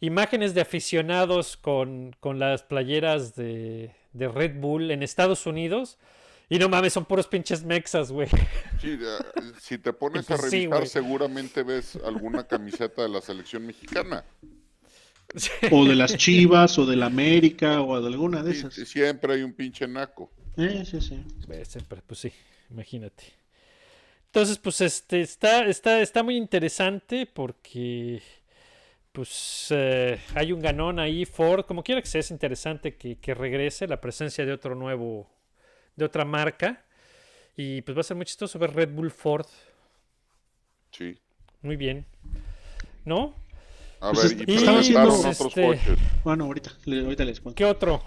imágenes 0.01 0.53
de 0.53 0.61
aficionados 0.61 1.55
con, 1.57 2.15
con 2.19 2.39
las 2.39 2.63
playeras 2.63 3.35
de, 3.35 3.95
de 4.13 4.27
Red 4.27 4.59
Bull 4.59 4.91
en 4.91 5.03
Estados 5.03 5.45
Unidos, 5.45 5.97
y 6.49 6.59
no 6.59 6.67
mames, 6.67 6.91
son 6.91 7.05
puros 7.05 7.27
pinches 7.27 7.63
mexas, 7.63 8.11
güey. 8.11 8.27
Sí, 8.81 8.97
eh, 8.99 9.53
si 9.61 9.77
te 9.77 9.93
pones 9.93 10.29
a 10.31 10.37
Pues 10.37 10.49
sí, 10.49 10.67
revisar, 10.67 10.87
seguramente 10.87 11.63
ves 11.63 11.95
alguna 12.03 12.45
camiseta 12.45 13.03
de 13.03 13.09
la 13.09 13.21
selección 13.21 13.65
mexicana. 13.65 14.25
O 15.71 15.85
de 15.85 15.95
las 15.95 16.17
Chivas, 16.17 16.77
o 16.77 16.85
de 16.85 16.97
la 16.97 17.05
América, 17.05 17.81
o 17.81 18.01
de 18.01 18.07
alguna 18.07 18.43
de 18.43 18.53
Sí, 18.53 18.59
esas. 18.59 18.73
siempre 18.83 19.33
hay 19.35 19.43
un 19.43 19.53
pinche 19.53 19.87
naco. 19.87 20.29
Eh, 20.57 20.83
sí, 20.85 20.99
sí. 21.01 21.23
Ve, 21.47 21.63
siempre, 21.65 22.01
pues 22.05 22.19
sí, 22.19 22.33
imagínate. 22.69 23.23
Entonces, 24.27 24.57
pues 24.57 24.81
este 24.81 25.21
está, 25.21 25.65
está, 25.65 26.01
está 26.01 26.23
muy 26.23 26.37
interesante 26.37 27.25
porque 27.25 28.21
pues 29.11 29.67
eh, 29.71 30.19
hay 30.35 30.51
un 30.51 30.61
ganón 30.61 30.99
ahí, 30.99 31.25
Ford, 31.25 31.65
como 31.65 31.83
quiera 31.83 32.01
que 32.01 32.07
sea, 32.07 32.21
es 32.21 32.31
interesante 32.31 32.95
que, 32.95 33.17
que 33.19 33.33
regrese 33.33 33.87
la 33.87 33.99
presencia 34.01 34.45
de 34.45 34.53
otro 34.53 34.75
nuevo, 34.75 35.29
de 35.95 36.05
otra 36.05 36.25
marca. 36.25 36.85
Y 37.57 37.81
pues 37.83 37.97
va 37.97 38.01
a 38.01 38.05
ser 38.05 38.17
muy 38.17 38.25
chistoso 38.25 38.59
ver 38.59 38.73
Red 38.75 38.91
Bull 38.93 39.11
Ford. 39.11 39.47
Sí. 40.91 41.17
Muy 41.61 41.75
bien. 41.75 42.05
¿No? 43.05 43.35
A 43.99 44.11
Pues 44.11 44.35
ver, 44.35 44.41
y 44.41 44.45
presentaron 44.45 44.79
haciendo, 44.79 45.13
otros 45.13 45.25
este, 45.25 45.61
coches. 45.61 45.99
Bueno, 46.23 46.45
ahorita, 46.45 46.71
ahorita 46.87 47.25
les 47.25 47.41
cuento. 47.41 47.55
¿Qué 47.57 47.65
otro? 47.65 48.03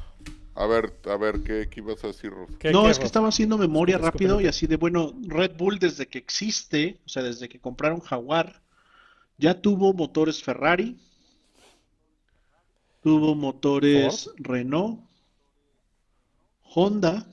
A 0.55 0.67
ver, 0.67 1.01
a 1.07 1.17
ver, 1.17 1.43
¿qué, 1.43 1.69
qué 1.69 1.81
ibas 1.81 2.03
a 2.05 2.09
decir, 2.09 2.33
No, 2.71 2.83
qué, 2.85 2.91
es 2.91 2.99
que 2.99 3.07
estaba 3.07 3.29
haciendo 3.29 3.59
memoria 3.59 3.99
rápido 3.99 4.41
y 4.41 4.47
así 4.47 4.67
de, 4.67 4.77
bueno, 4.77 5.13
Red 5.27 5.57
Bull 5.57 5.79
desde 5.79 6.07
que 6.09 6.19
existe, 6.19 7.01
o 7.07 7.09
sea, 7.09 7.23
desde 7.23 7.49
que 7.49 7.61
compraron 7.61 8.01
Jaguar, 8.01 8.63
ya 9.39 9.61
tuvo 9.61 9.93
motores 9.93 10.43
Ferrari, 10.43 10.99
tuvo 13.03 13.35
motores 13.35 14.31
Renault, 14.37 15.01
Honda, 16.75 17.27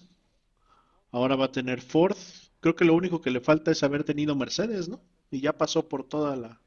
ahora 1.12 1.36
va 1.36 1.46
a 1.46 1.52
tener 1.52 1.82
Ford. 1.82 2.18
Creo 2.60 2.76
que 2.76 2.86
lo 2.86 2.94
único 2.94 3.22
que 3.22 3.32
le 3.32 3.42
falta 3.42 3.72
es 3.72 3.82
haber 3.82 4.04
tenido 4.04 4.36
Mercedes, 4.36 4.88
¿no? 4.88 5.02
Y 5.32 5.42
ya 5.42 5.58
pasó 5.58 5.88
por 5.88 6.04
toda 6.04 6.36
la... 6.36 6.62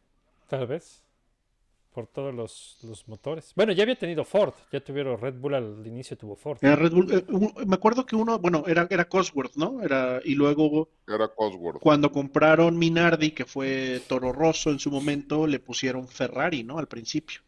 Tal 0.48 0.66
vez. 0.66 1.03
Por 1.94 2.08
todos 2.08 2.34
los, 2.34 2.78
los 2.82 3.06
motores. 3.06 3.52
Bueno, 3.54 3.72
ya 3.72 3.84
había 3.84 3.96
tenido 3.96 4.24
Ford. 4.24 4.52
Ya 4.72 4.80
tuvieron 4.82 5.16
Red 5.20 5.34
Bull 5.34 5.54
al 5.54 5.86
inicio, 5.86 6.18
tuvo 6.18 6.34
Ford. 6.34 6.58
Era 6.60 6.74
Red 6.74 6.90
Bull, 6.92 7.12
eh, 7.14 7.24
un- 7.28 7.54
me 7.68 7.76
acuerdo 7.76 8.04
que 8.04 8.16
uno, 8.16 8.40
bueno, 8.40 8.64
era, 8.66 8.88
era 8.90 9.08
Cosworth, 9.08 9.54
¿no? 9.54 9.80
Era, 9.80 10.20
y 10.24 10.34
luego 10.34 10.88
Era 11.06 11.28
Cosworth. 11.28 11.80
Cuando 11.80 12.10
compraron 12.10 12.76
Minardi, 12.78 13.30
que 13.30 13.44
fue 13.44 14.02
Toro 14.08 14.32
Rosso 14.32 14.70
en 14.70 14.80
su 14.80 14.90
momento, 14.90 15.46
le 15.46 15.60
pusieron 15.60 16.08
Ferrari, 16.08 16.64
¿no? 16.64 16.78
Al 16.78 16.88
principio. 16.88 17.40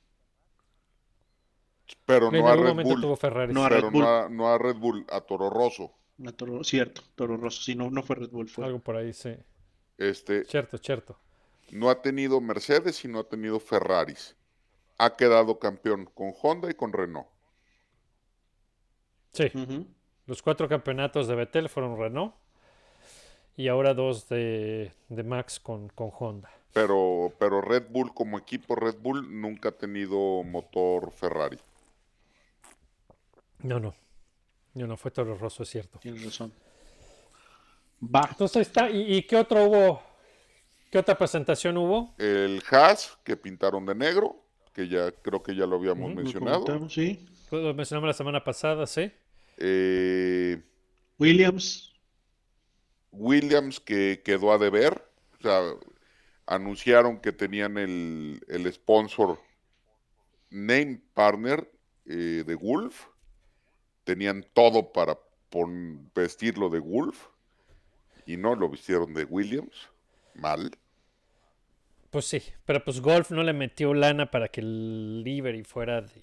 Pero 2.04 2.28
en 2.28 2.38
no 2.40 2.48
a 2.48 2.54
Red 2.56 2.68
momento 2.68 2.90
Bull. 2.90 3.00
tuvo 3.02 3.16
Ferrari. 3.16 3.52
No 3.52 3.64
a 3.64 3.68
Pero 3.68 3.80
Red 3.82 3.90
Bull. 3.92 4.02
no 4.02 4.08
a, 4.08 4.28
no 4.28 4.48
a 4.48 4.58
Red 4.58 4.76
Bull, 4.76 5.04
a 5.08 5.20
Toro 5.22 5.50
Rosso. 5.50 5.92
A 6.24 6.32
Toro- 6.32 6.62
cierto, 6.64 7.02
Toro 7.14 7.36
Rosso, 7.36 7.62
sí, 7.62 7.74
no, 7.74 7.90
no 7.90 8.02
fue 8.02 8.16
Red 8.16 8.30
Bull, 8.30 8.48
fue. 8.48 8.64
Algo 8.64 8.78
por 8.78 8.96
ahí, 8.96 9.12
sí. 9.12 9.34
Este, 9.98 10.44
Cierto, 10.44 10.78
cierto. 10.78 11.18
No 11.70 11.90
ha 11.90 12.02
tenido 12.02 12.40
Mercedes 12.40 13.04
y 13.04 13.08
no 13.08 13.20
ha 13.20 13.24
tenido 13.24 13.60
Ferraris. 13.60 14.36
Ha 14.98 15.16
quedado 15.16 15.58
campeón 15.58 16.08
con 16.14 16.32
Honda 16.40 16.70
y 16.70 16.74
con 16.74 16.92
Renault. 16.92 17.28
Sí. 19.32 19.50
Los 20.26 20.42
cuatro 20.42 20.68
campeonatos 20.68 21.28
de 21.28 21.34
Vettel 21.34 21.68
fueron 21.68 21.98
Renault. 21.98 22.34
Y 23.56 23.68
ahora 23.68 23.94
dos 23.94 24.28
de, 24.28 24.92
de 25.08 25.22
Max 25.22 25.60
con, 25.60 25.88
con 25.88 26.10
Honda. 26.18 26.50
Pero, 26.72 27.32
pero 27.38 27.62
Red 27.62 27.88
Bull 27.90 28.12
como 28.12 28.36
equipo 28.38 28.74
Red 28.74 28.96
Bull 28.98 29.40
nunca 29.40 29.70
ha 29.70 29.72
tenido 29.72 30.42
motor 30.42 31.10
Ferrari. 31.10 31.58
No, 33.60 33.80
no. 33.80 33.94
No, 34.74 34.86
no, 34.86 34.96
fue 34.98 35.10
Toro 35.10 35.36
Rosso, 35.36 35.62
es 35.62 35.70
cierto. 35.70 35.98
Tienes 35.98 36.22
razón. 36.22 36.52
Va. 38.02 38.28
Entonces 38.30 38.56
ahí 38.56 38.62
está. 38.62 38.90
¿Y, 38.90 39.16
y 39.16 39.22
qué 39.22 39.36
otro 39.36 39.64
hubo? 39.64 40.02
¿Qué 40.90 40.98
otra 40.98 41.16
presentación 41.18 41.76
hubo? 41.76 42.14
El 42.18 42.62
Haas 42.70 43.18
que 43.24 43.36
pintaron 43.36 43.84
de 43.86 43.94
negro, 43.94 44.42
que 44.72 44.88
ya 44.88 45.10
creo 45.12 45.42
que 45.42 45.54
ya 45.54 45.66
lo 45.66 45.76
habíamos 45.76 46.10
Lo 46.10 46.16
mencionado. 46.16 46.60
comentamos, 46.60 46.94
sí. 46.94 47.26
Pues 47.50 47.62
Lo 47.62 47.74
mencionamos 47.74 48.08
la 48.08 48.14
semana 48.14 48.44
pasada, 48.44 48.86
sí. 48.86 49.10
Eh, 49.58 50.62
Williams. 51.18 51.92
Williams 53.12 53.80
que 53.80 54.22
quedó 54.24 54.52
a 54.52 54.58
deber. 54.58 55.02
O 55.38 55.42
sea, 55.42 55.62
anunciaron 56.46 57.18
que 57.20 57.32
tenían 57.32 57.78
el, 57.78 58.40
el 58.48 58.72
sponsor 58.72 59.38
name 60.50 61.00
partner 61.14 61.70
eh, 62.06 62.44
de 62.46 62.54
Wolf. 62.54 63.06
Tenían 64.04 64.46
todo 64.52 64.92
para 64.92 65.18
pon- 65.50 66.10
vestirlo 66.14 66.68
de 66.68 66.78
Wolf. 66.80 67.26
Y 68.26 68.36
no 68.36 68.54
lo 68.54 68.68
vistieron 68.68 69.14
de 69.14 69.24
Williams. 69.24 69.88
Mal. 70.38 70.70
Pues 72.10 72.24
sí, 72.26 72.42
pero 72.64 72.82
pues 72.84 73.00
Golf 73.00 73.30
no 73.30 73.42
le 73.42 73.52
metió 73.52 73.92
lana 73.92 74.30
para 74.30 74.48
que 74.48 74.60
el 74.60 75.22
livery 75.22 75.64
fuera 75.64 76.00
de, 76.02 76.22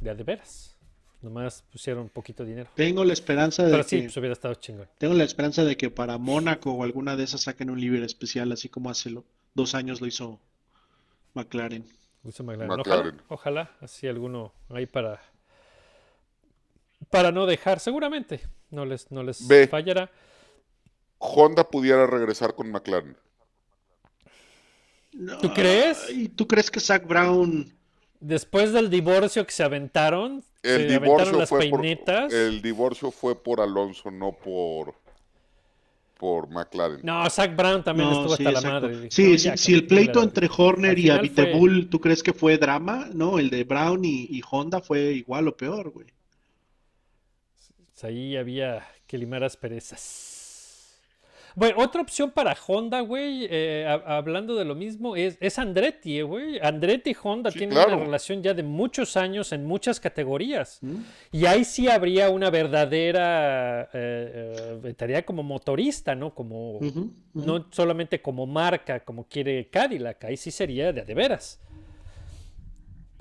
de 0.00 0.10
a 0.10 0.14
de 0.14 0.22
veras. 0.24 0.76
Nomás 1.22 1.62
pusieron 1.72 2.04
un 2.04 2.08
poquito 2.10 2.44
de 2.44 2.50
dinero. 2.50 2.70
Tengo 2.76 3.02
la 3.04 3.12
esperanza 3.14 3.64
de 3.64 3.70
Pero 3.70 3.82
sí, 3.82 3.96
que, 3.96 4.02
pues 4.04 4.16
hubiera 4.18 4.32
estado 4.34 4.54
chingón. 4.56 4.86
tengo 4.98 5.14
la 5.14 5.24
esperanza 5.24 5.64
de 5.64 5.76
que 5.76 5.90
para 5.90 6.18
Mónaco 6.18 6.72
o 6.72 6.84
alguna 6.84 7.16
de 7.16 7.24
esas 7.24 7.40
saquen 7.42 7.70
un 7.70 7.80
libre 7.80 8.04
especial, 8.04 8.52
así 8.52 8.68
como 8.68 8.90
hace 8.90 9.10
lo- 9.10 9.24
dos 9.54 9.74
años 9.74 10.00
lo 10.00 10.06
hizo 10.06 10.38
McLaren. 11.34 11.84
Hizo 12.22 12.44
McLaren. 12.44 12.68
McLaren. 12.68 13.22
Ojalá, 13.28 13.62
ojalá, 13.62 13.76
así 13.80 14.06
alguno 14.06 14.52
ahí 14.68 14.86
para 14.86 15.20
para 17.10 17.30
no 17.32 17.46
dejar, 17.46 17.80
seguramente 17.80 18.40
no 18.70 18.84
les 18.84 19.10
no 19.10 19.22
les 19.22 19.46
fallará. 19.70 20.10
Honda 21.18 21.68
pudiera 21.68 22.06
regresar 22.06 22.54
con 22.54 22.70
McLaren. 22.70 23.16
¿Tú 25.40 25.52
crees? 25.54 26.10
¿Y 26.10 26.28
tú 26.28 26.46
crees 26.46 26.70
que 26.70 26.80
Zach 26.80 27.06
Brown 27.06 27.72
Después 28.20 28.72
del 28.72 28.90
divorcio 28.90 29.46
que 29.46 29.52
se 29.52 29.62
aventaron, 29.62 30.42
El 30.62 30.88
se 30.88 30.96
aventaron 30.96 31.02
divorcio 31.02 31.38
las 31.38 31.48
fue 31.48 31.68
por, 31.70 31.80
peinetas. 31.80 32.32
el 32.32 32.62
divorcio 32.62 33.10
fue 33.10 33.40
por 33.42 33.60
Alonso, 33.60 34.10
no 34.10 34.32
por 34.32 34.94
por 36.18 36.48
McLaren. 36.48 37.00
No, 37.02 37.28
Zach 37.28 37.54
Brown 37.54 37.84
también 37.84 38.08
No, 38.08 38.20
estuvo 38.22 38.36
sí, 38.36 38.46
hasta 38.46 38.60
la 38.62 38.72
madre. 38.72 39.10
Sí, 39.10 39.32
"No, 39.32 39.38
sí, 39.38 39.44
ya, 39.44 39.56
si 39.58 39.74
el 39.74 39.86
pleito 39.86 40.22
entre 40.22 40.48
Horner 40.54 40.98
y 40.98 41.02
final 41.02 41.28
fue- 41.28 41.44
Abitebull, 41.44 41.90
¿tú 41.90 42.00
crees 42.00 42.22
que 42.22 42.32
fue 42.32 42.56
drama? 42.56 43.10
No, 43.12 43.38
el 43.38 43.50
de 43.50 43.64
Brown 43.64 44.02
y, 44.02 44.26
y 44.30 44.40
Honda 44.50 44.80
fue 44.80 45.12
igual 45.12 45.46
o 45.48 45.54
peor, 45.56 45.90
güey. 45.90 46.06
Pues 47.92 48.04
ahí 48.04 48.34
había 48.38 48.86
que 49.06 49.18
limar 49.18 49.44
asperezas. 49.44 50.35
Bueno, 51.58 51.78
otra 51.82 52.02
opción 52.02 52.32
para 52.32 52.54
Honda, 52.66 53.00
güey, 53.00 53.46
eh, 53.50 53.86
ha- 53.88 54.18
hablando 54.18 54.54
de 54.56 54.66
lo 54.66 54.74
mismo, 54.74 55.16
es, 55.16 55.38
es 55.40 55.58
Andretti, 55.58 56.18
eh, 56.18 56.22
güey. 56.22 56.58
Andretti 56.60 57.12
y 57.12 57.16
Honda 57.22 57.50
Sí, 57.50 57.60
tienen 57.60 57.74
claro. 57.76 57.96
una 57.96 58.04
relación 58.04 58.42
ya 58.42 58.52
de 58.52 58.62
muchos 58.62 59.16
años 59.16 59.52
en 59.52 59.64
muchas 59.64 59.98
categorías. 59.98 60.78
¿Mm? 60.82 60.96
Y 61.32 61.46
ahí 61.46 61.64
sí 61.64 61.88
habría 61.88 62.28
una 62.28 62.50
verdadera, 62.50 63.84
eh, 63.84 63.88
eh, 63.94 64.80
estaría 64.84 65.24
como 65.24 65.42
motorista, 65.42 66.14
¿no? 66.14 66.34
Como, 66.34 66.78
no 67.32 67.66
solamente 67.70 68.20
como 68.20 68.46
marca, 68.46 69.00
como 69.00 69.24
quiere 69.26 69.68
Cadillac, 69.70 70.22
ahí 70.24 70.36
sí 70.36 70.50
sería 70.50 70.92
de 70.92 71.00
a 71.00 71.04
de 71.06 71.14
veras. 71.14 71.58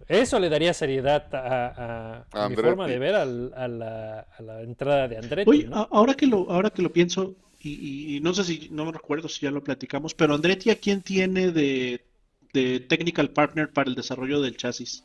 Eso 0.10 0.40
le 0.40 0.50
daría 0.50 0.74
seriedad 0.74 1.34
a, 1.34 2.26
a- 2.34 2.46
a 2.46 2.50
mi 2.50 2.56
forma 2.58 2.86
de 2.86 3.00
ver 3.00 3.16
al- 3.16 3.54
a, 3.56 3.68
la, 3.68 4.20
a 4.38 4.42
la 4.42 4.62
entrada 4.62 5.08
de 5.08 5.18
Andretti. 5.18 5.50
Oye, 5.50 5.70
ahora 5.72 6.14
que 6.14 6.28
lo, 6.28 6.52
ahora 6.52 6.70
que 6.70 6.82
lo 6.84 6.92
pienso, 6.92 7.34
y, 7.70 8.16
y- 8.18 8.20
no 8.22 8.34
sé 8.34 8.43
si, 8.43 8.70
no 8.72 8.86
me 8.86 8.91
recuerdo 8.91 9.28
si 9.30 9.41
ya 9.45 9.51
lo 9.51 9.63
platicamos, 9.63 10.13
pero 10.13 10.34
Andretti, 10.36 10.70
¿a 10.70 10.80
quién 10.80 11.01
tiene 11.01 11.51
de, 11.51 12.05
de 12.53 12.80
Technical 12.82 13.32
Partner 13.32 13.72
para 13.72 13.89
el 13.89 13.95
desarrollo 13.95 14.41
del 14.41 14.57
chasis? 14.57 15.03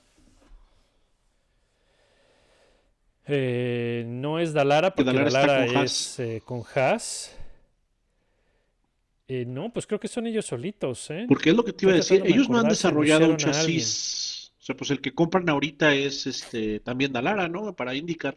Eh, 3.27 4.05
no 4.07 4.39
es 4.39 4.53
Dalara, 4.53 4.95
porque 4.95 5.21
Dalara 5.21 5.65
con 5.67 5.77
es 5.77 6.19
eh, 6.19 6.43
con 6.45 6.63
Haas. 6.75 7.33
Eh, 9.29 9.45
no, 9.47 9.73
pues 9.73 9.87
creo 9.87 10.01
que 10.01 10.09
son 10.09 10.27
ellos 10.27 10.47
solitos, 10.47 11.11
¿eh? 11.11 11.27
Porque 11.27 11.51
es 11.51 11.57
lo 11.57 11.65
que 11.65 11.73
te 11.73 11.85
iba 11.85 11.93
a 11.93 11.97
decir, 11.97 12.23
ellos 12.27 12.49
no 12.51 12.59
han 12.59 12.69
desarrollado 12.69 13.27
un 13.27 13.37
chasis, 13.37 14.53
o 14.59 14.63
sea, 14.63 14.77
pues 14.77 14.91
el 14.91 15.01
que 15.01 15.15
compran 15.15 15.49
ahorita 15.49 15.95
es 15.95 16.27
este 16.27 16.81
también 16.81 17.13
Dalara, 17.13 17.49
¿no? 17.49 17.75
Para 17.77 17.95
indicar. 17.95 18.37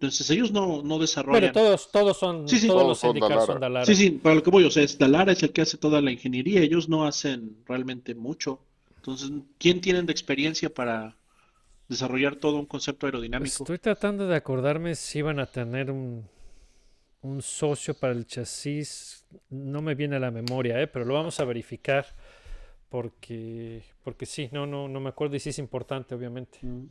Entonces 0.00 0.30
ellos 0.30 0.52
no, 0.52 0.82
no 0.82 0.98
desarrollan. 1.00 1.40
Pero 1.40 1.52
todos, 1.52 1.90
todos 1.90 2.16
son, 2.16 2.48
Sí, 2.48 2.60
sí. 2.60 2.68
todos 2.68 2.78
Todos 2.78 2.88
los 2.90 2.98
son 3.00 3.14
sindicatos 3.14 3.46
son. 3.46 3.60
Dallara. 3.60 3.84
Sí, 3.84 3.96
sí, 3.96 4.10
para 4.10 4.36
lo 4.36 4.42
que 4.44 4.50
voy, 4.50 4.62
o 4.62 4.70
sea, 4.70 4.84
es 4.84 4.96
Dalara 4.96 5.32
es 5.32 5.42
el 5.42 5.52
que 5.52 5.62
hace 5.62 5.76
toda 5.76 6.00
la 6.00 6.12
ingeniería, 6.12 6.60
ellos 6.60 6.88
no 6.88 7.04
hacen 7.04 7.56
realmente 7.66 8.14
mucho. 8.14 8.60
Entonces, 8.96 9.30
¿quién 9.58 9.80
tienen 9.80 10.06
de 10.06 10.12
experiencia 10.12 10.72
para 10.72 11.16
desarrollar 11.88 12.36
todo 12.36 12.58
un 12.58 12.66
concepto 12.66 13.06
aerodinámico? 13.06 13.64
Estoy 13.64 13.78
tratando 13.78 14.28
de 14.28 14.36
acordarme 14.36 14.94
si 14.94 15.18
iban 15.18 15.40
a 15.40 15.46
tener 15.46 15.90
un, 15.90 16.28
un 17.22 17.42
socio 17.42 17.94
para 17.94 18.12
el 18.12 18.24
chasis. 18.24 19.24
No 19.50 19.82
me 19.82 19.96
viene 19.96 20.14
a 20.16 20.20
la 20.20 20.30
memoria, 20.30 20.80
¿eh? 20.80 20.86
pero 20.86 21.04
lo 21.04 21.14
vamos 21.14 21.40
a 21.40 21.44
verificar. 21.44 22.06
Porque, 22.88 23.82
porque 24.02 24.24
sí, 24.26 24.48
no, 24.52 24.66
no, 24.66 24.88
no 24.88 25.00
me 25.00 25.10
acuerdo 25.10 25.36
y 25.36 25.40
sí 25.40 25.50
es 25.50 25.58
importante, 25.58 26.14
obviamente. 26.14 26.58
Mm. 26.62 26.86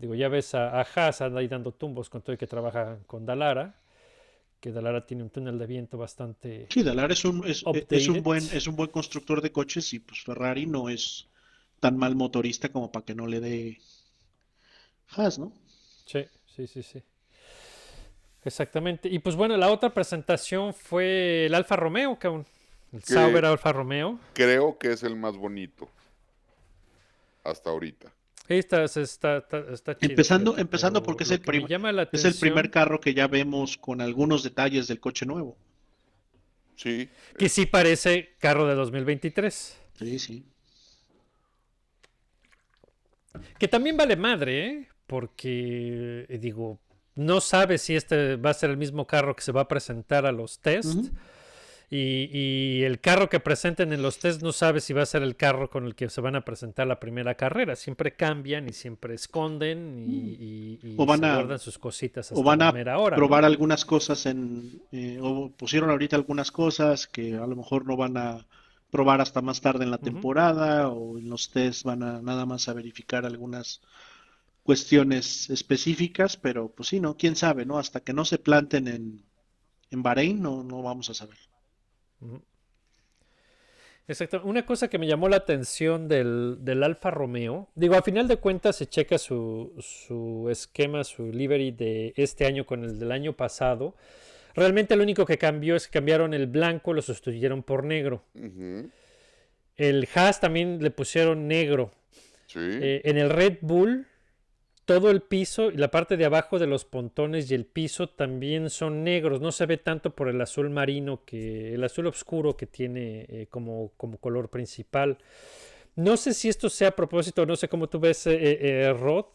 Digo, 0.00 0.14
ya 0.14 0.28
ves 0.28 0.54
a, 0.54 0.80
a 0.80 0.86
Haas 0.94 1.20
anda 1.20 1.40
ahí 1.40 1.48
dando 1.48 1.72
tumbos 1.72 2.08
con 2.08 2.22
todo 2.22 2.32
el 2.32 2.38
que 2.38 2.46
trabaja 2.46 2.98
con 3.06 3.26
Dalara. 3.26 3.74
Que 4.60 4.72
Dalara 4.72 5.06
tiene 5.06 5.22
un 5.22 5.30
túnel 5.30 5.58
de 5.58 5.66
viento 5.66 5.96
bastante. 5.98 6.66
Sí, 6.70 6.82
Dalara 6.82 7.12
es 7.12 7.24
un, 7.24 7.46
es, 7.46 7.64
es 7.90 8.08
un 8.08 8.22
buen, 8.22 8.42
es 8.52 8.66
un 8.66 8.76
buen 8.76 8.90
constructor 8.90 9.40
de 9.40 9.52
coches 9.52 9.92
y 9.94 9.98
pues 10.00 10.20
Ferrari 10.22 10.66
no 10.66 10.88
es 10.88 11.28
tan 11.80 11.96
mal 11.96 12.14
motorista 12.16 12.68
como 12.70 12.90
para 12.92 13.04
que 13.04 13.14
no 13.14 13.26
le 13.26 13.40
dé 13.40 13.78
Haas, 15.16 15.38
¿no? 15.38 15.52
Sí, 16.06 16.24
sí, 16.46 16.66
sí, 16.66 16.82
sí. 16.82 17.02
Exactamente. 18.44 19.08
Y 19.08 19.18
pues 19.18 19.36
bueno, 19.36 19.56
la 19.56 19.70
otra 19.70 19.92
presentación 19.92 20.72
fue 20.72 21.46
el 21.46 21.54
Alfa 21.54 21.76
Romeo, 21.76 22.18
cabrón. 22.18 22.46
El 22.92 23.00
Que- 23.02 23.14
Sauber 23.14 23.44
Alfa 23.44 23.72
Romeo. 23.72 24.18
Creo 24.34 24.78
que 24.78 24.92
es 24.92 25.02
el 25.02 25.16
más 25.16 25.36
bonito. 25.36 25.88
Hasta 27.44 27.70
ahorita. 27.70 28.12
Sí, 28.50 28.56
está, 28.58 28.82
está, 28.82 29.00
está, 29.36 29.58
está 29.72 29.96
chido, 29.96 30.10
Empezando- 30.10 30.58
empezando 30.58 31.04
porque 31.04 31.22
es 31.22 31.30
el 31.30 31.38
que 31.40 31.52
me 31.52 31.58
prim- 31.58 31.68
llama 31.68 31.92
la 31.92 32.08
Es 32.10 32.24
el 32.24 32.34
primer 32.34 32.68
carro 32.68 32.98
que 32.98 33.14
ya 33.14 33.28
vemos 33.28 33.76
con 33.78 34.00
algunos 34.00 34.42
detalles 34.42 34.88
del 34.88 34.98
coche 34.98 35.24
nuevo. 35.24 35.56
Sí. 36.74 37.08
Que 37.38 37.48
sí 37.48 37.66
parece 37.66 38.30
carro 38.40 38.66
de 38.66 38.74
2023. 38.74 39.78
Sí, 39.96 40.18
sí. 40.18 40.44
Que 43.56 43.68
también 43.68 43.96
vale 43.96 44.16
madre, 44.16 44.66
¿eh? 44.66 44.88
Porque, 45.06 46.26
digo, 46.40 46.80
no 47.14 47.40
sabe 47.40 47.78
si 47.78 47.94
este 47.94 48.34
va 48.34 48.50
a 48.50 48.54
ser 48.54 48.70
el 48.70 48.76
mismo 48.78 49.06
carro 49.06 49.36
que 49.36 49.42
se 49.42 49.52
va 49.52 49.60
a 49.60 49.68
presentar 49.68 50.26
a 50.26 50.32
los 50.32 50.58
test. 50.58 51.12
Y, 51.90 52.30
y 52.32 52.84
el 52.84 53.00
carro 53.00 53.28
que 53.28 53.40
presenten 53.40 53.92
en 53.92 54.02
los 54.02 54.18
test 54.20 54.42
no 54.42 54.52
sabe 54.52 54.80
si 54.80 54.92
va 54.92 55.02
a 55.02 55.06
ser 55.06 55.22
el 55.22 55.36
carro 55.36 55.70
con 55.70 55.84
el 55.86 55.94
que 55.96 56.08
se 56.08 56.20
van 56.20 56.36
a 56.36 56.44
presentar 56.44 56.86
la 56.86 57.00
primera 57.00 57.34
carrera. 57.36 57.76
Siempre 57.76 58.14
cambian 58.16 58.68
y 58.68 58.72
siempre 58.72 59.14
esconden 59.14 59.98
y, 60.08 60.34
y- 60.34 60.80
y 60.82 60.96
O 60.96 61.06
van 61.06 61.20
se 61.20 61.26
a- 61.26 61.34
guardan 61.34 61.58
sus 61.58 61.78
cositas 61.78 62.30
O 62.30 62.32
hasta 62.32 62.44
van 62.48 62.60
la 62.60 62.68
a 62.68 62.72
mera 62.72 62.98
hora, 62.98 63.20
¿no? 63.20 63.20
probar 63.20 63.44
algunas 63.44 63.84
cosas 63.84 64.26
en, 64.26 64.82
eh, 64.92 65.18
o 65.20 65.50
pusieron 65.50 65.90
ahorita 65.90 66.16
algunas 66.16 66.50
cosas 66.52 67.06
que 67.08 67.34
a 67.36 67.46
lo 67.46 67.56
mejor 67.56 67.86
no 67.86 67.96
van 67.96 68.16
a 68.16 68.46
probar 68.90 69.20
hasta 69.20 69.40
más 69.42 69.60
tarde 69.60 69.84
en 69.84 69.90
la 69.90 69.98
temporada 69.98 70.88
o 70.88 71.18
en 71.18 71.28
los 71.28 71.50
test 71.50 71.84
van 71.84 72.02
a 72.02 72.22
nada 72.22 72.46
más 72.46 72.68
a 72.68 72.72
verificar 72.74 73.24
algunas 73.26 73.80
cuestiones 74.62 75.50
específicas, 75.50 76.36
pero 76.36 76.70
pues 76.74 76.88
sí, 76.90 77.00
¿no? 77.00 77.16
¿Quién 77.16 77.36
sabe, 77.36 77.66
no? 77.66 77.78
Hasta 77.78 78.00
que 78.00 78.12
no 78.12 78.24
se 78.24 78.38
planten 78.38 78.88
en, 78.88 79.24
en 79.90 80.02
Bahrein 80.02 80.42
no, 80.42 80.64
no 80.64 80.82
vamos 80.82 81.10
a 81.10 81.14
saber. 81.14 81.38
Exacto. 84.08 84.42
Una 84.44 84.66
cosa 84.66 84.88
que 84.88 84.98
me 84.98 85.06
llamó 85.06 85.28
la 85.28 85.36
atención 85.36 86.08
del, 86.08 86.58
del 86.60 86.82
Alfa 86.82 87.10
Romeo, 87.10 87.68
digo, 87.76 87.94
a 87.94 88.02
final 88.02 88.26
de 88.26 88.38
cuentas 88.38 88.76
se 88.76 88.86
checa 88.86 89.18
su, 89.18 89.72
su 89.78 90.48
esquema, 90.50 91.04
su 91.04 91.30
livery 91.30 91.70
de 91.70 92.12
este 92.16 92.44
año 92.44 92.66
con 92.66 92.82
el 92.82 92.98
del 92.98 93.12
año 93.12 93.34
pasado. 93.34 93.94
Realmente 94.54 94.96
lo 94.96 95.04
único 95.04 95.24
que 95.24 95.38
cambió 95.38 95.76
es 95.76 95.86
que 95.86 95.92
cambiaron 95.92 96.34
el 96.34 96.48
blanco, 96.48 96.92
lo 96.92 97.02
sustituyeron 97.02 97.62
por 97.62 97.84
negro. 97.84 98.24
El 99.76 100.08
Haas 100.12 100.40
también 100.40 100.82
le 100.82 100.90
pusieron 100.90 101.46
negro. 101.46 101.92
Sí. 102.46 102.58
Eh, 102.60 103.02
en 103.04 103.16
el 103.16 103.30
Red 103.30 103.58
Bull, 103.60 104.08
todo 104.90 105.12
el 105.12 105.20
piso 105.20 105.70
y 105.70 105.76
la 105.76 105.92
parte 105.92 106.16
de 106.16 106.24
abajo 106.24 106.58
de 106.58 106.66
los 106.66 106.84
pontones 106.84 107.48
y 107.48 107.54
el 107.54 107.64
piso 107.64 108.08
también 108.08 108.70
son 108.70 109.04
negros. 109.04 109.40
No 109.40 109.52
se 109.52 109.66
ve 109.66 109.76
tanto 109.76 110.16
por 110.16 110.28
el 110.28 110.40
azul 110.40 110.68
marino 110.68 111.24
que 111.24 111.74
el 111.74 111.84
azul 111.84 112.08
oscuro 112.08 112.56
que 112.56 112.66
tiene 112.66 113.24
eh, 113.28 113.46
como, 113.48 113.92
como 113.96 114.18
color 114.18 114.50
principal. 114.50 115.18
No 115.94 116.16
sé 116.16 116.34
si 116.34 116.48
esto 116.48 116.68
sea 116.68 116.88
a 116.88 116.96
propósito, 116.96 117.46
no 117.46 117.54
sé 117.54 117.68
cómo 117.68 117.88
tú 117.88 118.00
ves, 118.00 118.26
eh, 118.26 118.32
eh, 118.40 118.92
Rod, 118.92 119.26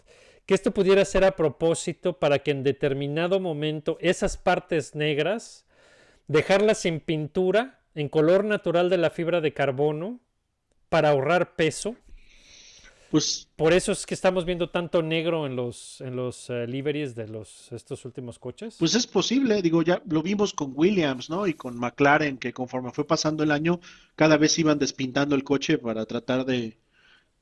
que 0.45 0.55
esto 0.55 0.71
pudiera 0.71 1.05
ser 1.05 1.23
a 1.23 1.37
propósito 1.37 2.19
para 2.19 2.39
que 2.39 2.51
en 2.51 2.63
determinado 2.63 3.39
momento 3.39 3.97
esas 4.01 4.35
partes 4.35 4.93
negras, 4.93 5.65
dejarlas 6.27 6.79
sin 6.79 6.99
pintura, 6.99 7.79
en 7.93 8.09
color 8.09 8.43
natural 8.43 8.89
de 8.89 8.97
la 8.97 9.09
fibra 9.09 9.39
de 9.39 9.53
carbono, 9.53 10.19
para 10.89 11.11
ahorrar 11.11 11.55
peso. 11.55 11.95
Pues 13.15 13.47
Por 13.55 13.71
eso 13.71 13.93
es 13.93 14.05
que 14.05 14.13
estamos 14.13 14.43
viendo 14.43 14.69
tanto 14.69 15.01
negro 15.01 15.45
en 15.47 15.55
los, 15.55 16.01
en 16.01 16.15
los 16.17 16.49
eh, 16.49 16.67
liveries 16.67 17.15
de 17.15 17.27
los, 17.29 17.71
estos 17.71 18.03
últimos 18.03 18.39
coches. 18.39 18.75
Pues 18.77 18.93
es 18.95 19.07
posible, 19.07 19.61
digo, 19.61 19.81
ya 19.83 20.01
lo 20.09 20.21
vimos 20.21 20.53
con 20.53 20.73
Williams, 20.75 21.29
¿no? 21.29 21.47
Y 21.47 21.53
con 21.53 21.77
McLaren, 21.77 22.37
que 22.37 22.51
conforme 22.51 22.91
fue 22.91 23.07
pasando 23.07 23.43
el 23.43 23.51
año, 23.51 23.79
cada 24.15 24.35
vez 24.37 24.59
iban 24.59 24.79
despintando 24.79 25.35
el 25.35 25.43
coche 25.45 25.77
para 25.77 26.05
tratar 26.05 26.45
de, 26.45 26.77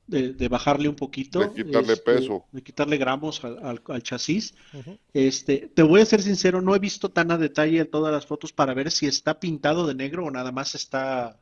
de, 0.06 0.32
de 0.34 0.48
bajarle 0.48 0.88
un 0.88 0.96
poquito, 0.96 1.40
De 1.40 1.64
quitarle 1.64 1.94
este, 1.94 2.04
peso. 2.14 2.44
de 2.52 2.62
quitarle 2.62 2.96
gramos 2.96 3.42
al, 3.44 3.58
al- 3.64 3.82
al 3.88 4.02
chasis. 4.02 4.54
Este, 5.12 5.70
te 5.74 5.82
voy 5.82 6.00
a 6.02 6.06
ser 6.06 6.22
sincero, 6.22 6.62
no 6.62 6.76
he 6.76 6.78
visto 6.78 7.10
tan 7.10 7.30
a 7.32 7.38
detalle 7.38 7.84
todas 7.84 8.12
las 8.12 8.26
fotos 8.26 8.52
para 8.52 8.74
ver 8.74 8.90
si 8.92 9.06
está 9.06 9.40
pintado 9.40 9.86
de 9.86 9.94
negro 9.94 10.24
o 10.26 10.30
nada 10.30 10.52
más 10.52 10.74
está 10.74 11.40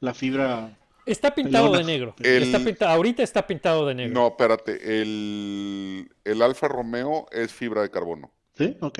la 0.00 0.14
fibra. 0.14 0.78
Está 1.06 1.34
pintado 1.34 1.72
de 1.76 1.84
negro. 1.84 2.14
El- 2.18 2.42
Está 2.42 2.58
pinta- 2.58 2.92
ahorita 2.92 3.22
está 3.22 3.46
pintado 3.46 3.86
de 3.86 3.94
negro. 3.94 4.12
No, 4.20 4.26
espérate. 4.28 5.00
El, 5.00 6.10
el 6.24 6.42
Alfa 6.42 6.66
Romeo 6.68 7.26
es 7.30 7.52
fibra 7.52 7.80
de 7.82 7.90
carbono. 7.90 8.32
¿Sí? 8.54 8.76
Ok, 8.80 8.98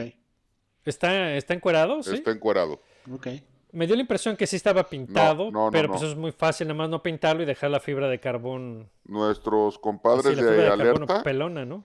¿Está, 0.85 1.35
está 1.35 1.53
encuerado? 1.55 2.03
¿sí? 2.03 2.15
Está 2.15 2.31
encuerado. 2.31 2.81
ok. 3.13 3.27
Me 3.73 3.87
dio 3.87 3.95
la 3.97 4.03
impresión 4.03 4.37
que 4.37 4.47
sí 4.47 4.57
estaba 4.57 4.89
pintado, 4.89 5.51
no, 5.51 5.67
no, 5.67 5.71
pero 5.71 5.89
no. 5.89 5.95
pues 5.95 6.05
es 6.11 6.17
muy 6.17 6.33
fácil, 6.33 6.67
nada 6.69 6.79
más 6.79 6.89
no 6.89 7.03
pintarlo 7.03 7.43
y 7.43 7.47
dejar 7.47 7.71
la 7.71 7.81
fibra 7.81 8.09
de 8.09 8.19
carbón. 8.21 8.89
Nuestros 9.05 9.75
así, 9.75 9.83
compadres 9.83 10.25
la 10.25 10.31
de 10.31 10.37
fibra 10.49 10.63
de 10.63 10.69
carbono 10.79 11.05
alerta, 11.05 11.23
pelona, 11.23 11.65
¿no? 11.67 11.85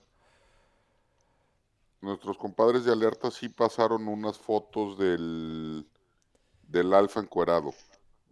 nuestros 2.02 2.38
compadres 2.38 2.86
de 2.86 2.92
alerta 2.94 3.30
sí 3.30 3.50
pasaron 3.50 4.08
unas 4.08 4.38
fotos 4.38 4.98
del, 4.98 5.86
del 6.68 6.94
Alfa 6.94 7.20
encuerado. 7.20 7.74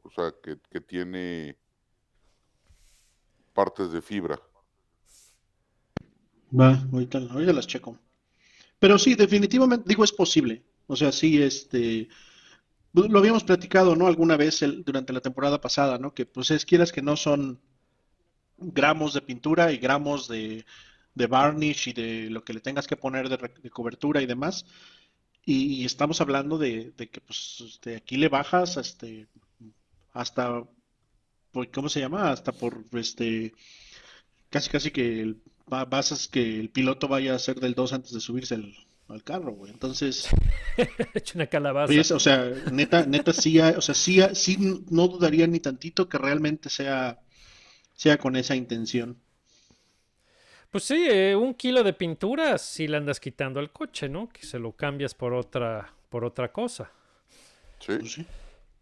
O 0.03 0.09
sea, 0.11 0.33
que, 0.41 0.57
que 0.71 0.79
tiene 0.81 1.55
partes 3.59 3.91
de 3.91 4.01
fibra. 4.01 4.39
Va, 6.57 6.71
ahorita, 6.93 7.17
ahorita 7.17 7.51
las 7.51 7.67
checo. 7.67 7.99
Pero 8.79 8.97
sí, 8.97 9.15
definitivamente, 9.15 9.83
digo, 9.85 10.05
es 10.05 10.13
posible. 10.13 10.63
O 10.87 10.95
sea, 10.95 11.11
sí, 11.11 11.43
este, 11.43 12.07
lo 12.93 13.19
habíamos 13.19 13.43
platicado, 13.43 13.97
¿no? 13.97 14.07
Alguna 14.07 14.37
vez 14.37 14.63
durante 14.85 15.11
la 15.11 15.19
temporada 15.19 15.59
pasada, 15.59 15.97
¿no? 15.97 16.13
Que 16.13 16.25
pues 16.25 16.51
es, 16.51 16.65
quieras 16.65 16.93
que 16.93 17.01
no 17.01 17.17
son 17.17 17.59
gramos 18.57 19.13
de 19.13 19.21
pintura 19.21 19.73
y 19.73 19.77
gramos 19.77 20.29
de, 20.29 20.65
de 21.15 21.27
varnish 21.27 21.89
y 21.89 21.93
de 21.93 22.29
lo 22.29 22.45
que 22.45 22.53
le 22.53 22.61
tengas 22.61 22.87
que 22.87 22.95
poner 22.95 23.27
de, 23.27 23.37
de 23.61 23.69
cobertura 23.69 24.21
y 24.21 24.25
demás. 24.25 24.65
Y, 25.45 25.83
estamos 25.83 26.21
hablando 26.21 26.57
de, 26.57 26.93
de 26.95 27.09
que 27.09 27.19
pues 27.19 27.61
este, 27.67 27.97
aquí 27.97 28.15
le 28.15 28.29
bajas 28.29 28.77
este, 28.77 29.27
hasta, 30.13 30.63
por- 31.51 31.69
¿cómo 31.71 31.89
se 31.89 31.99
llama? 31.99 32.31
Hasta 32.31 32.51
por 32.51 32.83
este, 32.93 33.53
casi 34.49 34.69
casi 34.69 34.91
que 34.91 35.21
el, 35.21 35.41
va- 35.71 35.85
vas 35.85 36.11
a 36.11 36.31
que 36.31 36.59
el 36.59 36.69
piloto 36.69 37.07
vaya 37.07 37.33
a 37.33 37.35
hacer 37.37 37.59
del 37.59 37.75
2 37.75 37.93
antes 37.93 38.13
de 38.13 38.19
subirse 38.19 38.55
al, 38.55 38.73
al 39.07 39.23
carro, 39.23 39.51
güey. 39.53 39.71
Entonces, 39.71 40.27
He 40.77 40.87
hecho 41.19 41.37
una 41.37 41.47
calabaza. 41.47 42.15
o 42.15 42.19
sea, 42.19 42.51
neta, 42.71 43.05
neta 43.05 43.33
sí, 43.33 43.59
o 43.59 43.81
sea, 43.81 43.95
sí, 43.95 44.19
sí 44.33 44.85
no 44.89 45.07
dudaría 45.07 45.47
ni 45.47 45.59
tantito 45.59 46.07
que 46.09 46.17
realmente 46.17 46.69
sea, 46.69 47.19
sea 47.95 48.17
con 48.17 48.35
esa 48.35 48.55
intención. 48.55 49.17
Pues 50.71 50.83
sí, 50.83 51.07
eh, 51.09 51.35
un 51.35 51.53
kilo 51.55 51.83
de 51.83 51.93
pintura 51.93 52.57
sí 52.59 52.87
le 52.87 52.97
andas 52.97 53.19
quitando 53.19 53.59
al 53.59 53.71
coche, 53.71 54.07
¿no? 54.07 54.29
Que 54.29 54.45
se 54.45 54.59
lo 54.59 54.73
cambias 54.73 55.15
por 55.15 55.33
otra, 55.33 55.93
por 56.09 56.23
otra 56.23 56.51
cosa. 56.51 56.91
¿Sí? 57.79 57.93
Pues 57.99 58.11
sí. 58.13 58.25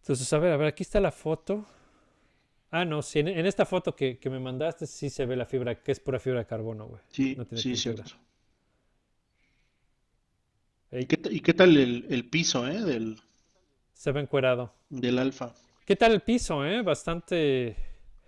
Entonces, 0.01 0.31
a 0.33 0.39
ver, 0.39 0.51
a 0.53 0.57
ver, 0.57 0.67
aquí 0.67 0.83
está 0.83 0.99
la 0.99 1.11
foto. 1.11 1.65
Ah, 2.79 2.85
no, 2.85 3.01
sí, 3.01 3.19
en, 3.19 3.27
en 3.29 3.45
esta 3.45 3.65
foto 3.65 3.95
que, 3.95 4.19
que 4.19 4.29
me 4.29 4.39
mandaste 4.39 4.85
sí 4.87 5.09
se 5.09 5.25
ve 5.25 5.35
la 5.35 5.45
fibra, 5.45 5.81
que 5.83 5.91
es 5.91 5.99
pura 5.99 6.19
fibra 6.19 6.39
de 6.39 6.45
carbono, 6.47 6.87
güey. 6.87 7.01
Sí, 7.11 7.27
No 7.35 7.45
tiene 7.45 7.63
sí, 7.63 7.75
pintura. 7.75 8.05
cierto. 8.05 8.13
¿Y 10.91 11.05
qué, 11.05 11.17
y 11.31 11.39
qué 11.39 11.53
tal 11.53 11.77
el, 11.77 12.05
el 12.09 12.29
piso, 12.29 12.67
eh, 12.67 12.81
del, 12.81 13.21
se 13.93 14.11
ve 14.13 14.21
encuerado. 14.21 14.73
del 14.89 15.17
Alfa? 15.19 15.53
¿Qué 15.85 15.95
tal 15.95 16.11
el 16.13 16.21
piso, 16.21 16.65
eh? 16.65 16.81
Bastante... 16.83 17.75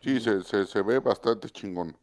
Sí, 0.01 0.19
se, 0.19 0.43
se, 0.43 0.65
se 0.65 0.81
ve 0.81 0.99
bastante 0.99 1.49
chingón. 1.49 1.97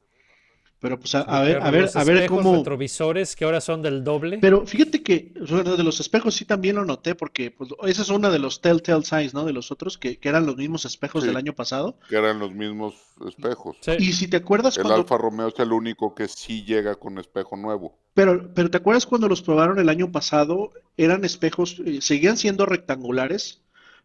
Pero 0.86 1.00
pues 1.00 1.16
a, 1.16 1.22
a 1.22 1.42
ver, 1.42 1.60
a 1.60 1.70
ver, 1.72 1.82
los 1.82 1.96
a 1.96 2.04
ver 2.04 2.26
cómo. 2.28 2.54
retrovisores 2.54 3.34
que 3.34 3.44
ahora 3.44 3.60
son 3.60 3.82
del 3.82 4.04
doble. 4.04 4.38
Pero 4.38 4.64
fíjate 4.64 5.02
que 5.02 5.32
de 5.34 5.82
los 5.82 5.98
espejos 5.98 6.36
sí 6.36 6.44
también 6.44 6.76
lo 6.76 6.84
noté, 6.84 7.16
porque 7.16 7.50
pues, 7.50 7.70
esa 7.88 8.02
es 8.02 8.08
una 8.08 8.30
de 8.30 8.38
los 8.38 8.60
telltale 8.60 9.02
signs, 9.04 9.34
¿no? 9.34 9.44
De 9.44 9.52
los 9.52 9.72
otros, 9.72 9.98
que, 9.98 10.18
que 10.18 10.28
eran 10.28 10.46
los 10.46 10.56
mismos 10.56 10.84
espejos 10.84 11.22
Sí. 11.22 11.26
del 11.26 11.36
año 11.36 11.54
pasado. 11.54 11.98
Que 12.08 12.14
eran 12.16 12.38
los 12.38 12.52
mismos 12.52 12.94
espejos. 13.26 13.76
Sí. 13.80 13.92
Y 13.98 14.12
si 14.12 14.28
te 14.28 14.36
acuerdas 14.36 14.76
El 14.76 14.84
cuando. 14.84 15.00
Alfa 15.02 15.18
Romeo 15.18 15.48
es 15.48 15.58
el 15.58 15.72
único 15.72 16.14
que 16.14 16.28
sí 16.28 16.62
llega 16.64 16.94
con 16.94 17.18
espejo 17.18 17.56
nuevo. 17.56 17.98
Pero, 18.14 18.54
pero 18.54 18.70
¿te 18.70 18.76
acuerdas 18.76 19.06
cuando 19.06 19.28
los 19.28 19.42
probaron 19.42 19.80
el 19.80 19.88
año 19.88 20.12
pasado? 20.12 20.70
Eran 20.96 21.24
espejos, 21.24 21.82
eh, 21.84 21.98
seguían 22.00 22.36
siendo 22.36 22.64
rectangulares, 22.64 23.60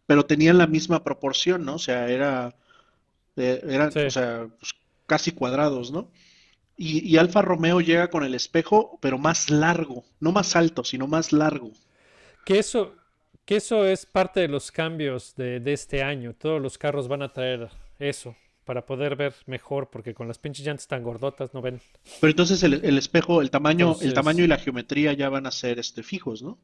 pero 0.08 0.26
tenían 0.26 0.58
la 0.58 0.66
misma 0.66 1.04
proporción, 1.04 1.64
¿no? 1.64 1.76
O 1.76 1.80
sea, 1.80 2.10
era, 2.10 2.56
eh, 3.36 3.62
eran, 3.70 3.92
Sí. 3.92 4.00
o 4.00 4.10
sea, 4.10 4.48
pues, 4.60 4.74
casi 5.08 5.32
cuadrados, 5.32 5.92
¿no? 5.92 6.10
Y, 6.84 7.08
y 7.08 7.18
Alfa 7.18 7.44
Romeo 7.44 7.80
llega 7.80 8.10
con 8.10 8.24
el 8.24 8.34
espejo, 8.34 8.98
pero 9.02 9.20
más 9.20 9.52
largo, 9.52 10.04
no 10.20 10.32
más 10.32 10.56
alto, 10.56 10.84
sino 10.84 11.06
más 11.06 11.32
largo. 11.32 11.70
Que 12.44 12.58
eso, 12.58 12.96
que 13.46 13.58
eso 13.58 13.86
es 13.86 14.08
parte 14.08 14.40
de 14.40 14.48
los 14.48 14.72
cambios 14.72 15.36
de, 15.36 15.60
de 15.60 15.74
este 15.74 16.02
año. 16.02 16.34
Todos 16.34 16.60
los 16.60 16.80
carros 16.80 17.08
van 17.08 17.22
a 17.22 17.32
traer 17.32 17.70
eso 18.00 18.36
para 18.66 18.84
poder 18.84 19.16
ver 19.16 19.36
mejor, 19.46 19.92
porque 19.92 20.16
con 20.16 20.28
las 20.28 20.40
pinches 20.40 20.66
llantas 20.66 20.88
tan 20.88 21.04
gordotas 21.04 21.54
no 21.54 21.62
ven. 21.62 21.80
Pero 22.20 22.32
entonces 22.32 22.64
el, 22.64 22.84
el 22.84 22.98
espejo, 22.98 23.44
el 23.44 23.52
tamaño, 23.52 23.96
el 24.02 24.16
tamaño 24.16 24.44
y 24.44 24.48
la 24.48 24.58
geometría 24.58 25.14
ya 25.14 25.30
van 25.30 25.46
a 25.46 25.52
ser 25.52 25.78
este, 25.78 26.02
fijos, 26.02 26.42
¿no? 26.42 26.58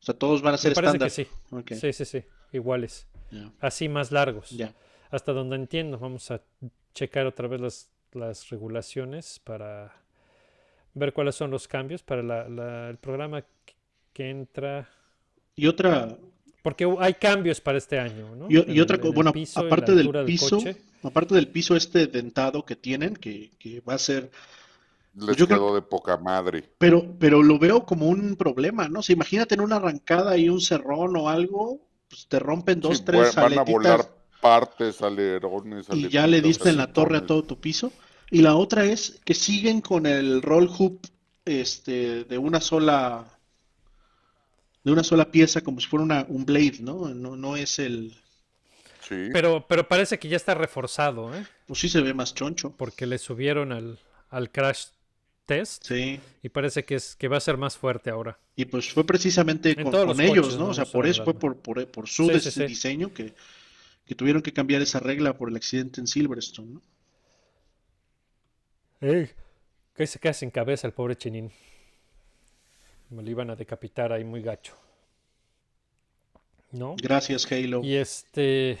O 0.00 0.04
sea, 0.06 0.14
todos 0.14 0.40
van 0.40 0.54
a 0.54 0.56
ser 0.56 0.72
estándar. 0.72 1.10
sí. 1.10 1.26
Ok, 1.50 1.72
Sí, 1.74 1.92
sí, 1.92 2.06
sí. 2.06 2.24
Iguales. 2.50 3.06
Así 3.60 3.90
más 3.90 4.10
largos. 4.10 4.48
ya. 4.48 4.72
Hasta 5.10 5.34
donde 5.34 5.56
entiendo. 5.56 5.98
Vamos 5.98 6.30
a 6.30 6.40
checar 6.94 7.26
otra 7.26 7.46
vez 7.46 7.60
las, 7.60 7.90
las 8.12 8.48
regulaciones 8.50 9.40
para 9.44 9.92
ver 10.94 11.12
cuáles 11.12 11.34
son 11.34 11.50
los 11.50 11.68
cambios 11.68 12.02
para 12.02 12.22
la- 12.22 12.48
la- 12.48 12.88
el 12.90 12.96
programa 12.98 13.42
que- 13.42 14.30
entra. 14.30 14.88
Y 15.54 15.66
otra, 15.66 16.16
Porque 16.62 16.90
hay 16.98 17.14
cambios 17.14 17.60
para 17.60 17.76
este 17.78 17.98
año, 17.98 18.34
¿no? 18.34 18.46
Y, 18.48 18.56
otra 18.80 18.96
el- 18.96 19.04
el 19.06 19.12
bueno, 19.12 19.30
piso, 19.32 19.60
aparte 19.60 19.94
del 19.94 20.10
piso, 20.24 20.58
aparte 21.02 21.34
del 21.34 21.48
piso 21.48 21.76
este 21.76 22.06
dentado 22.06 22.64
que 22.64 22.76
tienen, 22.76 23.14
que, 23.14 23.50
que 23.58 23.80
va 23.80 23.94
a 23.94 23.98
ser, 23.98 24.30
Les 25.14 25.36
yo 25.36 25.46
creo- 25.46 25.58
quedó 25.58 25.74
de 25.74 25.82
poca 25.82 26.16
madre. 26.16 26.64
pero, 26.78 27.14
pero 27.18 27.42
lo 27.42 27.58
veo 27.58 27.84
como 27.84 28.08
un 28.08 28.36
problema, 28.36 28.88
¿no? 28.88 29.00
O 29.00 29.02
sea, 29.02 29.14
imagínate 29.14 29.54
en 29.54 29.60
una 29.60 29.76
arrancada 29.76 30.36
y 30.38 30.48
un 30.48 30.60
cerrón 30.62 31.14
o 31.16 31.28
algo, 31.28 31.78
pues 32.08 32.26
te 32.26 32.38
rompen 32.38 32.80
dos, 32.80 32.98
Sí, 32.98 33.04
tres 33.04 33.34
van 33.34 33.58
a 33.58 33.62
volar 33.62 34.08
partes, 34.46 35.02
alerones, 35.02 35.86
y 35.92 36.08
ya 36.08 36.26
le 36.26 36.40
diste 36.40 36.70
en 36.70 36.76
la 36.76 36.92
torre 36.92 37.18
a 37.18 37.26
todo 37.26 37.42
tu 37.42 37.58
piso. 37.58 37.92
Y 38.30 38.42
la 38.42 38.56
otra 38.56 38.84
es 38.84 39.20
que 39.24 39.34
siguen 39.34 39.80
con 39.80 40.06
el 40.06 40.42
roll 40.42 40.68
hoop 40.78 41.06
este, 41.44 42.24
de 42.24 42.38
una 42.38 42.60
sola, 42.60 43.24
de 44.84 44.92
una 44.92 45.04
sola 45.04 45.30
pieza, 45.30 45.60
como 45.62 45.80
si 45.80 45.86
fuera 45.86 46.04
una, 46.04 46.26
un 46.28 46.44
blade, 46.44 46.78
¿no? 46.80 47.08
No, 47.08 47.36
no 47.36 47.56
es 47.56 47.78
el, 47.78 48.14
Sí. 49.08 49.28
Pero, 49.32 49.64
pero 49.68 49.86
parece 49.86 50.18
que 50.18 50.28
ya 50.28 50.36
está 50.36 50.54
reforzado, 50.54 51.32
¿eh? 51.32 51.46
pues 51.66 51.78
sí 51.78 51.88
se 51.88 52.00
ve 52.00 52.12
más 52.12 52.34
choncho. 52.34 52.74
Porque 52.76 53.06
le 53.06 53.18
subieron 53.18 53.70
al, 53.70 54.00
al 54.30 54.50
crash 54.50 54.86
test 55.44 55.86
Sí. 55.86 56.18
y 56.42 56.48
parece 56.48 56.84
que, 56.84 56.96
es, 56.96 57.14
que 57.14 57.28
va 57.28 57.36
a 57.36 57.40
ser 57.40 57.56
más 57.56 57.76
fuerte 57.76 58.10
ahora. 58.10 58.36
Y 58.56 58.64
pues 58.64 58.90
fue 58.90 59.04
precisamente 59.04 59.70
En 59.78 59.84
con, 59.84 60.20
ellos, 60.20 60.46
coches, 60.46 60.58
¿no? 60.58 60.64
¿no? 60.64 60.70
O 60.70 60.74
sea, 60.74 60.86
por 60.86 61.06
eso 61.06 61.22
fue 61.22 61.34
por, 61.34 61.56
por, 61.58 61.86
por 61.86 62.08
su 62.08 62.28
sí, 62.30 62.50
sí. 62.50 62.66
diseño 62.66 63.14
que, 63.14 63.32
que 64.06 64.14
tuvieron 64.14 64.42
que 64.42 64.52
cambiar 64.52 64.80
esa 64.82 65.00
regla 65.00 65.36
por 65.36 65.48
el 65.48 65.56
accidente 65.56 66.00
en 66.00 66.06
Silverstone, 66.06 66.74
¿no? 66.74 66.82
Ey, 69.00 69.30
que 69.94 70.06
se 70.06 70.18
queda 70.18 70.32
sin 70.32 70.50
cabeza 70.50 70.86
el 70.86 70.92
pobre 70.92 71.16
Chinín. 71.16 71.50
Me 73.10 73.22
lo 73.22 73.30
iban 73.30 73.50
a 73.50 73.56
decapitar 73.56 74.12
ahí 74.12 74.24
muy 74.24 74.42
gacho. 74.42 74.74
¿No? 76.72 76.96
Gracias, 77.00 77.50
Halo. 77.50 77.82
Y 77.82 77.94
este. 77.96 78.78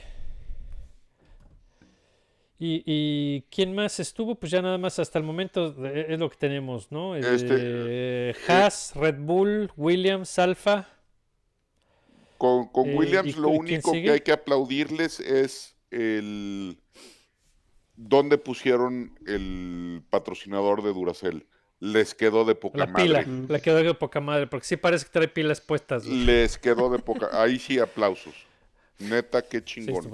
Y, 2.58 2.82
y 2.86 3.42
quién 3.50 3.74
más 3.74 4.00
estuvo? 4.00 4.34
Pues 4.34 4.50
ya 4.50 4.62
nada 4.62 4.78
más 4.78 4.98
hasta 4.98 5.18
el 5.18 5.24
momento 5.24 5.74
es 5.86 6.18
lo 6.18 6.30
que 6.30 6.36
tenemos, 6.36 6.90
¿no? 6.90 7.14
Este, 7.14 7.54
Eh, 7.58 8.34
Haas, 8.48 8.92
Red 8.94 9.16
Bull, 9.18 9.70
Williams, 9.76 10.38
Alfa. 10.38 10.88
Con, 12.38 12.68
con 12.68 12.88
Eh, 12.88 12.92
¿y 12.92 12.96
Williams 12.96 13.36
lo 13.36 13.48
único 13.48 13.92
que 13.92 14.10
hay 14.10 14.20
que 14.20 14.32
aplaudirles 14.32 15.20
es 15.20 15.76
el 15.90 16.78
dónde 17.96 18.36
pusieron 18.38 19.18
el 19.26 20.02
patrocinador 20.10 20.82
de 20.82 20.92
Duracell. 20.92 21.46
Les 21.78 22.14
quedó 22.14 22.44
de 22.44 22.54
poca 22.54 22.78
La 22.78 22.92
pila, 22.92 23.18
madre. 23.20 23.26
Mm. 23.30 23.46
la 23.50 23.60
quedó 23.60 23.76
de 23.82 23.94
poca 23.94 24.20
madre, 24.20 24.46
porque 24.46 24.66
sí 24.66 24.76
parece 24.76 25.04
que 25.06 25.12
trae 25.12 25.28
pilas 25.28 25.60
puestas. 25.60 26.06
Les 26.06 26.56
quedó 26.58 26.90
de 26.90 26.98
poca. 26.98 27.28
Ahí 27.42 27.58
sí 27.58 27.78
aplausos. 27.78 28.34
Neta, 28.98 29.42
qué 29.42 29.62
chingón. 29.62 30.10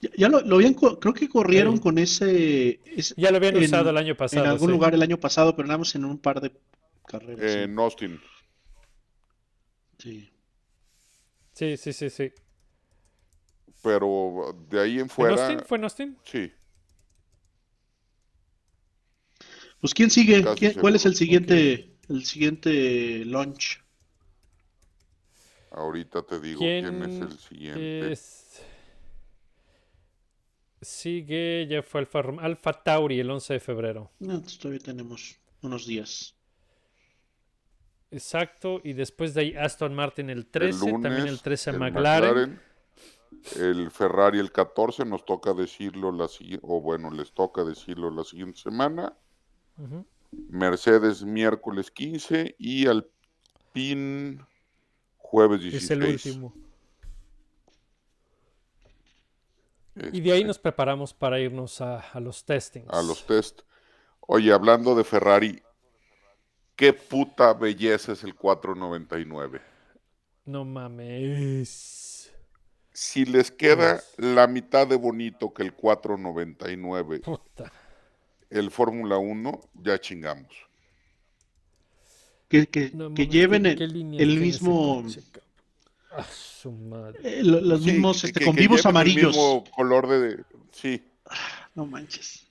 Ya, 0.00 0.10
ya 0.14 0.28
lo, 0.28 0.40
lo 0.42 0.56
habían, 0.56 0.74
creo 0.74 1.14
que 1.14 1.26
corrieron 1.26 1.76
Sí. 1.76 1.82
con 1.82 1.96
ese, 1.98 2.80
ese- 2.84 3.14
Ya 3.16 3.30
lo 3.30 3.38
habían 3.38 3.56
en- 3.56 3.64
usado 3.64 3.88
el 3.88 3.96
año 3.96 4.14
pasado. 4.14 4.44
en 4.44 4.50
algún 4.50 4.68
sí. 4.68 4.72
lugar 4.72 4.92
el 4.94 5.00
año 5.02 5.18
pasado, 5.18 5.56
pero 5.56 5.66
nada 5.68 5.78
más 5.78 5.94
en 5.94 6.04
un 6.04 6.18
par 6.18 6.42
de 6.42 6.52
carreras. 7.06 7.50
sí. 7.52 7.58
en 7.60 7.78
Austin. 7.78 8.20
Sí. 9.98 10.30
Sí, 11.56 11.76
sí, 11.76 11.92
sí, 11.92 12.10
sí. 12.10 12.32
Pero 13.82 14.54
de 14.68 14.80
ahí 14.80 14.98
en 14.98 15.08
¿En 15.18 15.30
fuera, 15.30 15.32
Austin? 15.32 15.62
¿Fue 15.62 15.76
en 15.78 15.84
Austin? 15.84 16.16
sí. 16.24 16.52
Pues 19.80 19.94
¿quién 19.94 20.10
sigue? 20.10 20.44
Casi 20.44 20.54
¿Quién- 20.54 20.74
¿Cuál 20.74 20.96
es 20.96 21.06
el 21.06 21.14
siguiente, 21.14 21.96
el 22.08 22.24
siguiente 22.24 23.24
launch? 23.24 23.80
Ahorita 25.70 26.24
te 26.26 26.40
digo 26.40 26.74
¿Quién 26.76 27.02
quién, 27.02 27.04
es 27.04 27.20
el 27.20 27.38
siguiente. 27.38 28.12
es? 28.12 28.60
Sigue, 30.80 31.66
ya 31.68 31.82
fue 31.82 32.00
Alfa, 32.00 32.20
Alfa 32.40 32.72
Tauri 32.82 33.20
el 33.20 33.30
11 33.30 33.52
de 33.54 33.60
febrero. 33.60 34.10
No, 34.20 34.42
todavía 34.42 34.80
tenemos 34.80 35.40
unos 35.62 35.86
días. 35.86 36.35
Exacto, 38.10 38.80
y 38.84 38.92
después 38.92 39.34
de 39.34 39.40
ahí 39.40 39.56
Aston 39.56 39.94
Martin 39.94 40.30
el 40.30 40.46
13, 40.46 40.70
el 40.70 40.92
lunes, 40.92 41.02
también 41.02 41.28
el 41.28 41.40
13 41.40 41.70
el 41.70 41.78
McLaren. 41.78 42.60
el 43.56 43.90
Ferrari 43.90 44.38
el 44.38 44.52
14, 44.52 45.04
nos 45.04 45.24
toca 45.24 45.52
decirlo 45.52 46.12
la 46.12 46.28
o 46.62 46.80
bueno, 46.80 47.10
les 47.10 47.32
toca 47.32 47.64
decirlo 47.64 48.10
la 48.10 48.24
siguiente 48.24 48.60
semana. 48.60 49.16
Mercedes 50.30 51.24
miércoles 51.24 51.90
15 51.90 52.56
y 52.58 52.86
Alpine 52.86 54.38
jueves 55.18 55.60
16. 55.60 55.82
Es 55.82 55.90
el 55.90 56.02
último. 56.04 56.54
Y 60.12 60.20
de 60.20 60.32
ahí 60.32 60.44
nos 60.44 60.58
preparamos 60.58 61.14
para 61.14 61.40
irnos 61.40 61.80
a, 61.80 62.00
a 62.00 62.20
los 62.20 62.44
testings. 62.44 62.88
a 62.90 63.02
los 63.02 63.26
test. 63.26 63.62
Oye, 64.20 64.52
hablando 64.52 64.94
de 64.94 65.04
Ferrari, 65.04 65.62
qué 66.76 66.92
puta 66.92 67.52
belleza 67.54 68.12
es 68.12 68.22
el 68.24 68.34
499. 68.34 69.60
No 70.44 70.64
mames. 70.64 72.32
Si 72.92 73.24
les 73.24 73.50
queda 73.50 74.00
la 74.16 74.46
mitad 74.46 74.86
de 74.86 74.96
bonito 74.96 75.52
que 75.52 75.62
el 75.62 75.72
499, 75.74 77.20
Puta. 77.20 77.72
el 78.48 78.70
Fórmula 78.70 79.18
1, 79.18 79.60
ya 79.74 80.00
chingamos. 80.00 80.52
Que, 82.48 82.66
que, 82.68 82.90
No 82.94 83.12
que 83.12 83.26
lleven 83.26 83.64
¿qué- 83.64 83.72
el, 83.84 84.38
mismo? 84.40 85.04
Ah, 86.12 86.24
su 86.32 86.70
madre. 86.72 87.18
eh, 87.40 87.42
lo- 87.42 87.60
los 87.60 87.82
Sí, 87.82 87.90
mismos 87.92 88.20
que- 88.20 88.26
este, 88.28 88.40
que- 88.40 88.46
con 88.46 88.54
que 88.54 88.60
vivos 88.62 88.78
lleven 88.78 88.90
el 88.90 88.96
amarillos. 88.96 89.36
mismo 89.36 89.64
color 89.74 90.06
de, 90.08 90.44
sí, 90.72 91.02
No 91.74 91.84
manches. 91.86 92.45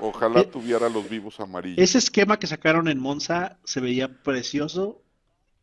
Ojalá 0.00 0.40
Eh, 0.40 0.44
tuviera 0.44 0.88
los 0.88 1.08
vivos 1.08 1.40
amarillos. 1.40 1.78
Ese 1.78 1.98
esquema 1.98 2.38
que 2.38 2.46
sacaron 2.46 2.88
en 2.88 2.98
Monza 2.98 3.58
se 3.64 3.80
veía 3.80 4.08
precioso. 4.08 5.02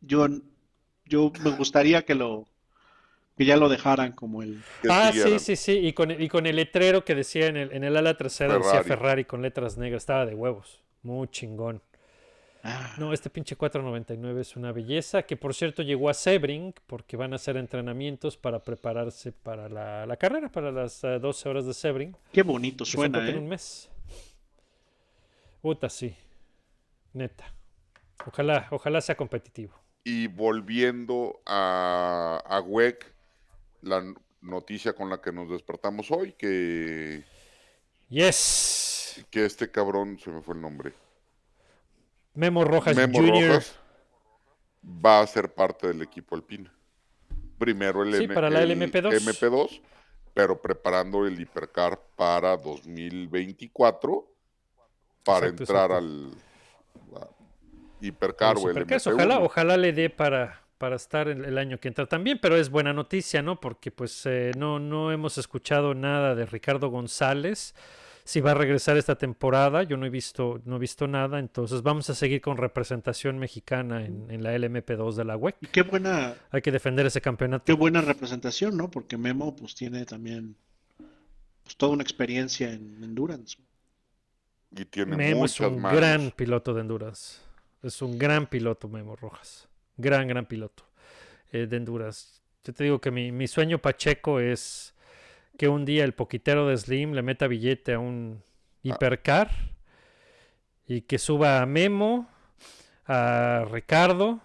Yo, 0.01 0.27
yo 1.05 1.31
me 1.43 1.51
gustaría 1.51 2.03
que 2.03 2.15
lo 2.15 2.45
que 3.37 3.45
ya 3.45 3.57
lo 3.57 3.69
dejaran 3.69 4.11
como 4.11 4.43
el 4.43 4.61
Ah, 4.89 5.11
siguieran. 5.11 5.39
sí, 5.39 5.39
sí, 5.39 5.55
sí. 5.55 5.71
Y 5.87 5.93
con, 5.93 6.11
el- 6.11 6.21
y 6.21 6.27
con 6.29 6.45
el 6.45 6.55
letrero 6.57 7.05
que 7.05 7.15
decía 7.15 7.47
en 7.47 7.57
el, 7.57 7.71
en 7.71 7.83
el 7.83 7.95
ala 7.95 8.17
trasera, 8.17 8.55
decía 8.57 8.83
Ferrari. 8.83 8.89
Ferrari 8.89 9.25
con 9.25 9.41
letras 9.41 9.77
negras. 9.77 10.03
Estaba 10.03 10.25
de 10.25 10.35
huevos. 10.35 10.81
Muy 11.03 11.27
chingón. 11.29 11.81
Ah, 12.63 12.95
No, 12.97 13.13
este 13.13 13.29
pinche 13.29 13.55
499 13.55 14.41
es 14.41 14.55
una 14.55 14.71
belleza. 14.71 15.23
Que 15.23 15.37
por 15.37 15.53
cierto 15.53 15.81
llegó 15.81 16.09
a 16.09 16.13
Sebring 16.13 16.73
porque 16.87 17.15
van 17.17 17.33
a 17.33 17.37
hacer 17.37 17.55
entrenamientos 17.57 18.35
para 18.37 18.59
prepararse 18.63 19.31
para 19.31 19.69
la, 19.69 20.05
la 20.05 20.17
carrera, 20.17 20.51
para 20.51 20.71
las 20.71 21.03
eh, 21.03 21.19
12 21.19 21.49
horas 21.49 21.65
de 21.65 21.73
Sebring. 21.73 22.15
qué 22.33 22.43
bonito 22.43 22.83
suena, 22.85 23.19
que 23.23 23.29
en 23.31 23.37
un 23.37 23.45
¿eh? 23.45 23.49
mes. 23.49 23.89
Puta, 25.61 25.89
sí. 25.89 26.15
Neta. 27.13 27.53
Ojalá, 28.25 28.67
ojalá 28.71 29.01
sea 29.01 29.15
competitivo. 29.15 29.73
Y 30.03 30.27
volviendo 30.27 31.41
a, 31.45 32.41
a 32.45 32.61
WEC, 32.61 33.13
la 33.81 34.03
noticia 34.41 34.93
con 34.93 35.09
la 35.09 35.21
que 35.21 35.31
nos 35.31 35.49
despertamos 35.49 36.11
hoy, 36.11 36.33
que 36.33 37.23
Yes. 38.09 39.25
que 39.29 39.45
este 39.45 39.69
cabrón, 39.71 40.17
se 40.19 40.29
me 40.31 40.41
fue 40.41 40.55
el 40.55 40.61
nombre. 40.61 40.93
Memo 42.39 42.63
Rojas 42.63 42.95
Memo 42.95 43.19
Jr. 43.19 43.47
Rojas 43.49 43.79
va 44.83 45.19
a 45.19 45.27
ser 45.27 45.53
parte 45.53 45.87
del 45.87 46.01
equipo 46.01 46.35
alpino. 46.35 46.69
Primero 47.57 48.03
el, 48.03 48.15
Sí, 48.15 48.23
M- 48.23 48.33
para 48.33 48.49
la 48.49 48.61
el 48.63 48.71
LMP2. 48.79 49.11
MP2, 49.19 49.81
pero 50.33 50.61
preparando 50.61 51.25
el 51.27 51.39
hipercar 51.39 51.99
para 52.15 52.55
2024 52.55 54.25
para 55.25 55.47
Exacto, 55.47 55.63
entrar 55.63 55.91
exacto. 55.91 55.97
al 55.97 57.27
hipercar 58.01 58.55
o 58.55 58.59
el 58.61 58.67
Supercars, 58.69 59.05
MP1. 59.07 59.13
ojalá, 59.15 59.39
ojalá 59.39 59.77
le 59.77 59.91
dé 59.91 60.09
para, 60.09 60.61
para 60.77 60.95
estar 60.95 61.27
el, 61.27 61.43
el 61.43 61.57
año 61.57 61.77
que 61.79 61.89
entra 61.89 62.05
también, 62.05 62.39
pero 62.41 62.55
es 62.55 62.69
buena 62.69 62.93
noticia, 62.93 63.41
¿no? 63.41 63.59
Porque 63.59 63.91
pues 63.91 64.25
eh, 64.25 64.51
no, 64.57 64.79
no 64.79 65.11
hemos 65.11 65.37
escuchado 65.37 65.93
nada 65.93 66.35
de 66.35 66.45
Ricardo 66.45 66.87
González. 66.89 67.75
Si 68.29 68.41
va 68.41 68.51
a 68.51 68.53
regresar 68.53 68.95
esta 68.95 69.17
temporada, 69.17 69.81
yo 69.81 69.97
no 69.97 70.05
he 70.05 70.11
visto, 70.11 70.61
no 70.63 70.75
he 70.75 70.79
visto 70.79 71.07
nada, 71.07 71.39
entonces 71.39 71.81
vamos 71.81 72.11
a 72.11 72.13
seguir 72.13 72.41
con 72.41 72.57
representación 72.57 73.39
mexicana 73.39 74.05
en, 74.05 74.29
en 74.29 74.43
la 74.43 74.55
LMP2 74.55 75.15
de 75.15 75.25
la 75.25 75.35
WEC. 75.35 75.55
Y 75.61 75.65
qué 75.65 75.81
buena, 75.81 76.35
Hay 76.51 76.61
que 76.61 76.71
defender 76.71 77.07
ese 77.07 77.21
campeonato. 77.21 77.65
qué 77.65 77.73
buena 77.73 78.01
representación, 78.01 78.77
¿no? 78.77 78.91
Porque 78.91 79.17
Memo 79.17 79.55
pues 79.55 79.73
tiene 79.73 80.05
también 80.05 80.55
pues, 81.63 81.75
toda 81.75 81.93
una 81.93 82.03
experiencia 82.03 82.71
en 82.71 83.03
endurance. 83.03 83.57
Y 84.77 84.85
tiene 84.85 85.17
Memo 85.17 85.45
es 85.45 85.59
un 85.59 85.81
manos. 85.81 85.99
gran 85.99 86.29
piloto 86.29 86.75
de 86.75 86.81
endurance. 86.81 87.39
Es 87.81 87.99
un 88.03 88.19
gran 88.19 88.45
piloto, 88.45 88.87
Memo 88.87 89.15
Rojas. 89.15 89.67
Gran, 89.97 90.27
gran 90.27 90.45
piloto 90.45 90.83
eh, 91.51 91.65
de 91.65 91.77
endurance. 91.77 92.41
Yo 92.63 92.73
te 92.75 92.83
digo 92.83 93.01
que 93.01 93.09
mi, 93.09 93.31
mi 93.31 93.47
sueño 93.47 93.79
Pacheco 93.79 94.39
es 94.39 94.93
que 95.59 95.67
un 95.67 95.83
día 95.83 96.05
el 96.05 96.13
poquitero 96.13 96.67
de 96.67 96.77
Slim 96.77 97.11
le 97.11 97.21
meta 97.21 97.45
billete 97.45 97.95
a 97.95 97.99
un 97.99 98.41
hipercar 98.81 99.51
y 100.87 101.01
que 101.01 101.17
suba 101.19 101.61
a 101.61 101.65
Memo, 101.65 102.29
a 103.05 103.65
Ricardo 103.69 104.39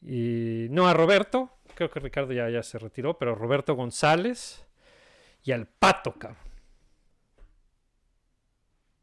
y 0.00 0.68
no 0.70 0.88
a 0.88 0.94
Roberto. 0.94 1.50
Creo 1.74 1.90
que 1.90 2.00
Ricardo 2.00 2.32
ya, 2.32 2.48
ya 2.48 2.62
se 2.62 2.78
retiró, 2.78 3.18
pero 3.18 3.34
Roberto 3.34 3.74
González 3.74 4.64
y 5.44 5.52
al 5.52 5.66
Pato, 5.66 6.14
cabrón. 6.14 6.40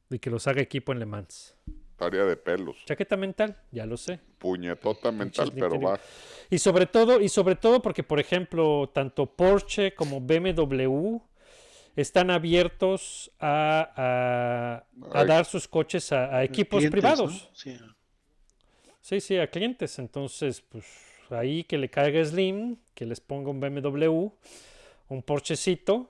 Y 0.09 0.17
que 0.17 0.31
los 0.31 0.47
haga 0.47 0.63
equipo 0.63 0.91
en 0.91 0.97
Le 0.97 1.05
Mans. 1.05 1.55
Tarea 1.97 2.25
de 2.25 2.35
pelos. 2.35 2.77
Chaqueta 2.85 3.15
mental, 3.17 3.55
ya 3.71 3.85
lo 3.85 3.97
sé. 3.97 4.19
Puñetota 4.39 5.11
mental, 5.11 5.51
pero 5.53 5.79
va. 5.79 5.99
Y 6.49 6.57
sobre 6.59 6.85
todo, 6.85 7.21
y 7.21 7.29
sobre 7.29 7.55
todo 7.55 7.81
porque, 7.81 8.03
por 8.03 8.19
ejemplo, 8.19 8.89
tanto 8.93 9.25
Porsche 9.27 9.93
como 9.93 10.19
BMW 10.19 11.17
están 11.95 12.31
abiertos 12.31 13.31
a, 13.39 13.93
a- 13.95 14.75
a 15.15 15.21
Ay. 15.21 15.27
dar 15.27 15.45
sus 15.45 15.67
coches 15.67 16.11
a, 16.11 16.35
a 16.35 16.43
equipos 16.43 16.79
Clientes, 16.79 16.91
privados. 16.91 17.31
¿no? 17.49 17.55
Sí. 17.55 17.77
Sí, 19.01 19.19
sí, 19.21 19.37
a 19.37 19.47
clientes. 19.47 19.99
Entonces, 19.99 20.61
pues 20.61 20.85
ahí 21.29 21.63
que 21.63 21.77
le 21.77 21.89
caiga 21.89 22.23
Slim, 22.25 22.77
que 22.95 23.05
les 23.05 23.19
ponga 23.21 23.49
un 23.51 23.59
BMW, 23.59 24.29
un 25.09 25.21
Porschecito 25.23 26.09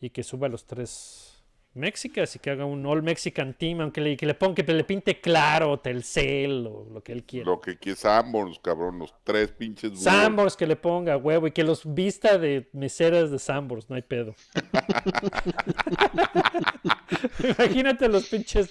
y 0.00 0.10
que 0.10 0.22
suba 0.22 0.48
los 0.48 0.64
tres 0.66 1.39
Mexicas 1.74 2.34
y 2.34 2.40
que 2.40 2.50
haga 2.50 2.64
un 2.64 2.84
All 2.84 3.02
Mexican 3.02 3.54
Team, 3.54 3.80
aunque 3.80 4.00
le, 4.00 4.16
que 4.16 4.26
le 4.26 4.34
ponga, 4.34 4.54
que 4.56 4.72
le 4.72 4.82
pinte 4.84 5.20
claro, 5.20 5.78
Telcel 5.78 6.66
o 6.66 6.88
lo 6.92 7.02
que 7.02 7.12
él 7.12 7.24
quiera. 7.24 7.46
Lo 7.48 7.60
que 7.60 7.78
quiere 7.78 7.96
Sanborns, 7.96 8.58
cabrón, 8.58 8.98
los 8.98 9.14
tres 9.22 9.52
pinches 9.52 9.90
burros. 9.90 10.04
Sambors 10.04 10.56
que 10.56 10.66
le 10.66 10.76
ponga 10.76 11.16
huevo 11.16 11.46
y 11.46 11.52
que 11.52 11.62
los 11.62 11.82
vista 11.94 12.38
de 12.38 12.68
meseras 12.72 13.30
de 13.30 13.38
Sambors, 13.38 13.88
no 13.88 13.96
hay 13.96 14.02
pedo. 14.02 14.34
Imagínate 17.58 18.08
los 18.08 18.26
pinches, 18.28 18.70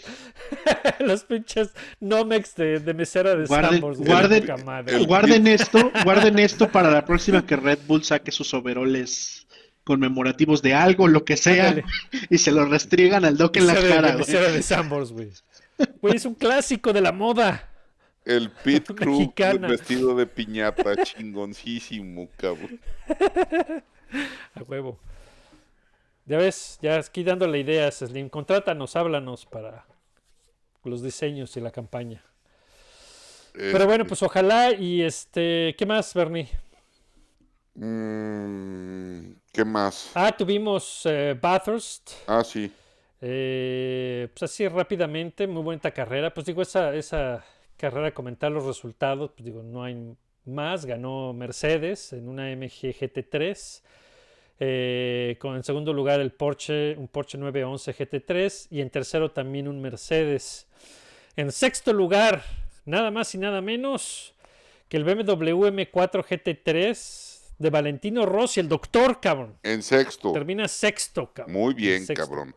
los 1.00 1.24
pinches 1.24 1.70
Nomex 2.00 2.56
de, 2.56 2.80
de 2.80 2.94
mesera 2.94 3.36
de 3.36 3.46
Guarden- 3.46 3.82
Guarden 5.08 5.48
esto, 5.48 5.92
guarden 6.04 6.40
esto 6.40 6.70
para 6.70 6.92
la 6.92 7.06
próxima 7.06 7.46
que 7.46 7.56
Red 7.56 7.80
Bull 7.88 8.04
saque 8.04 8.32
sus 8.32 8.54
overoles 8.54 9.48
conmemorativos 9.90 10.62
de 10.62 10.76
algo, 10.76 11.08
lo 11.08 11.26
que 11.26 11.36
sea, 11.36 11.70
Ándale. 11.70 11.86
y 12.30 12.38
se 12.38 12.52
lo 12.52 12.66
restriegan 12.66 13.26
al 13.26 13.38
Doc 13.38 13.58
en 13.58 13.66
la 13.66 13.74
cara, 13.74 14.16
de 14.16 14.52
de 14.52 14.62
Sambors, 14.62 15.12
güey. 15.12 15.32
Güey, 16.00 16.16
es 16.16 16.26
un 16.26 16.36
clásico 16.36 16.94
de 16.94 17.02
la 17.02 17.12
moda. 17.12 17.68
El 18.24 18.52
pit 18.52 18.86
crew 18.96 19.34
vestido 19.62 20.16
de 20.16 20.28
piñata, 20.28 21.04
chingoncísimo, 21.04 22.30
cabrón. 22.38 22.80
A 24.54 24.62
huevo. 24.68 25.00
Ya 26.28 26.38
ves, 26.38 26.78
ya 26.84 27.00
aquí 27.00 27.24
dándole 27.24 27.58
ideas, 27.58 27.96
Slim. 27.96 28.30
Contrátanos, 28.30 28.96
háblanos 28.96 29.48
para 29.48 29.88
los 30.84 31.02
diseños 31.02 31.58
y 31.58 31.62
la 31.62 31.72
campaña. 31.72 32.24
Pero 33.54 33.88
bueno, 33.88 34.04
Este, 34.04 34.10
pues 34.10 34.22
ojalá 34.22 34.72
y 34.72 35.02
este, 35.02 35.74
¿qué 35.76 35.88
más, 35.88 36.14
Bernie? 36.14 36.48
Mm, 37.80 39.32
¿Qué 39.52 39.66
más? 39.66 40.12
Ah, 40.14 40.32
tuvimos 40.36 41.02
eh, 41.06 41.38
Bathurst. 41.40 42.12
Ah, 42.28 42.44
sí. 42.44 42.72
eh, 43.22 44.28
pues 44.34 44.52
así 44.52 44.68
rápidamente, 44.68 45.48
muy 45.48 45.64
bonita 45.64 45.92
carrera. 45.92 46.34
Pues 46.34 46.46
digo, 46.46 46.62
esa, 46.62 46.94
esa 46.96 47.44
carrera, 47.78 48.14
comentar 48.14 48.52
los 48.52 48.66
resultados, 48.66 49.32
pues 49.32 49.46
digo, 49.46 49.64
no 49.64 49.84
hay 49.84 50.16
más. 50.46 50.86
Ganó 50.86 51.34
Mercedes 51.34 52.14
en 52.14 52.28
una 52.30 52.50
MG 52.56 52.94
GT3. 53.00 53.82
eh, 54.62 55.38
con 55.40 55.56
en 55.56 55.64
segundo 55.64 55.94
lugar 55.94 56.20
el 56.20 56.32
Porsche, 56.34 56.96
un 56.98 57.08
Porsche 57.08 57.38
911 57.38 57.96
GT3. 57.96 58.68
Y 58.72 58.82
en 58.82 58.90
tercero 58.90 59.32
también 59.32 59.68
un 59.68 59.82
Mercedes. 59.82 60.68
En 61.36 61.52
sexto 61.52 61.94
lugar, 61.94 62.44
nada 62.86 63.12
más 63.12 63.34
y 63.36 63.38
nada 63.38 63.62
menos 63.62 64.34
que 64.90 64.98
el 64.98 65.04
BMW 65.06 65.68
M4 65.68 66.26
GT3 66.26 67.29
de 67.60 67.70
Valentino 67.70 68.26
Rossi, 68.26 68.60
el 68.62 68.68
doctor, 68.70 69.20
cabrón. 69.20 69.58
En 69.64 69.84
sexto. 69.84 70.32
Termina 70.34 70.68
sexto, 70.68 71.32
cabrón. 71.34 71.54
Muy 71.56 71.74
bien, 71.76 72.06
Sexto. 72.06 72.26
cabrón. 72.26 72.56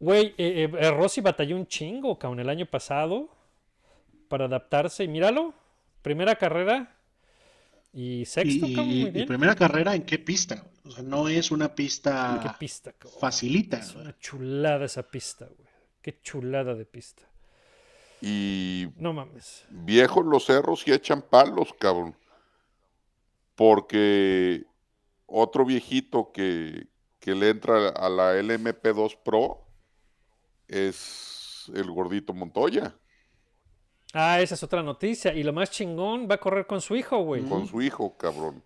Güey, 0.00 0.34
eh, 0.38 0.68
eh, 0.72 0.90
Rossi 0.90 1.20
batalló 1.20 1.56
un 1.56 1.66
chingo, 1.66 2.18
cabrón, 2.18 2.40
el 2.40 2.48
año 2.48 2.66
pasado 2.66 3.28
para 4.28 4.46
adaptarse. 4.46 5.04
Y 5.04 5.08
míralo, 5.08 5.54
primera 6.02 6.34
carrera 6.36 6.96
y 7.92 8.24
sexto, 8.24 8.66
Y, 8.66 8.74
cabrón, 8.74 8.90
y- 8.92 9.00
muy 9.00 9.08
y 9.08 9.12
bien. 9.12 9.26
primera 9.28 9.54
carrera, 9.54 9.94
¿en 9.94 10.04
qué 10.04 10.18
pista? 10.18 10.64
O 10.84 10.90
sea, 10.90 11.02
no 11.04 11.28
es 11.28 11.50
una 11.50 11.68
Qué 11.68 11.74
pista 11.74 12.56
pista, 12.58 12.92
cabrón. 12.92 13.20
facilita. 13.20 13.78
Es 13.78 13.94
una 13.94 14.18
chulada 14.18 14.84
esa 14.84 15.02
pista, 15.04 15.46
güey. 15.46 15.68
Qué 16.02 16.20
chulada 16.20 16.74
de 16.74 16.84
pista. 16.84 17.22
Y 18.20 18.88
No 18.96 19.12
mames. 19.12 19.64
viejos 19.70 20.24
los 20.24 20.44
cerros 20.46 20.86
y 20.86 20.92
echan 20.92 21.22
palos, 21.22 21.72
cabrón. 21.78 22.14
Porque 23.54 24.64
otro 25.26 25.64
viejito 25.64 26.32
que, 26.32 26.88
que 27.20 27.34
le 27.34 27.50
entra 27.50 27.88
a 27.88 28.08
la 28.08 28.34
LMP2 28.34 29.18
Pro 29.24 29.66
es 30.68 31.70
el 31.74 31.90
gordito 31.90 32.32
Montoya, 32.32 32.94
Ah, 34.16 34.40
esa 34.40 34.54
es 34.54 34.62
otra 34.62 34.80
noticia. 34.80 35.34
Y 35.34 35.42
lo 35.42 35.52
más 35.52 35.72
chingón, 35.72 36.28
va 36.30 36.36
a 36.36 36.38
correr 36.38 36.68
con 36.68 36.80
su 36.80 36.94
hijo, 36.94 37.18
güey. 37.24 37.42
con 37.42 37.66
su 37.66 37.82
hijo, 37.82 38.16
cabrón. 38.16 38.62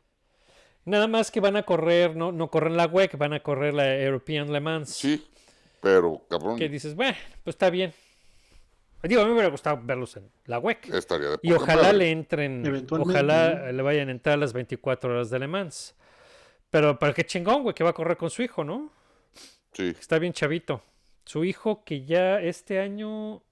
Nada 0.84 1.06
más 1.08 1.30
que 1.30 1.40
van 1.40 1.56
a 1.56 1.62
correr, 1.62 2.14
no, 2.16 2.32
no 2.32 2.50
corren 2.50 2.76
la 2.76 2.86
WEC, 2.86 3.16
van 3.16 3.32
a 3.32 3.42
correr 3.42 3.72
la 3.72 3.96
European 3.98 4.52
Le 4.52 4.60
Mans. 4.60 4.90
Sí, 4.90 5.26
pero, 5.80 6.22
cabrón, 6.28 6.58
Que 6.58 6.68
dices, 6.68 6.94
bueno, 6.94 7.16
pues 7.44 7.54
está 7.54 7.70
bien. 7.70 7.94
Digo, 9.02 9.20
a 9.20 9.24
mí 9.24 9.28
me 9.30 9.34
hubiera 9.34 9.50
gustado 9.50 9.78
verlos 9.82 10.16
en 10.16 10.28
la 10.46 10.58
WEC. 10.58 10.88
estaría 10.94 11.28
de 11.30 11.38
Y 11.42 11.52
ojalá 11.52 11.82
madre. 11.82 11.98
le 11.98 12.10
entren, 12.10 12.86
ojalá 12.90 13.70
le 13.70 13.82
vayan 13.82 14.08
a 14.08 14.10
entrar 14.12 14.38
las 14.38 14.52
24 14.52 15.10
horas 15.12 15.30
de 15.30 15.38
Le 15.38 15.46
Mans. 15.46 15.94
Pero 16.70 16.98
para 16.98 17.14
qué 17.14 17.24
chingón, 17.24 17.62
güey, 17.62 17.74
que 17.74 17.84
va 17.84 17.90
a 17.90 17.94
correr 17.94 18.16
con 18.16 18.28
su 18.30 18.42
hijo, 18.42 18.64
¿no? 18.64 18.90
Sí, 19.72 19.94
Está 19.98 20.18
bien 20.18 20.32
chavito. 20.32 20.82
Su 21.24 21.44
hijo 21.44 21.84
que 21.84 22.04
ya 22.04 22.40
este 22.40 22.80
año 22.80 23.42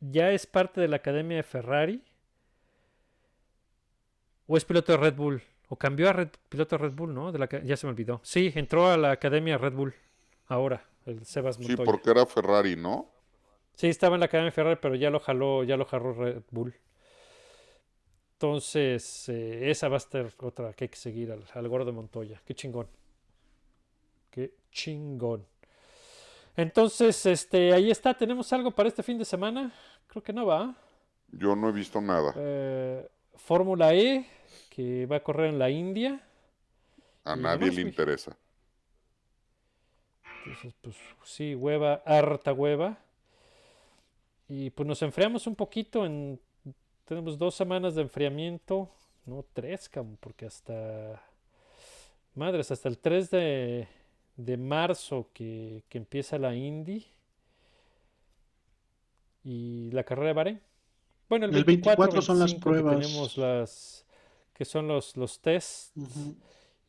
ya 0.00 0.30
es 0.30 0.46
parte 0.46 0.80
de 0.80 0.88
la 0.88 0.96
academia 0.96 1.38
de 1.38 1.42
Ferrari. 1.42 2.02
O 4.46 4.56
es 4.56 4.64
piloto 4.64 4.92
de 4.92 4.98
Red 4.98 5.14
Bull. 5.14 5.42
O 5.68 5.76
cambió 5.76 6.08
a 6.10 6.12
Red- 6.12 6.30
piloto 6.48 6.76
de 6.76 6.82
Red 6.84 6.92
Bull, 6.92 7.14
¿no? 7.14 7.32
De 7.32 7.38
la, 7.38 7.46
ca- 7.48 7.62
ya 7.62 7.76
se 7.76 7.86
me 7.86 7.90
olvidó. 7.92 8.20
Sí, 8.22 8.52
entró 8.54 8.90
a 8.90 8.96
la 8.96 9.12
academia 9.12 9.56
Red 9.58 9.72
Bull. 9.72 9.94
Ahora, 10.46 10.84
el 11.06 11.24
Sebas 11.24 11.56
sí, 11.56 11.62
Montoya. 11.62 11.84
porque 11.86 12.10
era 12.10 12.26
Ferrari, 12.26 12.76
¿no? 12.76 13.10
Sí, 13.74 13.88
estaba 13.88 14.16
en 14.16 14.20
la 14.20 14.26
academia 14.26 14.52
Ferrari, 14.52 14.78
pero 14.80 14.94
ya 14.94 15.10
lo 15.10 15.20
jaló, 15.20 15.64
ya 15.64 15.76
lo 15.76 15.84
jaló 15.84 16.12
Red 16.12 16.42
Bull. 16.50 16.74
Entonces, 18.34 19.28
eh, 19.28 19.70
esa 19.70 19.88
va 19.88 19.96
a 19.96 20.00
ser 20.00 20.34
otra 20.38 20.72
que 20.72 20.84
hay 20.84 20.88
que 20.88 20.96
seguir 20.96 21.30
al, 21.30 21.44
al 21.54 21.68
gordo 21.68 21.92
Montoya. 21.92 22.40
Qué 22.44 22.54
chingón. 22.54 22.88
Qué 24.30 24.54
chingón. 24.70 25.46
Entonces, 26.56 27.24
este, 27.26 27.72
ahí 27.72 27.90
está. 27.90 28.14
¿Tenemos 28.14 28.52
algo 28.52 28.70
para 28.70 28.88
este 28.88 29.02
fin 29.02 29.18
de 29.18 29.24
semana? 29.24 29.72
Creo 30.06 30.22
que 30.22 30.32
no 30.32 30.46
va. 30.46 30.74
Yo 31.30 31.56
no 31.56 31.68
he 31.68 31.72
visto 31.72 32.00
nada. 32.00 32.34
Eh, 32.36 33.08
Fórmula 33.36 33.94
E, 33.94 34.26
que 34.68 35.06
va 35.06 35.16
a 35.16 35.22
correr 35.22 35.50
en 35.50 35.58
la 35.58 35.70
India. 35.70 36.20
A 37.24 37.36
y 37.36 37.40
nadie 37.40 37.70
demás, 37.70 37.76
le 37.76 37.82
interesa. 37.82 38.36
Entonces, 40.44 41.02
pues 41.16 41.30
sí, 41.30 41.54
hueva, 41.54 42.02
harta 42.04 42.52
hueva. 42.52 42.98
Y 44.48 44.70
pues 44.70 44.86
nos 44.86 45.02
enfriamos 45.02 45.46
un 45.46 45.54
poquito 45.56 46.04
en... 46.04 46.40
Tenemos 47.04 47.38
dos 47.38 47.54
semanas 47.54 47.94
de 47.94 48.02
enfriamiento. 48.02 48.88
No, 49.26 49.44
tres, 49.52 49.90
porque 50.20 50.46
hasta... 50.46 51.22
Madres, 52.34 52.70
hasta 52.70 52.88
el 52.88 52.98
3 52.98 53.30
de, 53.30 53.88
de 54.36 54.56
marzo 54.56 55.28
que, 55.34 55.84
que 55.88 55.98
empieza 55.98 56.38
la 56.38 56.54
Indy. 56.54 57.06
Y 59.44 59.90
la 59.92 60.04
carrera 60.04 60.28
de 60.28 60.34
Bahrein. 60.34 60.60
Bueno, 61.28 61.46
el 61.46 61.54
El 61.54 61.64
24, 61.64 62.02
24 62.12 62.22
son 62.22 62.38
las 62.38 62.52
25 62.52 62.60
que 62.60 62.82
pruebas. 62.82 63.06
tenemos 63.06 63.36
las... 63.36 64.06
Que 64.54 64.64
son 64.64 64.86
los, 64.86 65.16
los 65.16 65.40
tests 65.40 65.92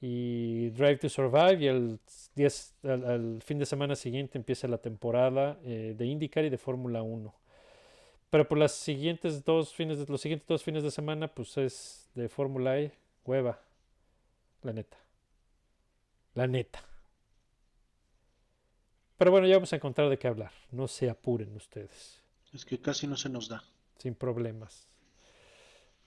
y 0.02 0.70
Drive 0.72 0.98
to 0.98 1.08
Survive 1.10 1.58
y 1.62 1.68
el 1.68 1.98
10, 2.36 2.76
al, 2.84 3.06
al 3.06 3.42
fin 3.42 3.58
de 3.58 3.66
semana 3.66 3.96
siguiente 3.96 4.38
empieza 4.38 4.68
la 4.68 4.78
temporada 4.78 5.58
eh, 5.64 5.96
de 5.98 6.06
IndyCar 6.06 6.44
y 6.44 6.50
de 6.50 6.58
Fórmula 6.58 7.02
1. 7.04 7.34
Pero 8.34 8.48
por 8.48 8.58
las 8.58 8.72
siguientes 8.72 9.46
dos 9.46 9.76
fines 9.76 10.00
de, 10.00 10.08
los 10.08 10.20
siguientes 10.20 10.48
dos 10.48 10.64
fines 10.64 10.82
de 10.82 10.90
semana 10.90 11.28
pues 11.28 11.56
es 11.56 12.10
de 12.16 12.28
Fórmula 12.28 12.80
E, 12.80 12.92
hueva. 13.26 13.60
La 14.64 14.74
neta. 14.74 14.98
La 16.34 16.48
neta. 16.48 16.84
Pero 19.18 19.30
bueno, 19.30 19.46
ya 19.46 19.58
vamos 19.58 19.72
a 19.72 19.76
encontrar 19.76 20.10
de 20.10 20.18
qué 20.18 20.28
hablar. 20.28 20.52
No 20.72 20.88
se 20.88 21.12
apuren 21.12 21.56
ustedes. 21.56 22.24
Es 22.52 22.66
que 22.66 22.80
casi 22.80 23.06
no 23.06 23.18
se 23.18 23.30
nos 23.30 23.50
da. 23.50 23.64
Sin 24.00 24.16
problemas. 24.16 24.88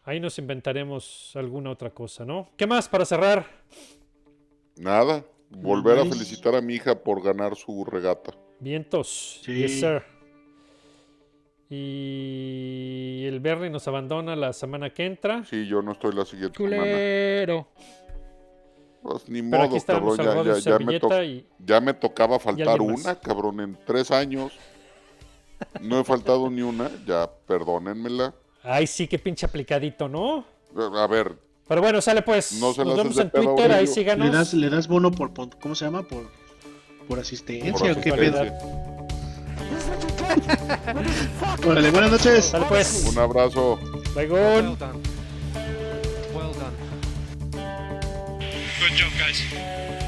Ahí 0.03 0.19
nos 0.19 0.37
inventaremos 0.41 1.31
alguna 1.37 1.71
otra 1.71 1.91
cosa, 1.91 2.25
¿no? 2.25 2.51
¿Qué 2.57 2.67
más 2.67 2.89
para 2.89 3.05
cerrar? 3.05 3.47
Nada. 4.75 5.25
Volver 5.49 6.01
a 6.01 6.05
felicitar 6.05 6.57
a 6.57 6.61
mi 6.61 6.75
hija 6.75 7.05
por 7.05 7.23
ganar 7.23 7.55
su 7.55 7.85
regata. 7.85 8.33
Vientos. 8.59 9.43
Sí. 9.45 9.55
Yes, 9.55 9.79
sir. 9.79 10.16
Y 11.69 13.25
el 13.27 13.41
Berry 13.41 13.71
nos 13.71 13.87
abandona 13.89 14.37
la 14.37 14.53
semana 14.53 14.91
que 14.91 15.05
entra. 15.07 15.45
Sí, 15.45 15.67
yo 15.67 15.83
no 15.83 15.93
estoy 15.93 16.15
la 16.15 16.25
siguiente 16.25 16.57
semana. 16.57 16.83
Culero. 16.83 17.69
Pues 19.03 19.29
ni 19.29 19.43
Pero 19.43 19.63
aquí 19.65 19.75
modo, 19.75 19.85
cabrón. 19.87 20.17
Ya, 20.47 20.55
ya- 20.55 20.59
ya 20.59 20.79
me 20.79 21.01
to- 21.01 21.23
y 21.23 21.47
ya 21.59 21.81
me 21.81 21.95
tocaba 21.95 22.39
faltar 22.39 22.81
una, 22.81 23.15
cabrón, 23.21 23.61
en 23.61 23.79
tres 23.85 24.11
años. 24.11 24.53
No 25.81 26.01
he 26.01 26.05
faltado 26.05 26.51
ni 26.51 26.63
una, 26.63 26.91
ya 27.07 27.31
perdónenmela. 27.47 28.35
ay 28.63 28.87
sí, 28.87 29.07
qué 29.09 29.19
pinche 29.19 29.47
aplicadito, 29.47 30.09
¿no? 30.09 30.45
A 30.77 31.07
ver, 31.07 31.37
Pero 31.69 31.81
bueno, 31.81 32.01
sale 32.01 32.23
pues. 32.23 32.53
No 32.61 32.73
se 32.75 32.85
Nos 32.85 32.97
vemos 32.97 33.19
en 33.19 33.31
Twitter, 33.31 33.73
ahí 33.73 33.87
síganos. 33.87 34.27
¿Le 34.29 34.33
das, 34.37 34.55
¿Le 34.55 34.71
das 34.71 34.87
bono 34.89 35.11
por, 35.11 35.33
por- 35.33 35.59
¿cómo 35.59 35.75
se 35.75 35.85
llama? 35.85 36.03
Por, 36.03 36.29
por 37.09 37.19
asistencia 37.19 37.73
por 37.73 37.91
o 37.99 38.01
qué 38.01 38.13
pedo? 38.13 38.96
Órale, 41.67 41.91
buenas 41.91 42.11
noches. 42.11 42.47
Sale 42.47 42.67
pues. 42.69 43.05
Un 43.07 43.19
abrazo. 43.19 43.79
Bye, 44.15 44.27
Well 44.29 44.63
good. 44.71 44.79
done. 44.79 45.03
Well 46.35 46.53
done. 46.55 46.75
Good 48.81 48.97
job, 48.97 49.11
guys. 49.19 50.06